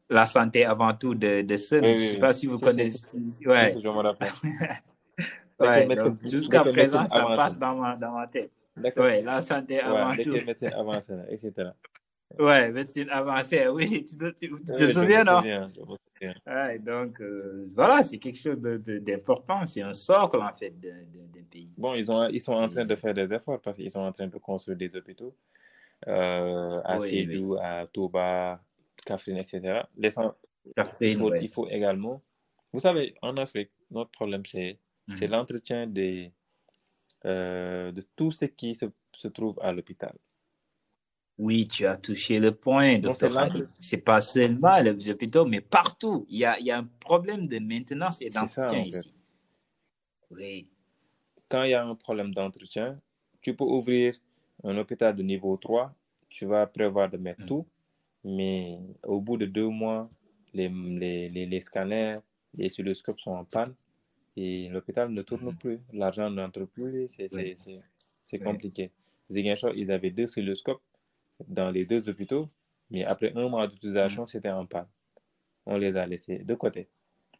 La 0.09 0.25
santé 0.25 0.65
avant 0.65 0.93
tout 0.93 1.13
de, 1.13 1.41
de. 1.41 1.53
Oui, 1.55 1.59
Je 1.59 1.75
oui, 1.87 1.99
sais 1.99 2.13
oui. 2.15 2.19
pas 2.19 2.33
si 2.33 2.47
vous 2.47 2.57
connaissez. 2.59 3.17
Ouais. 3.45 3.75
Ouais, 5.59 5.85
donc 5.93 6.15
jusqu'à 6.25 6.63
présent, 6.63 7.05
ça 7.05 7.25
passe 7.35 7.57
dans 7.59 7.75
ma, 7.75 7.95
dans 7.97 8.13
ma 8.13 8.27
tête. 8.27 8.49
D'accord. 8.77 9.03
Ouais, 9.03 9.21
la 9.21 9.41
santé 9.41 9.81
avant 9.81 10.15
tout. 10.15 10.33
etc. 11.27 11.71
Ouais, 12.37 12.71
médecine 12.71 13.09
avancée, 13.09 13.67
oui, 13.73 14.05
tu 14.05 14.17
te, 14.17 14.29
tu- 14.31 14.49
tu 14.49 14.63
te 14.65 14.71
Oui, 14.73 14.93
souviens, 14.93 15.23
non? 15.23 15.37
souviens, 15.39 15.71
souviens. 15.73 16.33
Ouais, 16.45 16.79
donc, 16.79 17.19
euh, 17.21 17.67
voilà, 17.75 18.03
c'est 18.03 18.17
quelque 18.17 18.37
chose 18.37 18.59
d'important, 18.59 19.65
c'est 19.65 19.81
un 19.81 19.93
socle, 19.93 20.37
en 20.41 20.53
fait, 20.53 20.79
d'un 20.79 21.41
pays. 21.49 21.69
Bon, 21.77 21.93
ils, 21.95 22.09
ont, 22.11 22.27
ils 22.29 22.41
sont 22.41 22.53
en 22.53 22.69
train 22.69 22.85
de 22.85 22.95
faire 22.95 23.13
des 23.13 23.31
efforts 23.33 23.59
parce 23.61 23.77
qu'ils 23.77 23.91
sont 23.91 24.01
en 24.01 24.11
train 24.11 24.27
de 24.27 24.37
construire 24.37 24.77
des 24.77 24.95
hôpitaux 24.95 25.33
euh, 26.07 26.81
à 26.83 26.99
Oui, 26.99 27.09
Sédou, 27.09 27.55
à 27.59 27.87
Touba, 27.87 28.61
Kafrine, 29.05 29.37
etc. 29.37 29.87
Les 29.97 30.09
il, 31.01 31.17
faut, 31.17 31.29
ouais. 31.31 31.43
il 31.43 31.49
faut 31.49 31.67
également. 31.67 32.21
Vous 32.71 32.79
savez, 32.79 33.15
en 33.21 33.35
Afrique, 33.37 33.71
notre 33.91 34.11
problème, 34.11 34.43
c'est 34.45 34.77
Mhm. 35.07 35.25
l'entretien 35.25 35.87
des, 35.87 36.31
euh, 37.25 37.91
de 37.91 38.01
tout 38.15 38.31
ce 38.31 38.45
qui 38.45 38.75
se, 38.75 38.85
se 39.15 39.27
trouve 39.27 39.59
à 39.61 39.71
l'hôpital. 39.71 40.13
Oui, 41.39 41.65
tu 41.65 41.85
as 41.85 41.95
touché 41.95 42.37
le 42.39 42.51
point, 42.51 42.99
docteur 42.99 43.31
c'est 43.31 43.37
Fadi. 43.37 43.63
pas 44.03 44.19
seulement 44.19 44.77
les 44.79 45.09
hôpitaux, 45.09 45.45
mais 45.45 45.61
partout. 45.61 46.25
Il 46.27 46.37
y 46.39 46.43
a, 46.45 46.59
il 46.59 46.65
y 46.65 46.71
a 46.71 46.77
un 46.77 46.83
problème 46.99 47.47
de 47.47 47.59
maintenance 47.59 48.21
et 48.21 48.27
d'entretien 48.27 48.83
fait. 48.83 48.89
ici. 48.89 49.13
Oui. 50.31 50.67
Quand 51.47 51.63
il 51.63 51.69
y 51.71 51.73
a 51.73 51.85
un 51.85 51.95
problème 51.95 52.33
d'entretien, 52.33 52.99
tu 53.41 53.55
peux 53.55 53.63
ouvrir 53.63 54.13
un 54.65 54.77
hôpital 54.77 55.15
de 55.15 55.23
niveau 55.23 55.55
3, 55.55 55.95
tu 56.27 56.45
vas 56.45 56.67
prévoir 56.67 57.09
de 57.09 57.15
mettre 57.17 57.39
Mhm. 57.41 57.47
tout, 57.47 57.65
mais 58.25 58.77
au 59.03 59.21
bout 59.21 59.37
de 59.37 59.45
deux 59.45 59.69
mois, 59.69 60.09
les, 60.53 60.67
les, 60.67 61.29
les, 61.29 61.45
les 61.45 61.61
scanners, 61.61 62.19
les 62.53 62.65
oscilloscopes 62.65 63.19
sont 63.21 63.31
en 63.31 63.45
panne 63.45 63.73
et 64.35 64.67
l'hôpital 64.67 65.09
ne 65.09 65.21
tourne 65.21 65.45
Mhm. 65.51 65.55
plus, 65.55 65.79
l'argent 65.93 66.29
n'entre 66.29 66.65
plus, 66.65 67.07
c'est 67.15 67.29
Oui. 67.33 67.55
Oui. 68.33 68.39
compliqué. 68.39 68.91
Ziguinchor, 69.31 69.73
ils 69.75 69.89
avaient 69.91 70.11
deux 70.11 70.23
oscilloscopes 70.23 70.81
dans 71.47 71.71
les 71.71 71.85
deux 71.85 72.07
hôpitaux, 72.09 72.45
mais 72.89 73.03
après 73.05 73.31
un 73.35 73.47
mois 73.49 73.67
d'utilisation, 73.67 74.25
c'était 74.25 74.49
en 74.49 74.65
panne. 74.65 74.87
On 75.65 75.77
les 75.77 75.95
a 75.95 76.05
laissés 76.05 76.39
de 76.39 76.55
côté. 76.55 76.89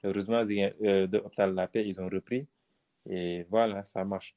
Heureusement, 0.04 0.46
euh, 0.48 1.08
de 1.08 1.24
La 1.56 1.68
Paix, 1.68 1.88
ils 1.88 2.00
ont 2.00 2.08
repris 2.10 2.48
et 3.10 3.44
voilà, 3.50 3.84
ça 3.84 4.06
marche. 4.06 4.36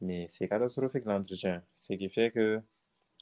Mais 0.00 0.26
c'est 0.28 0.48
catastrophique 0.48 1.04
l'entretien. 1.04 1.62
Ce 1.76 1.92
qui 1.92 2.08
fait 2.08 2.30
que 2.30 2.60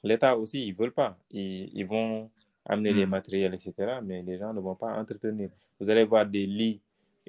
l'État 0.03 0.37
aussi, 0.37 0.65
ils 0.67 0.73
veulent 0.73 0.93
pas. 0.93 1.17
Ils, 1.31 1.69
ils 1.77 1.85
vont 1.85 2.31
amener 2.65 2.93
les 2.93 3.05
Mm. 3.05 3.09
matériels, 3.09 3.53
etc. 3.53 3.99
Mais 4.03 4.23
les 4.23 4.37
gens 4.37 4.53
ne 4.53 4.59
vont 4.61 4.75
pas 4.75 4.93
entretenir. 4.97 5.49
Vous 5.79 5.89
allez 5.91 6.05
voir 6.05 6.25
des 6.25 6.45
lits 6.45 6.81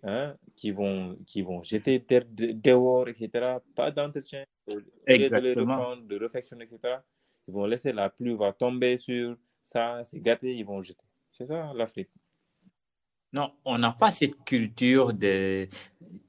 hein, 0.05 0.37
qui, 0.55 0.71
vont, 0.71 1.17
qui 1.27 1.43
vont 1.43 1.63
jeter 1.63 1.99
de- 1.99 2.53
dehors, 2.53 3.09
etc. 3.09 3.59
Pas 3.75 3.91
d'entretien. 3.91 4.45
De 4.69 4.85
Exactement. 5.07 5.77
reprendre, 5.77 6.03
de 6.07 6.17
réfection, 6.17 6.59
etc. 6.61 6.99
Ils 7.49 7.55
vont 7.55 7.67
laisser 7.67 7.93
la 7.93 8.09
pluie 8.11 8.35
va 8.35 8.53
tomber 8.53 8.97
sur 8.99 9.37
ça, 9.63 10.03
c'est 10.05 10.21
gâté, 10.21 10.55
ils 10.55 10.65
vont 10.65 10.83
jeter. 10.83 11.01
C'est 11.31 11.47
ça 11.47 11.73
l'Afrique. 11.75 12.09
Non, 13.33 13.53
on 13.65 13.77
n'a 13.79 13.93
pas 13.93 14.11
cette 14.11 14.43
culture 14.45 15.13
de, 15.13 15.69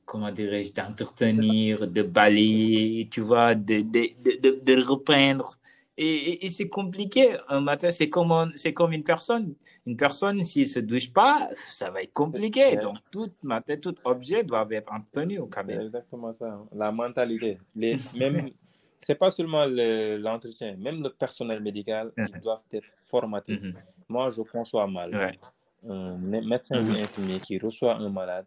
comment 0.03 0.32
dirais-je, 0.32 0.73
d'entretenir, 0.73 1.88
de 1.88 2.01
balayer, 2.03 3.08
tu 3.10 3.21
vois, 3.21 3.56
de, 3.56 3.82
de, 3.82 4.39
de, 4.41 4.60
de, 4.62 4.82
repeindre. 4.84 5.53
Et, 5.95 6.06
et, 6.06 6.45
et 6.45 6.49
c'est 6.49 6.67
compliqué. 6.69 7.38
Un 7.49 7.62
matin, 7.62 7.89
c'est 7.91 8.10
comme, 8.10 8.32
un- 8.32 8.51
c'est 8.56 8.73
comme 8.73 8.93
une 8.93 9.03
personne. 9.03 9.56
Une 9.86 9.95
personne, 9.95 10.43
s'il 10.43 10.67
se 10.67 10.80
douche 10.80 11.12
pas, 11.13 11.47
ça 11.56 11.89
va 11.89 12.01
être 12.03 12.13
compliqué. 12.13 12.75
Donc, 12.77 12.97
tout 13.12 13.32
matin, 13.43 13.77
tout 13.77 13.95
objet 14.03 14.43
doit 14.43 14.67
être 14.71 14.91
entretenu 14.91 15.39
quand 15.49 15.62
C'est 15.62 15.67
même. 15.77 15.82
exactement 15.88 16.34
ça. 16.34 16.47
hein. 16.51 16.67
La 16.75 16.91
mentalité. 16.91 17.58
Les, 17.75 17.95
même, 18.17 18.49
c'est 19.00 19.16
pas 19.16 19.32
seulement 19.32 19.66
le- 19.66 20.18
l'entretien, 20.18 20.76
même 20.78 21.02
le 21.04 21.10
personnel 21.10 21.62
médical, 21.62 22.12
ils 22.18 22.40
doivent 22.42 22.64
être 22.72 22.88
formatés. 23.02 23.58
Mhm. 23.60 23.74
Moi, 24.10 24.30
je 24.30 24.42
conçois 24.42 24.88
mal 24.88 25.14
Ouais. 25.16 25.40
un 25.88 26.18
mé- 26.18 26.46
médecin 26.46 26.80
ou 26.80 26.84
Mhm. 26.84 26.96
infirmier 27.04 27.40
qui 27.40 27.58
reçoit 27.60 27.96
un 27.96 28.10
malade 28.10 28.46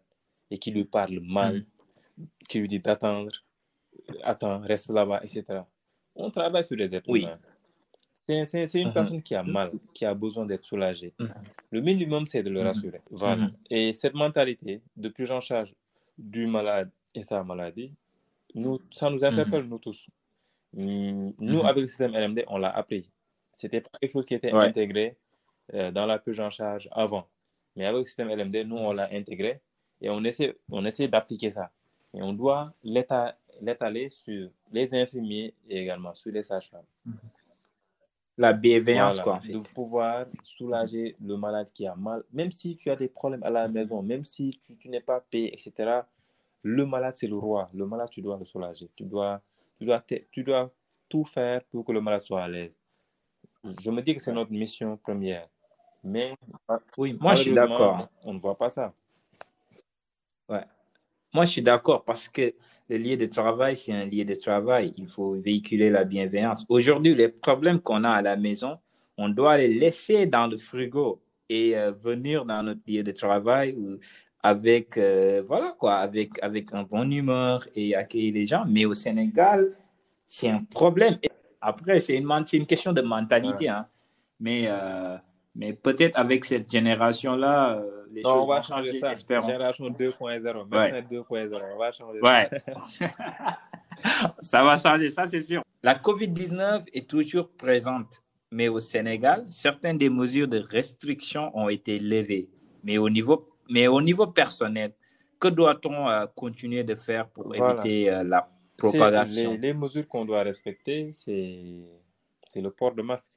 et 0.49 0.57
qui 0.57 0.71
lui 0.71 0.85
parle 0.85 1.19
mal, 1.21 1.63
qui 2.47 2.59
lui 2.59 2.67
dit 2.67 2.79
d'attendre, 2.79 3.31
attends, 4.23 4.59
reste 4.59 4.89
là-bas, 4.89 5.21
etc. 5.23 5.43
On 6.15 6.29
travaille 6.29 6.63
sur 6.65 6.75
les 6.75 6.93
êtres 6.93 7.09
Oui. 7.09 7.25
C'est 8.27 8.73
une 8.75 8.87
Mhm. 8.87 8.93
personne 8.93 9.21
qui 9.21 9.35
a 9.35 9.43
mal, 9.43 9.71
qui 9.93 10.05
a 10.05 10.13
besoin 10.13 10.45
d'être 10.45 10.63
soulagée. 10.65 11.13
Mhm. 11.19 11.29
Le 11.71 11.81
minimum, 11.81 12.27
c'est 12.27 12.43
de 12.43 12.49
le 12.49 12.61
Mhm. 12.61 12.67
rassurer. 12.67 13.01
Voilà. 13.09 13.35
Mhm. 13.47 13.53
Et 13.69 13.93
cette 13.93 14.13
mentalité 14.13 14.81
de 14.95 15.09
prise 15.09 15.31
en 15.31 15.39
charge 15.41 15.73
du 16.17 16.47
malade 16.47 16.89
et 17.15 17.23
sa 17.23 17.43
maladie, 17.43 17.93
nous, 18.55 18.79
ça 18.91 19.09
nous 19.09 19.23
interpelle, 19.23 19.63
nous 19.63 19.79
tous. 19.79 20.05
Nous, 20.73 21.33
Mhm. 21.39 21.65
avec 21.65 21.81
le 21.81 21.87
système 21.87 22.13
LMD, 22.15 22.45
on 22.47 22.57
l'a 22.57 22.69
appris. 22.69 23.09
C'était 23.53 23.81
quelque 23.99 24.11
chose 24.11 24.25
qui 24.25 24.35
était 24.35 24.53
Ouais. 24.53 24.65
intégré 24.65 25.17
euh, 25.73 25.91
dans 25.91 26.05
la 26.05 26.19
prise 26.19 26.39
en 26.39 26.49
charge 26.49 26.89
avant. 26.91 27.27
Mais 27.75 27.85
avec 27.85 27.99
le 27.99 28.03
système 28.05 28.29
LMD, 28.29 28.65
nous, 28.65 28.77
on 28.77 28.91
l'a 28.91 29.09
intégré 29.13 29.61
et 30.01 30.09
on 30.09 30.23
essaie, 30.23 30.57
on 30.69 30.83
essaie 30.85 31.07
d'appliquer 31.07 31.49
ça. 31.51 31.71
Et 32.13 32.21
on 32.21 32.33
doit 32.33 32.73
l'éta- 32.83 33.37
l'étaler 33.61 34.09
sur 34.09 34.49
les 34.71 34.93
infirmiers 34.93 35.53
et 35.69 35.81
également 35.83 36.13
sur 36.13 36.31
les 36.31 36.43
sages-femmes. 36.43 36.85
La 38.37 38.53
bienveillance, 38.53 39.15
Voilà, 39.15 39.23
quoi, 39.23 39.33
en 39.35 39.41
fait. 39.41 39.51
de 39.53 39.59
pouvoir 39.59 40.25
soulager 40.43 41.15
le 41.21 41.37
malade 41.37 41.69
qui 41.73 41.85
a 41.85 41.95
mal, 41.95 42.23
même 42.33 42.49
si 42.51 42.75
tu 42.75 42.89
as 42.89 42.95
des 42.95 43.07
problèmes 43.09 43.43
à 43.43 43.49
la 43.49 43.67
maison, 43.67 44.01
même 44.01 44.23
si 44.23 44.59
tu, 44.65 44.77
tu 44.77 44.89
n'es 44.89 45.01
pas 45.01 45.21
payé, 45.21 45.53
etc. 45.53 46.01
Le 46.63 46.85
malade, 46.85 47.15
c'est 47.17 47.27
le 47.27 47.37
roi. 47.37 47.69
Le 47.73 47.85
malade, 47.85 48.09
tu 48.09 48.21
dois 48.21 48.37
le 48.37 48.45
soulager. 48.45 48.89
Tu 48.95 49.03
dois, 49.03 49.41
tu 49.81 49.85
dois, 49.85 49.99
te- 49.99 50.21
tu 50.29 50.43
dois 50.43 50.71
tout 51.09 51.25
faire 51.25 51.63
pour 51.63 51.83
que 51.83 51.91
le 51.91 52.01
malade 52.01 52.21
soit 52.21 52.43
à 52.43 52.47
l'aise. 52.47 52.77
Je 53.81 53.89
me 53.89 53.99
dis 54.03 54.13
que 54.13 54.21
c'est 54.21 54.31
notre 54.31 54.51
mission 54.51 54.95
première. 54.95 55.47
Mais 56.03 56.35
Oui, 56.99 57.17
moi, 57.19 57.33
je 57.33 57.41
suis 57.41 57.53
d'accord. 57.53 58.07
On 58.23 58.35
ne 58.35 58.39
voit 58.39 58.55
pas 58.55 58.69
ça. 58.69 58.93
Ouais. 60.47 60.63
Moi, 61.33 61.45
je 61.45 61.51
suis 61.51 61.61
d'accord 61.63 62.05
parce 62.05 62.29
que 62.29 62.53
le 62.89 62.97
lieu 62.97 63.17
de 63.17 63.25
travail, 63.25 63.75
c'est 63.75 63.91
un 63.91 64.05
lieu 64.05 64.23
de 64.23 64.35
travail. 64.35 64.93
Il 64.97 65.07
faut 65.07 65.33
véhiculer 65.33 65.89
la 65.89 66.03
bienveillance. 66.03 66.63
Aujourd'hui, 66.69 67.15
les 67.15 67.29
problèmes 67.29 67.81
qu'on 67.81 68.03
a 68.03 68.11
à 68.11 68.21
la 68.21 68.35
maison, 68.37 68.77
on 69.17 69.29
doit 69.29 69.57
les 69.57 69.67
laisser 69.67 70.27
dans 70.27 70.45
le 70.45 70.57
frigo 70.57 71.23
et 71.49 71.75
euh, 71.75 71.91
venir 71.91 72.45
dans 72.45 72.61
notre 72.61 72.81
lieu 72.85 73.01
de 73.01 73.11
travail 73.11 73.73
ou 73.75 73.97
avec, 74.43 74.97
euh, 74.97 75.43
voilà 75.45 75.75
quoi, 75.77 75.95
avec, 75.97 76.31
avec 76.43 76.73
un 76.73 76.83
bon 76.83 77.09
humeur 77.11 77.67
et 77.75 77.95
accueillir 77.95 78.33
les 78.33 78.45
gens. 78.45 78.63
Mais 78.67 78.85
au 78.85 78.93
Sénégal, 78.93 79.69
c'est 80.25 80.49
un 80.49 80.63
problème. 80.63 81.17
Et 81.23 81.29
après, 81.61 81.99
c'est 81.99 82.15
une, 82.15 82.27
une 82.53 82.65
question 82.65 82.93
de 82.93 83.01
mentalité. 83.01 83.69
Hein. 83.69 83.87
Mais, 84.39 84.63
euh, 84.67 85.17
mais 85.55 85.73
peut-être 85.73 86.17
avec 86.17 86.45
cette 86.45 86.71
génération-là, 86.71 87.75
euh, 87.77 88.05
les 88.11 88.23
Non, 88.23 88.31
choses 88.33 88.43
on 88.43 88.47
va 88.47 88.55
vont 88.57 88.63
changer 88.63 88.87
changer, 88.87 88.99
ça. 88.99 89.11
espérons. 89.11 89.45
Génération 89.47 89.89
2.0. 89.89 90.67
Maintenant 90.69 90.99
2.0. 91.09 91.61
On 91.75 91.77
va 91.77 91.91
changer 91.91 92.19
Ouais. 92.21 92.49
ça. 92.79 93.05
ça 94.41 94.63
va 94.63 94.77
changer, 94.77 95.11
ça 95.11 95.27
c'est 95.27 95.41
sûr. 95.41 95.61
La 95.83 95.95
COVID-19 95.95 96.83
est 96.93 97.07
toujours 97.07 97.49
présente, 97.49 98.21
mais 98.51 98.67
au 98.67 98.79
Sénégal, 98.79 99.45
certaines 99.49 99.97
des 99.97 100.09
mesures 100.09 100.47
de 100.47 100.57
restriction 100.59 101.55
ont 101.57 101.69
été 101.69 101.99
levées. 101.99 102.49
Mais 102.83 102.97
au 102.97 103.09
niveau, 103.09 103.47
mais 103.71 103.87
au 103.87 104.01
niveau 104.01 104.27
personnel, 104.27 104.93
que 105.39 105.47
doit-on 105.47 106.07
euh, 106.09 106.27
continuer 106.27 106.83
de 106.83 106.95
faire 106.95 107.29
pour 107.29 107.55
Voilà. 107.55 107.81
éviter 107.81 108.11
euh, 108.11 108.23
la 108.23 108.49
propagation 108.77 109.51
Les, 109.53 109.57
les 109.57 109.73
mesures 109.73 110.07
qu'on 110.07 110.25
doit 110.25 110.43
respecter, 110.43 111.13
c'est 111.15 112.61
le 112.61 112.69
port 112.71 112.93
de 112.93 113.01
masque. 113.01 113.31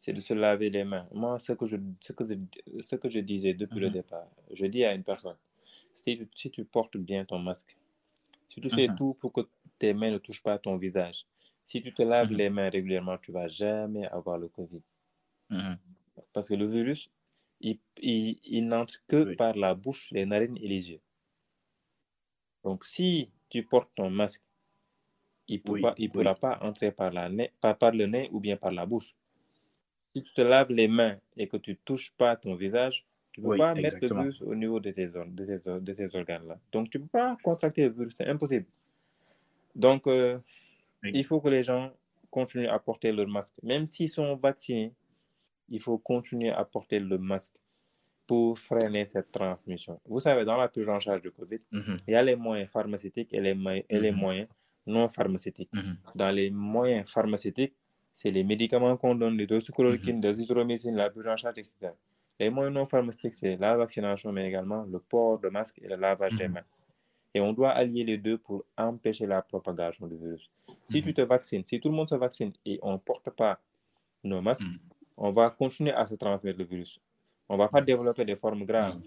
C'est 0.00 0.14
de 0.14 0.20
se 0.20 0.32
laver 0.32 0.70
les 0.70 0.82
mains. 0.84 1.06
Moi, 1.12 1.38
ce 1.38 1.52
que 1.52 1.66
je, 1.66 1.76
ce 2.00 2.12
que 2.14 2.24
je, 2.24 2.34
ce 2.80 2.96
que 2.96 3.10
je 3.10 3.20
disais 3.20 3.52
depuis 3.52 3.80
le 3.80 3.88
Mhm. 3.88 3.92
départ, 3.92 4.28
je 4.50 4.64
dis 4.66 4.82
à 4.84 4.94
une 4.94 5.04
personne, 5.04 5.36
si 5.94 6.16
tu, 6.16 6.28
si 6.34 6.50
tu 6.50 6.64
portes 6.64 6.96
bien 6.96 7.26
ton 7.26 7.38
masque, 7.38 7.76
si 8.48 8.62
tu 8.62 8.70
fais 8.70 8.88
Mhm. 8.88 8.96
tout 8.96 9.14
pour 9.20 9.32
que 9.34 9.42
tes 9.78 9.92
mains 9.92 10.10
ne 10.10 10.18
touchent 10.18 10.42
pas 10.42 10.58
ton 10.58 10.76
visage, 10.78 11.26
si 11.68 11.82
tu 11.82 11.92
te 11.92 12.02
laves 12.02 12.30
Mhm. 12.30 12.36
les 12.38 12.48
mains 12.50 12.70
régulièrement, 12.70 13.18
tu 13.18 13.30
vas 13.30 13.48
jamais 13.48 14.06
avoir 14.06 14.38
le 14.38 14.48
Covid. 14.48 14.82
Parce 16.32 16.48
que 16.48 16.54
le 16.54 16.66
virus, 16.66 17.10
il, 17.60 17.78
il, 18.02 18.38
il 18.44 18.66
n'entre 18.66 18.94
que 19.06 19.24
Oui. 19.24 19.36
par 19.36 19.56
la 19.56 19.74
bouche, 19.74 20.10
les 20.12 20.26
narines 20.26 20.56
et 20.58 20.68
les 20.68 20.90
yeux. 20.90 21.00
Donc, 22.64 22.84
si 22.84 23.30
tu 23.50 23.62
portes 23.64 23.90
ton 23.94 24.10
masque, 24.10 24.42
il 25.48 25.58
ne 25.58 25.62
Oui, 25.64 25.80
pourra, 25.80 25.94
il 25.98 26.04
oui. 26.04 26.10
pourra 26.10 26.34
pas 26.34 26.58
entrer 26.62 26.92
par, 26.92 27.10
la 27.12 27.28
nez, 27.28 27.52
par, 27.60 27.76
par 27.76 27.92
le 27.92 28.06
nez 28.06 28.28
ou 28.32 28.40
bien 28.40 28.56
par 28.56 28.72
la 28.72 28.86
bouche. 28.86 29.14
Si 30.14 30.22
tu 30.22 30.32
te 30.34 30.40
laves 30.40 30.70
les 30.70 30.88
mains 30.88 31.18
et 31.36 31.48
que 31.48 31.56
tu 31.56 31.72
ne 31.72 31.76
touches 31.84 32.12
pas 32.12 32.36
ton 32.36 32.54
visage, 32.54 33.06
Tu 33.32 33.40
ne 33.40 33.46
peux 33.46 33.56
pas 33.56 33.74
mettre 33.74 33.98
le 34.02 34.08
virus 34.08 34.40
au 34.42 34.54
niveau 34.54 34.80
de 34.80 34.90
tes, 34.90 35.06
de 35.08 35.78
de 35.80 36.16
organes-là. 36.16 36.58
Donc, 36.72 36.90
tu 36.90 36.98
ne 36.98 37.04
peux 37.04 37.08
pas 37.10 37.36
contracter 37.42 37.84
le 37.84 37.90
virus, 37.90 38.14
c'est 38.16 38.26
impossible. 38.26 38.66
Donc, 39.74 40.06
euh, 40.06 40.38
il 41.12 41.24
faut 41.24 41.40
que 41.40 41.48
les 41.48 41.62
gens 41.62 41.92
continuent 42.30 42.68
à 42.68 42.78
porter 42.78 43.12
leur 43.12 43.28
masque. 43.28 43.54
Même 43.62 43.86
s'ils 43.86 44.10
sont 44.10 44.36
vaccinés, 44.36 44.94
il 45.70 45.80
faut 45.80 45.98
continuer 45.98 46.50
à 46.50 46.64
porter 46.64 46.98
le 47.00 47.18
masque 47.18 47.54
pour 48.26 48.58
freiner 48.58 49.06
cette 49.06 49.30
transmission. 49.32 50.00
Vous 50.06 50.20
savez, 50.20 50.44
dans 50.44 50.56
la 50.56 50.68
prise 50.68 50.88
en 50.88 51.00
charge 51.00 51.22
du 51.22 51.30
Covid, 51.30 51.60
Mhm, 51.72 51.96
il 52.06 52.12
y 52.12 52.14
a 52.14 52.22
les 52.22 52.36
moyens 52.36 52.70
pharmaceutiques 52.70 53.32
et 53.34 53.40
les, 53.40 53.54
mo- 53.54 53.70
et 53.88 53.98
les 54.00 54.12
Mhm. 54.12 54.18
moyens 54.18 54.48
non 54.86 55.08
pharmaceutiques. 55.08 55.70
mhm. 55.72 55.96
Dans 56.14 56.30
les 56.30 56.50
moyens 56.50 57.10
pharmaceutiques, 57.10 57.74
c'est 58.12 58.30
les 58.30 58.44
médicaments 58.44 58.96
qu'on 58.96 59.14
donne, 59.14 59.36
les 59.36 59.46
doxychloroquine, 59.46 60.16
Mhm. 60.16 60.22
les 60.22 60.28
azithromycine, 60.28 60.96
la 60.96 61.10
prise 61.10 61.26
en 61.26 61.36
charge, 61.36 61.58
etc. 61.58 61.92
Les 62.38 62.50
moyens 62.50 62.74
non 62.74 62.86
pharmaceutiques, 62.86 63.34
c'est 63.34 63.56
la 63.56 63.76
vaccination, 63.76 64.32
mais 64.32 64.46
également 64.48 64.82
le 64.84 64.98
port 64.98 65.38
de 65.38 65.48
masque 65.48 65.78
et 65.82 65.88
le 65.88 65.96
lavage 65.96 66.34
des 66.34 66.48
mains. 66.48 66.64
Et 67.34 67.40
on 67.40 67.52
doit 67.52 67.70
allier 67.70 68.02
les 68.04 68.18
deux 68.18 68.38
pour 68.38 68.64
empêcher 68.76 69.26
la 69.26 69.42
propagation 69.42 70.06
du 70.06 70.16
virus. 70.16 70.50
Si 70.88 71.00
tu 71.02 71.14
te 71.14 71.20
vaccines, 71.20 71.64
si 71.64 71.78
tout 71.80 71.88
le 71.88 71.94
monde 71.94 72.08
se 72.08 72.16
vaccine 72.16 72.52
et 72.64 72.78
on 72.82 72.92
ne 72.94 72.98
porte 72.98 73.30
pas 73.30 73.60
nos 74.24 74.40
masques. 74.42 74.66
On 75.20 75.30
va 75.32 75.50
continuer 75.50 75.92
à 75.92 76.04
se 76.06 76.14
transmettre 76.16 76.58
le 76.58 76.64
virus. 76.64 76.98
On 77.48 77.54
ne 77.54 77.58
va 77.58 77.68
pas 77.68 77.80
développer 77.82 78.24
des 78.24 78.36
formes 78.36 78.64
graves, 78.64 78.98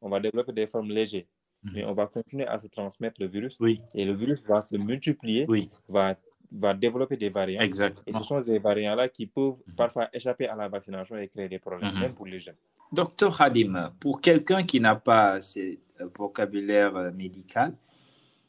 on 0.00 0.08
va 0.08 0.18
développer 0.18 0.52
des 0.52 0.66
formes 0.66 0.90
légères, 0.90 1.24
Mhm. 1.62 1.72
mais 1.74 1.84
on 1.84 1.92
va 1.92 2.06
continuer 2.06 2.46
à 2.46 2.58
se 2.58 2.66
transmettre 2.68 3.20
le 3.20 3.26
virus 3.28 3.56
Oui, 3.60 3.80
et 3.94 4.04
le 4.04 4.14
virus 4.14 4.40
va 4.48 4.62
se 4.62 4.76
multiplier, 4.76 5.44
oui, 5.48 5.70
va, 5.88 6.16
va 6.50 6.72
développer 6.72 7.16
des 7.18 7.28
variants. 7.28 7.60
Et 7.60 7.64
exactement. 7.64 8.18
ce 8.22 8.24
sont 8.26 8.42
ces 8.42 8.58
variants-là 8.58 9.08
qui 9.10 9.26
peuvent 9.26 9.56
parfois 9.76 10.08
échapper 10.12 10.48
à 10.48 10.56
la 10.56 10.68
vaccination 10.68 11.16
et 11.18 11.28
créer 11.28 11.48
des 11.50 11.58
problèmes, 11.58 11.92
Mhm. 11.94 12.00
même 12.00 12.14
pour 12.14 12.26
les 12.26 12.38
jeunes. 12.38 12.56
Docteur 12.92 13.38
Hadim, 13.40 13.92
pour 14.00 14.20
quelqu'un 14.20 14.62
qui 14.64 14.80
n'a 14.80 14.96
pas 14.96 15.40
ce 15.42 15.76
vocabulaire 16.16 16.96
euh, 16.96 17.10
médical, 17.12 17.74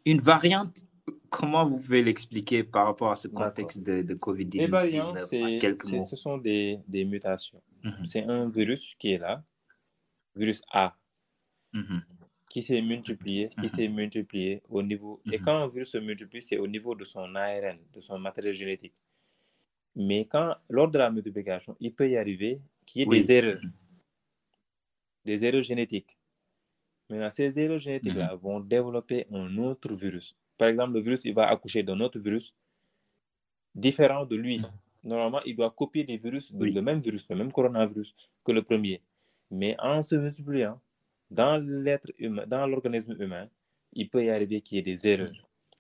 une 0.06 0.20
variante, 0.22 0.82
comment 1.30 1.66
vous 1.66 1.80
pouvez 1.80 2.04
l'expliquer 2.04 2.64
par 2.64 2.86
rapport 2.86 3.12
à 3.12 3.16
ce 3.16 3.28
contexte 3.28 3.80
de, 3.84 4.02
de 4.02 4.14
Les 4.14 4.16
COVID-19 4.20 4.68
variants, 4.70 5.12
en 5.12 5.16
c'est, 5.22 5.58
quelques 5.58 5.84
c'est- 5.86 5.98
mots? 5.98 6.06
ce 6.06 6.16
sont 6.16 6.38
des, 6.38 6.80
des 6.88 7.06
mutations. 7.06 7.62
Mhm, 7.84 8.06
C'est 8.06 8.24
un 8.24 8.50
virus 8.50 8.96
qui 9.00 9.14
est 9.14 9.18
là, 9.18 9.44
virus 10.36 10.62
A, 10.72 10.96
mhm, 11.74 12.04
qui 12.50 12.62
s'est 12.62 12.82
multiplié, 12.82 13.50
qui 13.50 13.68
Mhm. 13.68 13.70
s'est 13.76 13.88
multiplié 13.88 14.62
au 14.70 14.82
niveau. 14.84 15.22
Et 15.32 15.40
quand 15.40 15.56
un 15.64 15.68
virus 15.68 15.90
se 15.92 15.98
multiplie, 15.98 16.42
c'est 16.42 16.58
au 16.58 16.68
niveau 16.68 16.94
de 16.96 17.06
son 17.06 17.34
ARN, 17.36 17.78
de 17.94 18.02
son 18.02 18.20
matériel 18.20 18.54
génétique. 18.54 18.94
Mais 19.96 20.26
quand, 20.26 20.56
lors 20.70 20.90
de 20.90 20.98
la 20.98 21.10
multiplication, 21.12 21.76
il 21.80 21.94
peut 21.94 22.10
y 22.10 22.18
arriver 22.18 22.62
qu'il 22.86 23.02
y 23.02 23.04
ait 23.04 23.08
Oui. 23.08 23.22
des 23.22 23.32
erreurs, 23.32 23.62
des 25.26 25.44
erreurs 25.46 25.64
génétiques. 25.64 26.18
Maintenant, 27.10 27.30
ces 27.30 27.60
erreurs 27.60 27.80
génétiques-là 27.80 28.36
vont 28.36 28.60
développer 28.62 29.28
un 29.32 29.58
autre 29.58 29.94
virus. 29.96 30.36
Par 30.62 30.70
exemple, 30.70 30.94
le 30.94 31.00
virus, 31.02 31.22
il 31.26 31.34
va 31.34 31.48
accoucher 31.50 31.82
d'un 31.82 32.00
autre 32.02 32.20
virus 32.20 32.54
différent 33.74 34.26
de 34.28 34.36
lui. 34.36 34.62
Normalement, 35.04 35.42
il 35.44 35.56
doit 35.56 35.72
copier 35.72 36.04
des 36.04 36.18
virus, 36.18 36.52
Oui. 36.54 36.70
le 36.72 36.82
même 36.84 37.00
virus, 37.00 37.26
le 37.32 37.36
même 37.36 37.52
coronavirus 37.52 38.14
que 38.46 38.52
le 38.52 38.62
premier. 38.62 39.02
Mais 39.50 39.76
en 39.80 40.04
se 40.04 40.14
multipliant, 40.14 40.80
dans 41.32 41.58
l'être 41.58 42.12
humain, 42.20 42.46
dans 42.46 42.68
l'organisme 42.68 43.16
humain, 43.20 43.50
il 43.94 44.08
peut 44.08 44.24
y 44.24 44.30
arriver 44.30 44.62
qu'il 44.62 44.76
y 44.78 44.80
ait 44.82 44.84
des 44.94 45.08
erreurs. 45.08 45.34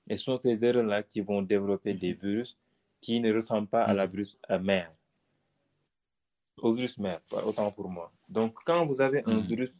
Et 0.09 0.15
ce 0.15 0.23
sont 0.23 0.39
ces 0.39 0.65
erreurs-là 0.65 1.03
qui 1.03 1.21
vont 1.21 1.43
développer 1.43 1.93
des 1.93 2.13
virus 2.13 2.57
qui 3.01 3.19
ne 3.19 3.31
ressemblent 3.31 3.67
pas 3.67 3.83
à 3.83 3.93
la 3.93 4.07
virus 4.07 4.35
euh, 4.49 4.57
mère. 4.57 4.91
Au 6.57 6.73
virus 6.73 6.97
mère, 6.97 7.21
autant 7.45 7.71
pour 7.71 7.87
moi. 7.87 8.11
Donc, 8.27 8.55
quand 8.65 8.83
vous 8.85 8.99
avez 8.99 9.21
un 9.27 9.35
Mhm. 9.41 9.45
virus 9.51 9.71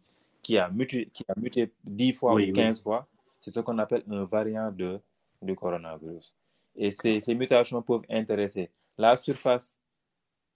qui 0.44 0.60
a 0.60 0.70
muté, 0.70 1.10
qui 1.12 1.24
a 1.28 1.34
muté 1.40 1.72
10 1.84 2.14
fois 2.14 2.36
Oui, 2.36 2.44
ou 2.44 2.46
oui. 2.48 2.54
15 2.54 2.84
fois, 2.84 3.08
c'est 3.42 3.52
ce 3.52 3.60
qu'on 3.60 3.78
appelle 3.80 4.04
un 4.10 4.24
variant 4.26 4.72
de, 4.72 5.00
du 5.42 5.56
coronavirus. 5.56 6.36
Et 6.76 6.92
ces, 6.92 7.20
ces 7.20 7.36
mutations 7.36 7.82
peuvent 7.82 8.06
intéresser 8.10 8.70
la 8.98 9.18
surface 9.18 9.76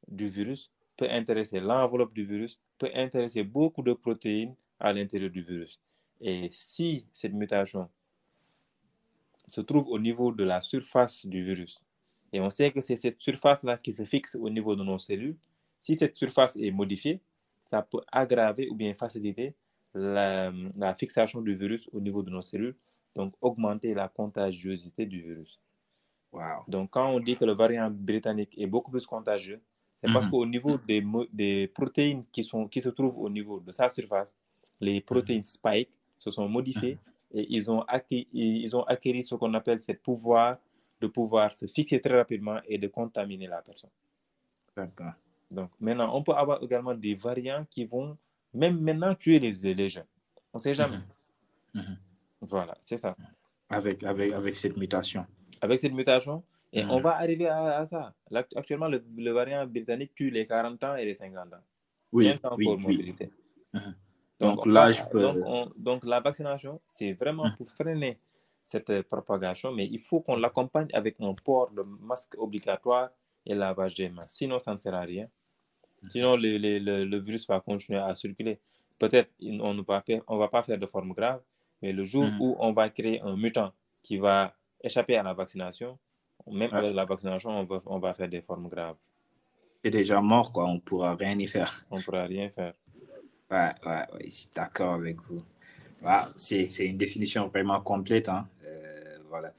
du 0.07 0.27
virus, 0.27 0.71
peut 0.95 1.07
intéresser 1.09 1.59
l'enveloppe 1.59 2.13
du 2.13 2.23
virus, 2.25 2.59
peut 2.77 2.91
intéresser 2.93 3.43
beaucoup 3.43 3.81
de 3.81 3.93
protéines 3.93 4.55
à 4.79 4.93
l'intérieur 4.93 5.31
du 5.31 5.41
virus. 5.41 5.79
Et 6.21 6.47
si 6.51 7.05
cette 7.11 7.33
mutation 7.33 7.89
se 9.47 9.61
trouve 9.61 9.89
au 9.89 9.99
niveau 9.99 10.31
de 10.31 10.43
la 10.43 10.61
surface 10.61 11.25
du 11.25 11.41
virus, 11.41 11.83
et 12.31 12.39
on 12.39 12.49
sait 12.49 12.71
que 12.71 12.81
c'est 12.81 12.97
cette 12.97 13.21
surface-là 13.21 13.77
qui 13.77 13.93
se 13.93 14.03
fixe 14.03 14.35
au 14.35 14.49
niveau 14.49 14.75
de 14.75 14.83
nos 14.83 14.97
cellules, 14.97 15.37
si 15.79 15.95
cette 15.95 16.15
surface 16.15 16.55
est 16.55 16.71
modifiée, 16.71 17.21
ça 17.63 17.81
peut 17.81 18.01
aggraver 18.11 18.69
ou 18.69 18.75
bien 18.75 18.93
faciliter 18.93 19.55
la, 19.95 20.51
la 20.77 20.93
fixation 20.93 21.41
du 21.41 21.55
virus 21.55 21.89
au 21.93 21.99
niveau 22.01 22.21
de 22.23 22.29
nos 22.29 22.41
cellules, 22.43 22.75
donc 23.15 23.33
augmenter 23.41 23.93
la 23.95 24.07
contagiosité 24.09 25.05
du 25.07 25.21
virus. 25.21 25.59
Wow. 26.31 26.63
Donc, 26.67 26.91
quand 26.91 27.09
on 27.09 27.19
dit 27.19 27.35
que 27.37 27.45
le 27.45 27.53
variant 27.53 27.89
britannique 27.89 28.53
est 28.57 28.67
beaucoup 28.67 28.91
plus 28.91 29.05
contagieux, 29.05 29.61
c'est 30.01 30.11
parce 30.11 30.25
Mhm. 30.25 30.31
qu'au 30.31 30.45
niveau 30.45 30.77
des, 30.77 31.03
des 31.33 31.67
protéines 31.67 32.25
qui, 32.31 32.43
sont, 32.43 32.67
qui 32.67 32.81
se 32.81 32.89
trouvent 32.89 33.17
au 33.19 33.29
niveau 33.29 33.59
de 33.61 33.71
sa 33.71 33.89
surface, 33.89 34.35
les 34.81 35.01
protéines 35.01 35.41
spike 35.41 35.91
se 36.19 36.29
sont 36.31 36.49
modifiées 36.49 36.99
et 37.33 37.47
ils 37.49 37.71
ont, 37.71 37.81
acquis, 37.83 38.27
ils 38.33 38.75
ont 38.75 38.83
acquis 38.83 39.23
ce 39.23 39.35
qu'on 39.35 39.53
appelle 39.53 39.81
ce 39.81 39.93
pouvoir 39.93 40.57
de 41.01 41.07
pouvoir 41.07 41.53
se 41.53 41.67
fixer 41.67 42.01
très 42.01 42.17
rapidement 42.17 42.59
et 42.67 42.77
de 42.77 42.87
contaminer 42.87 43.47
la 43.47 43.61
personne. 43.61 43.89
Donc, 45.49 45.71
maintenant, 45.79 46.15
on 46.15 46.23
peut 46.23 46.33
avoir 46.33 46.61
également 46.63 46.93
des 46.93 47.15
variants 47.15 47.65
qui 47.69 47.85
vont 47.85 48.17
même 48.55 48.79
maintenant 48.79 49.13
tuer 49.15 49.39
les, 49.39 49.51
les 49.73 49.89
jeunes. 49.89 50.05
On 50.53 50.57
ne 50.57 50.63
sait 50.63 50.73
jamais. 50.73 50.97
Mhm. 51.73 51.97
Voilà, 52.41 52.75
c'est 52.83 52.97
ça. 52.97 53.15
Avec, 53.69 54.03
avec, 54.03 54.31
avec 54.31 54.55
cette 54.55 54.77
mutation. 54.77 55.25
avec 55.61 55.79
cette 55.79 55.93
mutation. 55.93 56.43
Et 56.73 56.83
Mhm. 56.83 56.91
on 56.91 56.99
va 57.01 57.15
arriver 57.17 57.47
à, 57.47 57.77
à 57.79 57.85
ça. 57.85 58.13
Actuellement, 58.55 58.87
le, 58.89 59.03
le 59.15 59.31
variant 59.31 59.65
britannique 59.65 60.13
tue 60.13 60.29
les 60.29 60.45
40 60.45 60.83
ans 60.83 60.95
et 60.95 61.05
les 61.05 61.13
50 61.13 61.53
ans. 61.53 61.63
Oui, 62.11 62.25
Même 62.27 62.39
sans 62.41 62.55
oui. 62.55 62.67
Mhm. 63.73 63.95
Donc, 64.39 64.55
Donc, 64.57 64.65
là, 64.65 64.91
donc, 65.13 65.37
on- 65.45 65.71
donc, 65.77 66.03
la 66.05 66.19
vaccination, 66.19 66.81
c'est 66.89 67.13
vraiment 67.13 67.45
Mhm. 67.45 67.55
pour 67.57 67.69
freiner 67.71 68.19
cette 68.65 68.89
euh, 68.89 69.03
propagation, 69.03 69.71
mais 69.71 69.85
il 69.87 69.99
faut 69.99 70.19
qu'on 70.21 70.35
l'accompagne 70.35 70.89
avec 70.93 71.15
un 71.21 71.33
port 71.33 71.71
de 71.71 71.83
masque 71.83 72.35
obligatoire 72.37 73.09
et 73.45 73.53
lavage 73.55 73.95
des 73.95 74.09
mains. 74.09 74.25
Sinon, 74.27 74.59
ça 74.59 74.73
ne 74.73 74.77
sert 74.79 74.93
à 74.95 75.01
rien. 75.01 75.27
Sinon, 76.09 76.35
le, 76.35 76.57
le- 76.57 76.79
le- 76.79 77.05
le 77.05 77.19
virus 77.19 77.47
va 77.47 77.59
continuer 77.59 77.99
à 77.99 78.13
circuler. 78.15 78.59
Peut-être 78.99 79.29
on 79.41 79.73
ne 79.73 79.81
va, 79.81 80.01
pas- 80.01 80.23
on 80.27 80.37
va 80.37 80.47
pas 80.47 80.63
faire 80.63 80.77
de 80.77 80.85
forme 80.85 81.13
grave, 81.13 81.41
mais 81.81 81.91
le 81.91 82.03
jour 82.05 82.23
Mhm. 82.25 82.41
où 82.41 82.55
on 82.59 82.71
va 82.71 82.89
créer 82.89 83.21
un 83.21 83.35
mutant 83.35 83.71
qui 84.03 84.17
va 84.17 84.53
échapper 84.83 85.17
à 85.17 85.23
la 85.23 85.33
vaccination, 85.33 85.97
même 86.51 86.73
avec 86.73 86.93
la 86.93 87.05
vaccination, 87.05 87.49
on 87.51 87.63
va, 87.65 87.81
on 87.85 87.99
va 87.99 88.13
faire 88.13 88.29
des 88.29 88.41
formes 88.41 88.67
graves. 88.69 88.95
C'est 89.83 89.91
déjà 89.91 90.19
mort, 90.21 90.51
quoi. 90.51 90.65
On 90.65 90.75
ne 90.75 90.79
pourra 90.79 91.15
rien 91.15 91.37
y 91.37 91.47
faire. 91.47 91.85
On 91.91 91.97
ne 91.97 92.01
pourra 92.01 92.23
rien 92.25 92.49
faire. 92.49 92.73
Ouais, 93.51 93.71
ouais, 93.85 93.91
ouais, 94.13 94.25
je 94.25 94.31
suis 94.31 94.49
d'accord 94.55 94.93
avec 94.95 95.17
vous. 95.23 95.37
Wow, 96.01 96.31
c'est, 96.35 96.67
une 96.85 96.97
définition 96.97 97.47
vraiment 97.47 97.79
complète. 97.81 98.29
Hein. 98.29 98.47
Euh, 98.65 99.17
voilà. 99.29 99.53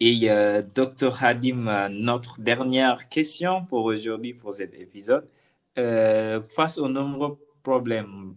Et 0.00 0.30
euh, 0.30 0.62
Dr 0.74 1.12
Hadim, 1.22 1.66
euh, 1.66 1.88
notre 1.88 2.40
dernière 2.40 3.08
question 3.08 3.64
pour 3.66 3.84
aujourd'hui, 3.84 4.32
pour 4.34 4.52
cet 4.54 4.74
épisode. 4.74 5.28
Euh, 5.78 6.42
face 6.42 6.76
aux 6.78 6.88
nombreux 6.88 7.38
problèmes 7.62 8.34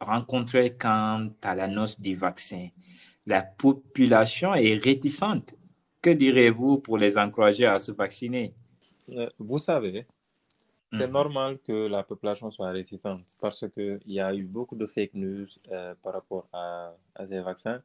rencontrés 0.00 0.76
quant 0.76 1.30
à 1.42 1.54
l'annonce 1.54 1.98
du 1.98 2.14
vaccin, 2.14 2.68
la 3.26 3.42
population 3.42 4.54
est 4.54 4.74
réticente. 4.76 5.54
Que 6.02 6.10
direz-vous 6.10 6.78
pour 6.78 6.98
les 6.98 7.16
encourager 7.16 7.64
à 7.66 7.78
se 7.78 7.92
vacciner? 7.92 8.54
Euh, 9.10 9.30
Vous 9.38 9.58
savez, 9.58 10.06
c'est 10.92 11.06
Mhm. 11.06 11.12
normal 11.12 11.58
que 11.66 11.86
la 11.88 12.02
population 12.02 12.50
soit 12.50 12.70
résistante 12.70 13.24
parce 13.40 13.64
qu'il 13.72 14.00
y 14.06 14.20
a 14.20 14.34
eu 14.34 14.44
beaucoup 14.44 14.76
de 14.76 14.86
fake 14.86 15.14
news 15.14 15.46
euh, 15.72 15.94
par 16.02 16.12
rapport 16.12 16.46
à, 16.52 16.92
à 17.14 17.26
ces 17.26 17.40
vaccins. 17.40 17.80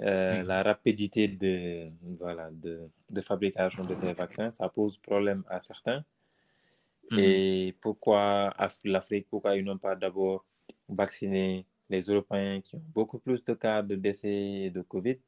Euh, 0.00 0.42
Mhm. 0.42 0.46
La 0.46 0.62
rapidité 0.62 1.28
de, 1.28 1.90
voilà, 2.18 2.50
de, 2.50 2.88
de 3.08 3.20
fabrication 3.20 3.82
de 3.84 3.94
ces 4.02 4.12
vaccins, 4.14 4.50
ça 4.52 4.68
pose 4.68 4.98
problème 4.98 5.42
à 5.48 5.60
certains. 5.60 6.04
Mhm. 7.10 7.18
Et 7.18 7.76
pourquoi 7.80 8.50
Af- 8.58 8.80
l'Afrique, 8.84 9.28
pourquoi 9.30 9.56
ils 9.56 9.64
n'ont 9.64 9.78
pas 9.78 9.96
d'abord 9.96 10.44
vacciné 10.88 11.66
les 11.88 12.02
Européens 12.02 12.60
qui 12.60 12.76
ont 12.76 12.82
beaucoup 12.94 13.18
plus 13.18 13.44
de 13.44 13.54
cas 13.54 13.82
de 13.82 13.96
décès 13.96 14.30
et 14.66 14.70
de 14.70 14.82
Covid? 14.82 15.18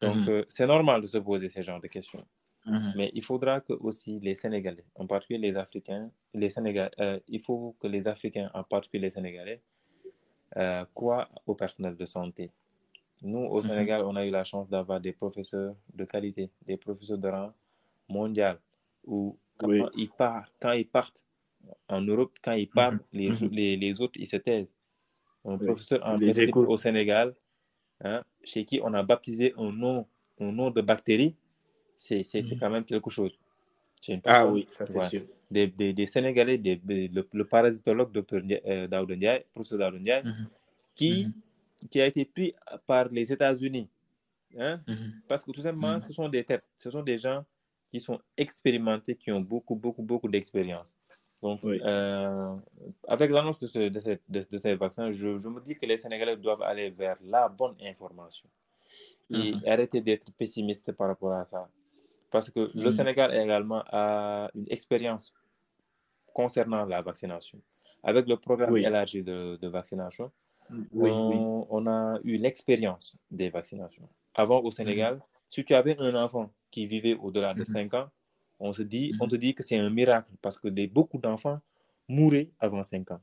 Donc, 0.00 0.16
Mhm. 0.16 0.28
euh, 0.28 0.44
c'est 0.48 0.66
normal 0.66 1.00
de 1.02 1.06
se 1.06 1.18
poser 1.18 1.48
ce 1.48 1.62
genre 1.62 1.80
de 1.80 1.88
questions. 1.88 2.26
Mhm. 2.66 2.92
Mais 2.96 3.10
il 3.14 3.22
faudra 3.24 3.60
que 3.60 3.72
aussi 3.74 4.18
les 4.20 4.34
Sénégalais, 4.34 4.84
en 4.94 5.06
particulier 5.06 5.50
les 5.50 5.56
Africains, 5.56 6.10
les 6.34 6.50
Sénégal, 6.50 6.90
euh, 7.00 7.20
il 7.28 7.40
faut 7.40 7.76
que 7.80 7.86
les 7.88 8.06
Africains, 8.08 8.50
en 8.54 8.64
particulier 8.64 9.02
les 9.04 9.10
Sénégalais, 9.10 9.62
euh, 10.56 10.84
croient 10.94 11.28
au 11.46 11.54
personnel 11.54 11.96
de 11.96 12.04
santé. 12.04 12.50
Nous, 13.22 13.38
au. 13.38 13.60
Sénégal, 13.62 14.02
on 14.04 14.16
a 14.16 14.26
eu 14.26 14.30
la 14.30 14.44
chance 14.44 14.68
d'avoir 14.70 15.00
des 15.00 15.12
professeurs 15.12 15.76
de 15.94 16.04
qualité, 16.04 16.50
des 16.66 16.76
professeurs 16.76 17.18
de 17.18 17.28
rang 17.28 17.52
mondial, 18.08 18.58
où 19.04 19.38
quand, 19.60 19.68
Oui. 19.68 19.82
ils, 19.96 20.10
partent, 20.10 20.52
quand 20.60 20.72
ils 20.72 20.88
partent 20.88 21.24
en 21.88 22.00
Europe, 22.02 22.32
quand 22.42 22.52
ils 22.54 22.68
partent, 22.68 23.04
les, 23.12 23.30
Mhm. 23.30 23.48
les, 23.52 23.76
les 23.76 24.00
autres, 24.00 24.18
ils 24.18 24.26
se 24.26 24.36
taisent. 24.38 24.76
un 25.44 25.56
Oui, 25.56 25.66
professeur 25.66 26.00
en 26.06 26.18
au 26.74 26.76
Sénégal, 26.76 27.34
hein, 28.02 28.22
chez 28.44 28.64
qui 28.64 28.80
on 28.82 28.92
a 28.94 29.02
baptisé 29.02 29.54
un 29.56 29.72
nom, 29.72 30.06
un 30.40 30.52
nom 30.52 30.70
de 30.70 30.82
bactérie, 30.82 31.34
c'est 31.96 32.22
Mhm. 32.34 32.58
quand 32.60 32.70
même 32.70 32.84
quelque 32.84 33.10
chose. 33.10 33.38
Une 34.08 34.20
Ah 34.24 34.46
oui, 34.46 34.66
ça 34.70 34.86
c'est 34.86 34.98
ouais, 34.98 35.08
sûr. 35.08 35.22
des, 35.50 35.66
des, 35.68 35.92
des 35.92 36.06
Sénégalais, 36.06 36.58
des, 36.58 36.80
le, 36.86 37.22
le 37.40 37.44
parasitologue 37.44 38.12
Dr 38.12 38.40
euh, 38.66 39.16
Ndiaye, 39.16 39.44
professeur 39.54 39.92
Ndiaye, 39.92 40.24
Mhm. 40.24 40.46
qui, 40.94 41.26
qui 41.90 42.00
a 42.00 42.06
été 42.06 42.24
pris 42.24 42.54
par 42.86 43.08
les 43.08 43.32
États-Unis. 43.32 43.88
Hein, 44.58 44.80
parce 45.28 45.44
que 45.44 45.52
tout 45.52 45.62
simplement, 45.62 46.00
ce 46.00 46.12
sont 46.12 46.28
des 46.28 46.44
têtes, 46.44 46.64
ce 46.76 46.90
sont 46.90 47.02
des 47.02 47.18
gens 47.18 47.44
qui 47.90 48.00
sont 48.00 48.18
expérimentés, 48.36 49.16
qui 49.16 49.30
ont 49.32 49.40
beaucoup, 49.40 49.74
beaucoup, 49.74 50.02
beaucoup 50.02 50.28
d'expérience. 50.28 50.94
Donc, 51.42 51.60
Oui. 51.64 51.80
euh, 51.82 52.54
avec 53.08 53.30
l'annonce 53.30 53.60
de, 53.60 53.66
ce, 53.66 53.88
de, 53.88 53.98
cette- 53.98 54.22
de- 54.28 54.46
de 54.50 54.58
ces 54.58 54.74
vaccins, 54.74 55.10
je, 55.10 55.38
je 55.38 55.48
me 55.48 55.60
dis 55.60 55.74
que 55.76 55.86
les 55.86 55.96
Sénégalais 55.96 56.36
doivent 56.36 56.62
aller 56.62 56.90
vers 56.90 57.16
la 57.22 57.48
bonne 57.48 57.76
information 57.82 58.48
et 59.30 59.52
Mhm. 59.54 59.62
arrêter 59.66 60.00
d'être 60.00 60.30
pessimistes 60.32 60.92
par 60.92 61.08
rapport 61.08 61.32
à 61.32 61.44
ça. 61.44 61.68
Parce 62.30 62.50
que 62.50 62.70
le 62.74 62.90
Mhm. 62.90 62.90
Sénégal 62.98 63.34
également 63.34 63.82
a 63.86 64.50
une 64.54 64.66
expérience 64.70 65.32
concernant 66.32 66.84
la 66.84 67.02
vaccination. 67.02 67.60
Avec 68.02 68.26
le 68.28 68.36
programme 68.36 68.72
Oui. 68.74 68.84
élargi 68.84 69.22
de, 69.22 69.58
de 69.60 69.68
vaccination, 69.68 70.30
Oui, 70.92 71.10
on, 71.10 71.66
on 71.70 71.86
a 71.86 72.18
eu 72.24 72.36
l'expérience 72.36 73.16
des 73.30 73.48
vaccinations. 73.50 74.08
Avant, 74.34 74.60
au 74.60 74.70
Sénégal, 74.70 75.20
si 75.50 75.64
tu 75.64 75.74
avais 75.74 75.98
un 76.00 76.14
enfant 76.14 76.52
qui 76.70 76.86
vivait 76.86 77.14
au-delà 77.16 77.54
de 77.54 77.64
Mhm. 77.64 77.64
5 77.64 77.94
ans, 77.94 78.10
on 78.60 78.72
se 78.72 78.82
dit, 78.82 79.14
Mhm. 79.14 79.20
on 79.20 79.28
te 79.28 79.36
dit 79.36 79.54
que 79.54 79.62
c'est 79.62 79.78
un 79.78 79.90
miracle 79.90 80.32
parce 80.42 80.60
que 80.60 80.68
des, 80.68 80.86
beaucoup 80.88 81.18
d'enfants 81.18 81.60
mouraient 82.08 82.50
avant 82.60 82.82
5 82.82 83.10
ans. 83.10 83.20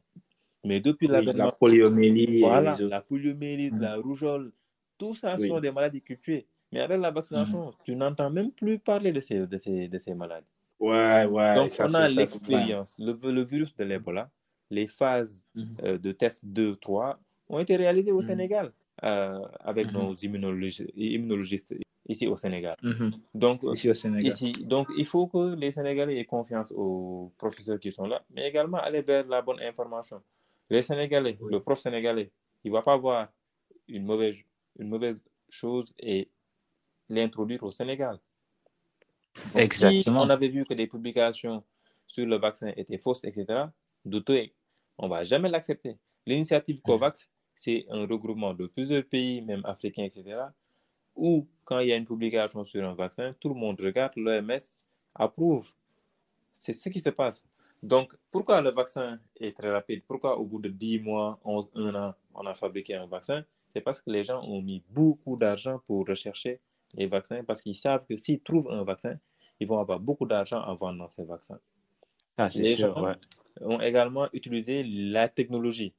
Mais 0.64 0.82
depuis 0.82 1.08
Oui, 1.10 1.32
la 1.34 1.52
poliomyélie 1.52 2.24
et 2.44 2.62
voilà, 2.62 2.84
la 2.90 3.02
poliomyélite, 3.02 3.76
Mhm. 3.76 3.80
la 3.80 3.98
rougeole, 3.98 4.54
tout 4.98 5.16
ça 5.16 5.38
Oui. 5.38 5.58
sont 5.58 5.60
des 5.60 5.72
maladies 5.72 6.02
qui 6.02 6.16
tuent. 6.18 6.46
Mais 6.72 6.82
avec 6.82 7.00
la 7.00 7.12
vaccination, 7.12 7.74
tu 7.86 7.96
n'entends 7.96 8.30
même 8.30 8.52
plus 8.52 8.80
parler 8.80 9.12
de 9.14 9.20
ces, 9.22 9.48
de 9.48 9.58
ces, 9.58 9.88
de 9.88 9.98
ces 9.98 10.14
maladies. 10.14 10.48
Ouais, 10.80 11.26
ouais. 11.26 11.64
Donc, 11.64 11.70
ça, 11.70 11.88
on 11.88 11.94
a 11.94 12.08
l'expérience. 12.10 12.96
Le, 13.00 13.14
le 13.32 13.44
virus 13.44 13.76
de 13.76 13.84
l'Ebola, 13.84 14.32
les 14.70 14.88
phases 14.88 15.44
Mhm. 15.56 15.78
euh, 15.84 15.98
de 15.98 16.12
test 16.12 16.46
2, 16.46 16.76
3 16.76 17.20
ont 17.50 17.60
été 17.60 17.76
réalisées 17.76 18.12
au 18.12 18.22
Mhm. 18.22 18.24
Sénégal 18.24 18.74
euh, 19.04 19.40
avec 19.60 19.92
Mhm. 19.92 19.94
nos 19.94 20.14
immunologistes, 20.16 20.84
immunologistes 20.96 21.76
ici 22.08 22.28
au 22.28 22.36
Sénégal. 22.38 22.76
Mhm. 22.84 23.12
Donc, 23.34 23.62
Ici 23.74 23.90
au 23.90 23.94
Sénégal. 23.94 24.32
ici, 24.32 24.52
donc, 24.66 24.88
il 24.98 25.06
faut 25.06 25.28
que 25.28 25.56
les 25.56 25.72
Sénégalais 25.72 26.18
aient 26.20 26.26
confiance 26.26 26.72
aux 26.76 27.32
professeurs 27.38 27.80
qui 27.80 27.92
sont 27.92 28.06
là, 28.08 28.24
mais 28.34 28.48
également 28.48 28.78
aller 28.78 29.02
vers 29.02 29.28
la 29.28 29.42
bonne 29.42 29.60
information. 29.62 30.22
Les 30.70 30.82
Sénégalais, 30.82 31.38
Oui. 31.42 31.52
le 31.54 31.60
prof 31.60 31.78
sénégalais, 31.80 32.32
il 32.64 32.72
ne 32.72 32.78
va 32.78 32.82
pas 32.82 32.98
voir 32.98 33.28
une 33.88 34.04
mauvaise, 34.06 34.38
une 34.80 34.90
mauvaise 34.90 35.24
chose 35.50 35.94
et 36.00 36.30
l'introduire 37.10 37.64
au 37.64 37.72
Sénégal. 37.72 38.20
Donc, 39.54 39.62
Exactement. 39.64 40.02
Si 40.02 40.10
on 40.10 40.30
avait 40.30 40.48
vu 40.50 40.66
que 40.66 40.74
des 40.74 40.88
publications 40.88 41.64
sur 42.08 42.26
le 42.26 42.38
vaccin 42.38 42.72
étaient 42.76 42.98
fausses, 42.98 43.24
etc., 43.24 43.46
douteux, 44.04 44.48
on 44.98 45.06
ne 45.06 45.10
va 45.12 45.24
jamais 45.24 45.50
l'accepter. 45.50 45.98
L'initiative 46.26 46.82
COVAX, 46.82 47.30
c'est 47.56 47.86
un 47.90 48.06
regroupement 48.08 48.54
de 48.54 48.68
plusieurs 48.68 49.04
pays, 49.06 49.42
même 49.42 49.62
africains, 49.66 50.04
etc., 50.04 50.24
où 51.18 51.48
quand 51.66 51.80
il 51.80 51.90
y 51.90 51.92
a 51.92 51.98
une 51.98 52.06
publication 52.06 52.64
sur 52.64 52.88
un 52.88 52.94
vaccin, 52.94 53.36
tout 53.40 53.50
le 53.50 53.56
monde 53.56 53.80
regarde, 53.82 54.14
l'OMS 54.16 54.60
approuve. 55.16 55.74
C'est 56.54 56.74
ce 56.74 56.90
qui 56.90 57.00
se 57.00 57.10
passe. 57.10 57.46
Donc, 57.84 58.16
pourquoi 58.32 58.62
le 58.62 58.72
vaccin 58.72 59.20
est 59.40 59.56
très 59.56 59.72
rapide? 59.72 60.04
Pourquoi 60.08 60.38
au 60.40 60.46
bout 60.46 60.60
de 60.60 60.70
10 60.70 61.00
mois, 61.00 61.40
11, 61.44 61.70
1 61.76 61.96
an, 61.96 62.14
on 62.34 62.46
a 62.46 62.54
fabriqué 62.54 62.96
un 62.96 63.06
vaccin? 63.06 63.44
C'est 63.74 63.82
parce 63.82 64.02
que 64.02 64.10
les 64.10 64.24
gens 64.24 64.42
ont 64.44 64.62
mis 64.62 64.84
beaucoup 64.90 65.38
d'argent 65.38 65.80
pour 65.86 66.08
rechercher 66.08 66.60
les 66.94 67.06
vaccins, 67.06 67.44
parce 67.44 67.62
qu'ils 67.62 67.76
savent 67.76 68.06
que 68.08 68.18
s'ils 68.18 68.40
trouvent 68.40 68.72
un 68.72 68.84
vaccin, 68.84 69.20
ils 69.60 69.68
vont 69.68 69.80
avoir 69.80 70.00
beaucoup 70.00 70.26
d'argent 70.26 70.62
en 70.62 70.76
vendant 70.76 71.10
ces 71.10 71.24
vaccins. 71.24 71.60
C'est 72.50 72.60
Les 72.60 72.76
sûr, 72.76 72.96
gens 72.96 73.04
ouais. 73.04 73.16
ont 73.62 73.82
également 73.82 74.28
utilisé 74.34 74.84
la 74.84 75.28
technologie. 75.28 75.94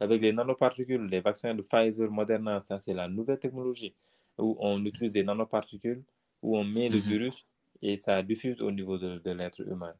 Avec 0.00 0.22
les 0.22 0.32
nanoparticules, 0.32 1.06
les 1.06 1.20
vaccins 1.20 1.54
de 1.54 1.62
Pfizer, 1.62 2.10
Moderna, 2.10 2.60
ça 2.60 2.78
c'est 2.78 2.94
la 2.94 3.08
nouvelle 3.08 3.38
technologie, 3.38 3.94
où 4.38 4.56
on 4.60 4.84
utilise 4.84 5.12
des 5.12 5.22
nanoparticules, 5.24 6.02
où 6.42 6.56
on 6.56 6.64
met 6.64 6.88
le 6.88 6.96
Mhm. 6.98 7.02
virus 7.02 7.46
et 7.82 7.96
ça 7.96 8.22
diffuse 8.22 8.60
au 8.60 8.70
niveau 8.70 8.98
de, 8.98 9.18
de 9.18 9.30
l'être 9.30 9.60
humain. 9.60 9.94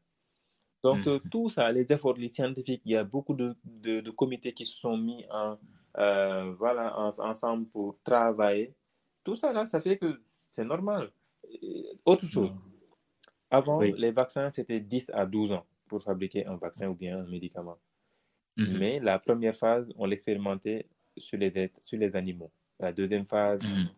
Donc, 0.83 0.99
Mhm. 1.05 1.07
euh, 1.13 1.19
tout 1.31 1.49
ça, 1.49 1.71
les 1.71 1.91
efforts 1.91 2.13
les 2.17 2.29
scientifiques, 2.29 2.81
il 2.85 2.91
y 2.93 2.95
a 2.95 3.03
beaucoup 3.03 3.33
de, 3.33 3.55
de- 3.65 3.99
de 4.01 4.11
comités 4.11 4.53
qui 4.53 4.65
se 4.65 4.77
sont 4.77 4.97
mis 4.97 5.25
en, 5.29 5.57
euh, 5.97 6.53
voilà, 6.57 6.97
en- 6.97 7.19
ensemble 7.19 7.67
pour 7.67 7.97
travailler. 8.03 8.73
Tout 9.23 9.35
ça, 9.35 9.51
là, 9.51 9.65
ça 9.65 9.79
fait 9.81 9.97
que 9.97 10.21
c'est 10.51 10.63
normal. 10.63 11.11
Et 11.61 11.85
autre 12.05 12.25
chose, 12.25 12.51
avant, 13.49 13.79
Oui. 13.79 13.93
les 13.97 14.11
vaccins, 14.11 14.49
c'était 14.51 14.79
10 14.79 15.09
à 15.13 15.25
12 15.25 15.51
ans 15.51 15.65
pour 15.87 16.01
fabriquer 16.01 16.45
un 16.45 16.55
vaccin 16.55 16.87
ou 16.89 16.95
bien 16.95 17.19
un 17.19 17.27
médicament. 17.27 17.77
Mhm. 18.57 18.77
Mais 18.77 18.99
la 18.99 19.19
première 19.19 19.55
phase, 19.55 19.91
on 19.97 20.05
l'expérimentait 20.05 20.87
sur 21.17 21.37
les, 21.37 21.57
êtres- 21.57 21.79
sur 21.83 21.97
les 21.99 22.15
animaux. 22.15 22.51
La 22.79 22.93
deuxième 22.93 23.25
phase, 23.25 23.61
Mhm. 23.63 23.89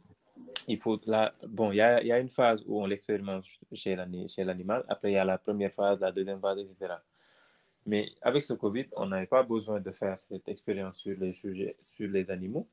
Il 0.68 0.78
faut 0.78 1.00
là, 1.06 1.34
bon, 1.48 1.72
il 1.72 1.78
y 1.78 1.82
a, 1.82 2.04
y 2.04 2.12
a 2.12 2.20
une 2.20 2.30
phase 2.30 2.64
où 2.68 2.82
on 2.82 2.86
l'expérimente 2.86 3.46
chez 3.74 3.96
l'ani- 3.96 4.28
chez 4.28 4.44
l'animal. 4.44 4.84
Après, 4.88 5.12
il 5.12 5.16
y 5.16 5.18
a 5.18 5.26
la 5.26 5.38
première 5.38 5.74
phase, 5.74 6.00
la 6.00 6.12
deuxième 6.12 6.40
phase, 6.40 6.60
etc. 6.60 6.96
Mais 7.86 8.12
avec 8.22 8.44
ce 8.44 8.54
Covid, 8.54 8.88
on 8.96 9.08
n'avait 9.08 9.26
pas 9.26 9.44
besoin 9.44 9.80
de 9.80 9.92
faire 9.92 10.18
cette 10.20 10.48
expérience 10.48 11.00
sur 11.00 11.18
les 11.20 11.34
sujets, 11.34 11.76
sur 11.82 12.08
les 12.10 12.30
animaux. 12.30 12.68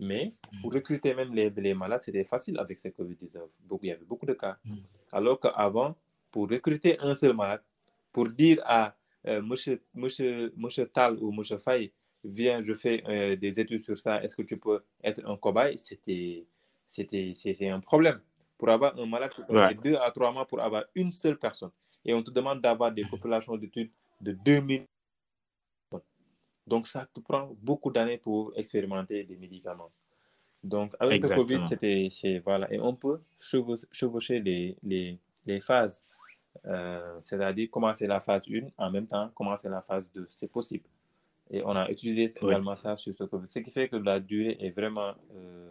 Mais 0.00 0.32
pour 0.62 0.72
recruter 0.72 1.12
même 1.12 1.34
les, 1.34 1.50
les 1.50 1.74
malades, 1.74 2.02
c'était 2.02 2.22
facile 2.24 2.58
avec 2.58 2.78
ce 2.78 2.88
Covid-19. 2.88 3.40
Beaucoup, 3.60 3.84
il 3.84 3.88
y 3.88 3.92
avait 3.92 4.04
beaucoup 4.04 4.26
de 4.26 4.34
cas. 4.34 4.56
Mhm. 4.64 4.78
Alors 5.12 5.40
qu'avant, 5.40 5.96
pour 6.30 6.48
recruter 6.48 6.98
un 7.00 7.14
seul 7.16 7.34
malade, 7.34 7.62
pour 8.12 8.28
dire 8.28 8.60
à 8.64 8.94
euh, 9.26 9.42
monsieur, 9.42 9.82
monsieur, 9.94 10.52
monsieur 10.56 10.86
Tal 10.86 11.18
ou 11.18 11.32
monsieur 11.32 11.58
Faye, 11.58 11.92
viens, 12.24 12.62
je 12.62 12.72
fais 12.74 13.02
euh, 13.08 13.36
des 13.36 13.58
études 13.58 13.82
sur 13.82 13.98
ça, 13.98 14.22
est-ce 14.22 14.36
que 14.36 14.42
tu 14.42 14.56
peux 14.56 14.82
être 15.02 15.20
un 15.26 15.36
cobaye? 15.36 15.76
C'était 15.78 16.46
c'était 16.88 17.68
un 17.68 17.80
problème. 17.80 18.20
Pour 18.56 18.68
avoir 18.70 18.98
un 18.98 19.06
malade, 19.06 19.30
il 19.38 19.44
faut 19.44 19.52
Ouais. 19.54 19.74
deux 19.74 19.96
à 19.96 20.10
trois 20.10 20.32
mois 20.32 20.46
pour 20.46 20.60
avoir 20.60 20.84
une 20.94 21.12
seule 21.12 21.38
personne. 21.38 21.70
Et 22.04 22.12
on 22.14 22.22
te 22.22 22.30
demande 22.30 22.60
d'avoir 22.60 22.90
des 22.92 23.04
populations 23.04 23.56
d'études 23.56 23.90
de 24.20 24.32
2000 24.32 24.84
personnes. 25.90 26.06
Donc, 26.66 26.86
ça 26.86 27.06
te 27.06 27.20
prend 27.20 27.54
beaucoup 27.62 27.90
d'années 27.90 28.18
pour 28.18 28.52
expérimenter 28.56 29.24
des 29.24 29.36
médicaments. 29.36 29.90
Donc, 30.64 30.94
avec 30.98 31.12
le 31.12 31.16
Exactement. 31.16 31.46
Covid, 31.46 31.68
c'était, 31.68 32.08
c'est, 32.10 32.40
voilà, 32.40 32.70
et 32.72 32.80
on 32.80 32.94
peut 32.94 33.20
chevau- 33.40 33.86
chevaucher 33.92 34.40
les, 34.40 34.76
les, 34.82 35.18
les 35.46 35.60
phases, 35.60 36.02
Euh, 36.64 37.20
c'est-à-dire 37.22 37.70
commencer 37.70 38.06
la 38.08 38.18
phase 38.18 38.42
1 38.48 38.66
en 38.78 38.90
même 38.90 39.06
temps, 39.06 39.28
commencer 39.36 39.68
la 39.68 39.80
phase 39.80 40.10
2. 40.12 40.26
C'est 40.30 40.50
possible. 40.50 40.86
Et 41.50 41.62
on 41.64 41.70
a 41.76 41.88
utilisé 41.88 42.32
Oui. 42.42 42.48
également 42.48 42.74
ça 42.74 42.96
sur 42.96 43.14
ce 43.14 43.24
Covid. 43.24 43.48
Ce 43.48 43.60
qui 43.60 43.70
fait 43.70 43.88
que 43.88 43.94
la 43.96 44.18
durée 44.18 44.56
est 44.58 44.70
vraiment 44.70 45.14
euh, 45.36 45.70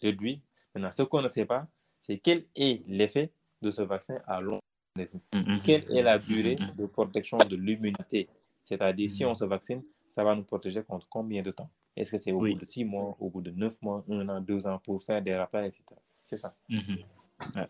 réduite. 0.00 0.42
Maintenant, 0.74 0.92
ce 0.92 1.02
qu'on 1.02 1.22
ne 1.22 1.28
sait 1.28 1.44
pas, 1.46 1.66
c'est 2.00 2.18
quel 2.18 2.44
est 2.56 2.82
l'effet 2.88 3.30
de 3.62 3.70
ce 3.70 3.82
vaccin 3.82 4.18
à 4.26 4.40
long 4.40 4.60
terme. 4.96 5.20
Mhm. 5.34 5.60
Quelle 5.64 5.84
est 5.96 6.02
la 6.02 6.18
durée 6.18 6.56
de 6.76 6.86
protection 6.86 7.38
de 7.38 7.56
l'immunité? 7.56 8.28
C'est-à-dire, 8.64 9.08
si 9.10 9.24
on 9.24 9.34
se 9.34 9.44
vaccine, 9.44 9.82
ça 10.08 10.24
va 10.24 10.34
nous 10.34 10.42
protéger 10.44 10.82
contre 10.82 11.06
combien 11.08 11.42
de 11.42 11.50
temps? 11.50 11.70
Est-ce 11.96 12.12
que 12.12 12.18
c'est 12.18 12.32
au 12.32 12.40
Oui. 12.40 12.54
bout 12.54 12.60
de 12.60 12.64
6 12.64 12.84
mois, 12.84 13.16
au 13.18 13.28
bout 13.30 13.40
de 13.40 13.50
9 13.50 13.80
mois, 13.82 14.04
1 14.08 14.28
an, 14.28 14.40
2 14.40 14.66
ans 14.66 14.78
pour 14.84 15.02
faire 15.02 15.20
des 15.22 15.32
rappels, 15.32 15.66
etc. 15.66 15.82
C'est 16.24 16.36
ça. 16.36 16.54
Ouais. 16.70 17.66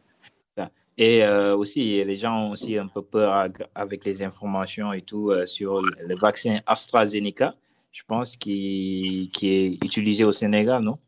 Ça. 0.56 0.70
Et 0.96 1.22
euh, 1.24 1.56
aussi, 1.56 2.02
les 2.04 2.16
gens 2.16 2.46
ont 2.46 2.50
aussi 2.50 2.76
un 2.76 2.88
peu 2.88 3.02
peur 3.02 3.46
avec 3.74 4.04
les 4.04 4.22
informations 4.22 4.92
et 4.92 5.02
tout 5.02 5.30
euh, 5.30 5.46
sur 5.46 5.80
le 5.80 5.90
le 6.06 6.14
vaccin 6.16 6.60
AstraZeneca, 6.66 7.54
je 7.92 8.02
pense, 8.06 8.36
qui, 8.36 9.30
qui 9.32 9.48
est 9.48 9.66
utilisé 9.84 10.24
au 10.24 10.32
Sénégal, 10.32 10.82
non? 10.82 10.98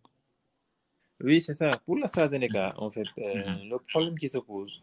Oui, 1.22 1.40
c'est 1.40 1.54
ça. 1.54 1.70
Pour 1.84 1.96
l'AstraZeneca, 1.98 2.74
en 2.78 2.90
fait, 2.90 3.10
euh, 3.18 3.34
Mhm. 3.34 3.60
le 3.64 3.78
problème 3.78 4.16
qui 4.18 4.28
se 4.28 4.38
pose, 4.38 4.82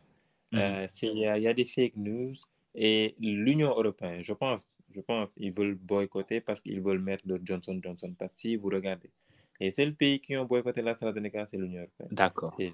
Mhm. 0.51 0.59
euh, 0.59 0.85
c'est 0.89 1.07
qu'il 1.09 1.17
y, 1.17 1.21
y 1.21 1.47
a 1.47 1.53
des 1.53 1.65
fake 1.65 1.95
news 1.97 2.35
et 2.75 3.15
l'Union 3.19 3.69
européenne, 3.69 4.21
je 4.23 4.33
pense, 4.33 4.67
je 4.95 5.01
pense, 5.01 5.35
ils 5.37 5.51
veulent 5.51 5.75
boycotter 5.75 6.41
parce 6.41 6.61
qu'ils 6.61 6.81
veulent 6.81 6.99
mettre 7.01 7.25
le 7.27 7.39
Johnson 7.43 7.79
Johnson. 7.83 8.13
Parce 8.17 8.33
que 8.33 8.39
si 8.39 8.55
vous 8.55 8.69
regardez, 8.69 9.11
les 9.59 9.71
seuls 9.71 9.93
pays 9.95 10.19
qui 10.19 10.35
ont 10.37 10.45
boycotté 10.45 10.81
l'AstraZeneca, 10.81 11.45
c'est 11.45 11.57
l'Union 11.57 11.81
européenne. 11.81 12.09
D'accord. 12.11 12.53
C'est 12.57 12.73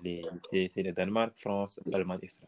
c'est- 0.51 0.67
c'est 0.69 0.83
le 0.83 0.91
Danemark, 0.91 1.33
France, 1.37 1.79
Allemagne, 1.93 2.19
etc. 2.23 2.39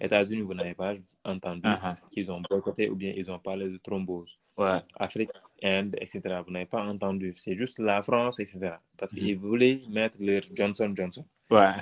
États-Unis, 0.00 0.42
vous 0.42 0.54
n'avez 0.54 0.74
pas 0.74 0.94
entendu 1.24 1.62
qu'ils 2.10 2.30
ont 2.32 2.40
boycotté 2.48 2.88
ou 2.90 2.94
bien 2.96 3.12
ils 3.16 3.30
ont 3.30 3.38
parlé 3.38 3.68
de 3.68 3.76
thrombose. 3.78 4.38
Ouais. 4.56 4.78
Afrique, 4.96 5.30
Inde, 5.62 5.96
etc. 6.00 6.20
Vous 6.46 6.52
n'avez 6.52 6.66
pas 6.66 6.84
entendu. 6.84 7.32
C'est 7.36 7.56
juste 7.56 7.78
la 7.80 8.02
France, 8.02 8.38
etc. 8.40 8.76
Parce 8.96 9.12
Mhm. 9.12 9.18
qu'ils 9.18 9.36
voulaient 9.36 9.80
mettre 9.90 10.16
leur 10.20 10.42
Johnson 10.54 10.92
Johnson. 10.94 11.24
Ouais. 11.50 11.72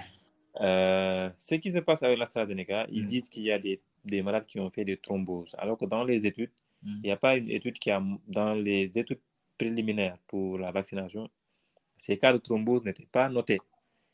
Euh, 0.60 1.30
ce 1.38 1.54
qui 1.56 1.72
se 1.72 1.78
passe 1.78 2.02
avec 2.02 2.18
l'AstraZeneca, 2.18 2.86
ils 2.90 3.02
Mhm. 3.02 3.06
disent 3.08 3.28
qu'il 3.28 3.44
y 3.44 3.52
a 3.52 3.58
des, 3.58 3.80
des 4.04 4.22
malades 4.22 4.46
qui 4.46 4.58
ont 4.60 4.70
fait 4.70 4.84
des 4.84 4.96
thromboses. 4.96 5.54
Alors 5.58 5.78
que 5.78 5.84
dans 5.84 6.04
les 6.04 6.26
études, 6.26 6.50
Mhm. 6.82 7.00
il 7.02 7.06
n'y 7.06 7.12
a 7.12 7.16
pas 7.16 7.36
une 7.36 7.50
étude 7.50 7.78
qui 7.78 7.90
a, 7.90 8.02
dans 8.26 8.54
les 8.54 8.90
études 8.98 9.20
préliminaires 9.58 10.16
pour 10.26 10.58
la 10.58 10.70
vaccination, 10.70 11.28
ces 12.00 12.16
cas 12.16 12.32
de 12.32 12.38
thrombose 12.38 12.82
n'étaient 12.82 13.08
pas 13.12 13.28
notés. 13.28 13.58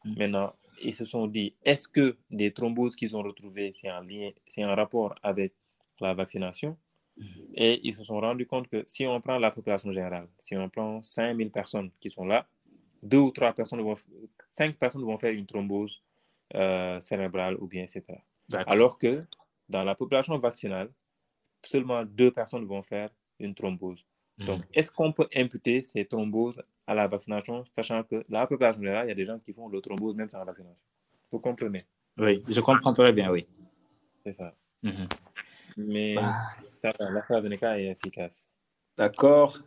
Mm. 0.05 0.19
Maintenant, 0.19 0.53
ils 0.83 0.93
se 0.93 1.05
sont 1.05 1.29
dit, 1.29 1.55
est-ce 1.65 1.87
que 1.89 2.17
des 2.31 2.53
thromboses 2.53 2.97
qu'ils 2.97 3.17
ont 3.17 3.23
retrouvées, 3.23 3.73
c'est 3.73 3.91
en 3.91 4.01
lien, 4.01 4.31
c'est 4.47 4.65
en 4.65 4.75
rapport 4.75 5.15
avec 5.23 5.55
la 6.01 6.13
vaccination? 6.13 6.77
Et 7.55 7.81
ils 7.83 7.95
se 7.95 8.05
sont 8.05 8.21
rendus 8.21 8.47
compte 8.47 8.69
que 8.69 8.85
si 8.87 9.07
on 9.07 9.19
prend 9.23 9.39
la 9.39 9.51
population 9.51 9.91
générale, 9.91 10.29
si 10.39 10.55
on 10.55 10.69
prend 10.69 11.01
5000 11.01 11.51
personnes 11.51 11.91
qui 11.99 12.11
sont 12.11 12.27
là, 12.27 12.47
deux 13.03 13.19
ou 13.19 13.31
trois 13.31 13.55
personnes 13.55 13.81
vont, 13.81 13.95
cinq 14.51 14.77
personnes 14.77 15.03
vont 15.03 15.17
faire 15.17 15.33
une 15.33 15.47
thrombose 15.47 16.03
euh, 16.55 17.01
cérébrale 17.01 17.57
ou 17.59 17.67
bien 17.67 17.85
etc. 17.85 18.03
D'accord. 18.51 18.73
Alors 18.73 18.99
que 18.99 19.21
dans 19.69 19.83
la 19.83 19.95
population 19.95 20.39
vaccinale, 20.39 20.91
seulement 21.65 22.05
deux 22.05 22.31
personnes 22.31 22.67
vont 22.67 22.83
faire 22.83 23.09
une 23.39 23.55
thrombose. 23.55 24.05
Donc, 24.39 24.63
est-ce 24.75 24.91
qu'on 24.93 25.13
peut 25.13 25.29
imputer 25.35 25.81
ces 25.83 26.05
thromboses 26.05 26.63
à 26.87 26.95
la 26.95 27.07
vaccination, 27.07 27.65
sachant 27.73 28.03
que 28.03 28.25
la 28.29 28.47
population 28.47 28.83
générale, 28.83 29.07
il 29.07 29.09
y 29.09 29.13
a 29.13 29.15
des 29.15 29.25
gens 29.25 29.39
qui 29.39 29.53
font 29.53 29.69
le 29.69 29.81
thrombose 29.81 30.15
même 30.15 30.29
sans 30.29 30.39
la 30.39 30.45
vaccination? 30.45 30.77
Vous 31.31 31.41
comprenez? 31.41 31.85
Oui, 32.19 32.45
je 32.49 32.61
comprends 32.61 32.93
très 32.93 33.13
bien, 33.13 33.31
oui. 33.31 33.47
C'est 34.25 34.33
ça. 34.33 34.55
Mhm. 34.83 35.09
Mais 35.79 36.15
Bah. 36.17 36.35
ça, 36.59 36.93
l'AstraZeneca 36.99 37.79
est 37.81 37.87
efficace. 37.87 38.47
D'accord. 38.97 39.59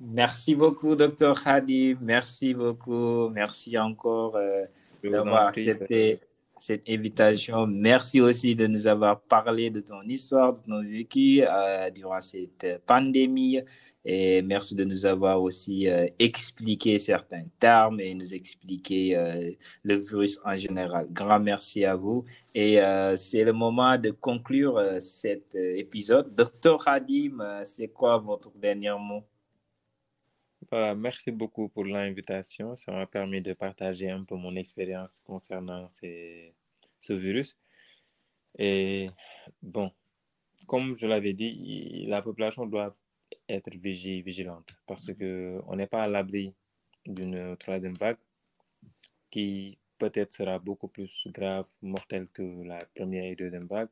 Merci 0.00 0.54
beaucoup, 0.54 0.96
docteur 0.96 1.46
Hadi. 1.46 1.96
Merci 2.00 2.54
beaucoup. 2.54 3.28
Merci 3.28 3.78
encore 3.78 4.36
euh, 4.36 4.64
d'avoir 5.02 5.46
accepté 5.48 6.20
cette 6.62 6.88
invitation. 6.88 7.66
Merci 7.66 8.20
aussi 8.20 8.54
de 8.54 8.68
nous 8.68 8.86
avoir 8.86 9.20
parlé 9.20 9.68
de 9.68 9.80
ton 9.80 10.02
histoire, 10.02 10.52
de 10.52 10.60
ton 10.60 10.80
vécu 10.80 11.42
euh, 11.42 11.90
durant 11.90 12.20
cette 12.20 12.80
pandémie. 12.86 13.58
Et 14.04 14.42
merci 14.42 14.76
de 14.76 14.84
nous 14.84 15.04
avoir 15.04 15.42
aussi 15.42 15.88
euh, 15.88 16.06
expliqué 16.20 17.00
certains 17.00 17.46
termes 17.58 17.98
et 17.98 18.14
nous 18.14 18.32
expliquer 18.32 19.16
euh, 19.16 19.50
le 19.82 19.96
virus 19.96 20.38
en 20.44 20.56
général. 20.56 21.08
Grand 21.10 21.40
merci 21.40 21.84
à 21.84 21.96
vous. 21.96 22.24
Et 22.54 22.78
c'est 23.16 23.42
le 23.42 23.52
moment 23.52 23.98
de 23.98 24.10
conclure 24.10 24.80
cet 25.00 25.56
épisode. 25.56 26.32
Docteur 26.32 26.86
Hadim, 26.86 27.62
c'est 27.64 27.88
quoi 27.88 28.18
votre 28.18 28.52
dernier 28.56 28.94
mot? 28.98 29.24
Voilà, 30.72 30.94
merci 30.94 31.30
beaucoup 31.30 31.68
pour 31.68 31.84
l'invitation. 31.84 32.74
Ça 32.76 32.92
m'a 32.92 33.06
permis 33.06 33.42
de 33.42 33.52
partager 33.52 34.08
un 34.08 34.24
peu 34.24 34.36
mon 34.36 34.56
expérience 34.56 35.20
concernant 35.20 35.90
ces- 35.90 36.54
ce 36.98 37.12
virus. 37.12 37.58
Et 38.58 39.06
bon, 39.60 39.92
comme 40.66 40.94
je 40.94 41.06
l'avais 41.06 41.34
dit, 41.34 42.06
la 42.06 42.22
population 42.22 42.64
doit 42.64 42.96
être 43.50 43.70
vigi- 43.76 44.22
vigilante 44.22 44.74
parce 44.86 45.12
que 45.12 45.60
on 45.66 45.76
n'est 45.76 45.86
pas 45.86 46.04
à 46.04 46.08
l'abri 46.08 46.54
d'une 47.04 47.54
troisième 47.58 47.92
vague 47.94 48.16
qui 49.30 49.78
peut-être 49.98 50.32
sera 50.32 50.58
beaucoup 50.58 50.88
plus 50.88 51.26
grave, 51.26 51.68
mortelle 51.82 52.28
que 52.32 52.42
la 52.64 52.78
première 52.94 53.24
et 53.24 53.36
deuxième 53.36 53.66
vague. 53.66 53.90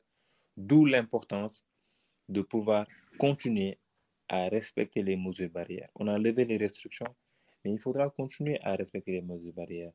D'où 0.57 0.87
l'importance 0.87 1.67
de 2.31 2.41
pouvoir 2.41 2.87
continuer 3.19 3.79
à 4.31 4.49
respecter 4.49 5.03
les 5.03 5.17
mesures 5.17 5.51
barrières. 5.51 5.91
On 5.97 6.07
a 6.07 6.17
levé 6.19 6.45
les 6.45 6.57
restrictions, 6.57 7.13
mais 7.65 7.73
il 7.73 7.79
faudra 7.81 8.09
continuer 8.11 8.59
à 8.63 8.75
respecter 8.77 9.13
les 9.13 9.23
mesures 9.23 9.53
barrières. 9.53 9.93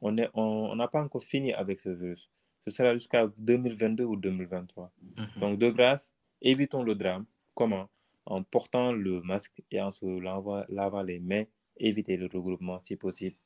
On 0.00 0.16
est- 0.18 0.28
on- 0.34 0.68
on 0.72 0.76
n'a 0.76 0.88
pas 0.88 1.02
encore 1.02 1.24
fini 1.24 1.52
avec 1.52 1.80
ce 1.80 1.88
virus. 1.88 2.30
Ce 2.66 2.70
sera 2.70 2.92
jusqu'à 2.94 3.26
2022 3.38 4.04
ou 4.04 4.16
2023. 4.16 4.92
Donc, 5.40 5.58
de 5.58 5.70
grâce, 5.70 6.12
évitons 6.42 6.82
le 6.82 6.94
drame. 6.94 7.24
Comment? 7.54 7.88
En 8.26 8.42
portant 8.42 8.92
le 8.92 9.22
masque 9.22 9.62
et 9.70 9.80
en 9.80 9.90
se 9.90 10.04
lavant, 10.20 10.62
lavant 10.68 11.02
les 11.02 11.18
mains, 11.18 11.44
éviter 11.78 12.16
le 12.18 12.26
regroupement 12.26 12.78
si 12.82 12.94
possible. 12.96 13.36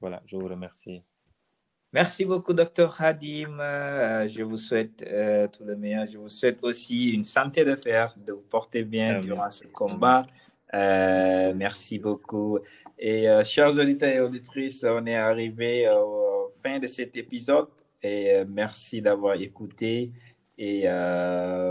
Voilà, 0.00 0.22
je 0.26 0.36
vous 0.36 0.46
remercie. 0.46 1.02
Merci 1.94 2.26
beaucoup, 2.26 2.52
docteur 2.52 3.00
Hadim. 3.00 3.58
Euh, 3.60 4.28
je 4.28 4.42
vous 4.42 4.58
souhaite 4.58 5.02
euh, 5.06 5.48
tout 5.48 5.64
le 5.64 5.74
meilleur. 5.74 6.06
Je 6.06 6.18
vous 6.18 6.28
souhaite 6.28 6.58
aussi 6.62 7.12
une 7.12 7.24
santé 7.24 7.64
de 7.64 7.74
fer, 7.76 8.14
de 8.18 8.34
vous 8.34 8.42
porter 8.42 8.82
bien 8.82 9.20
durant 9.20 9.48
ce 9.48 9.64
combat. 9.68 10.26
Euh, 10.74 11.54
merci 11.56 11.98
beaucoup. 11.98 12.58
Et 12.98 13.26
chers 13.42 13.78
auditeurs 13.78 14.10
et 14.10 14.20
auditrices, 14.20 14.84
on 14.86 15.06
est 15.06 15.16
arrivé 15.16 15.88
au 15.90 16.52
fin 16.62 16.78
de 16.78 16.86
cet 16.86 17.16
épisode. 17.16 17.68
Et 18.02 18.44
merci 18.46 19.00
d'avoir 19.00 19.40
écouté. 19.40 20.12
Et 20.58 20.82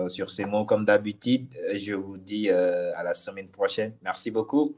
sur 0.07 0.32
ces 0.32 0.45
mots, 0.45 0.65
comme 0.65 0.84
d'habitude, 0.84 1.47
je 1.76 1.93
vous 1.93 2.18
dis 2.18 2.49
à 2.49 3.03
la 3.03 3.13
semaine 3.13 3.49
prochaine. 3.49 3.93
Merci 4.01 4.32
beaucoup. 4.32 4.76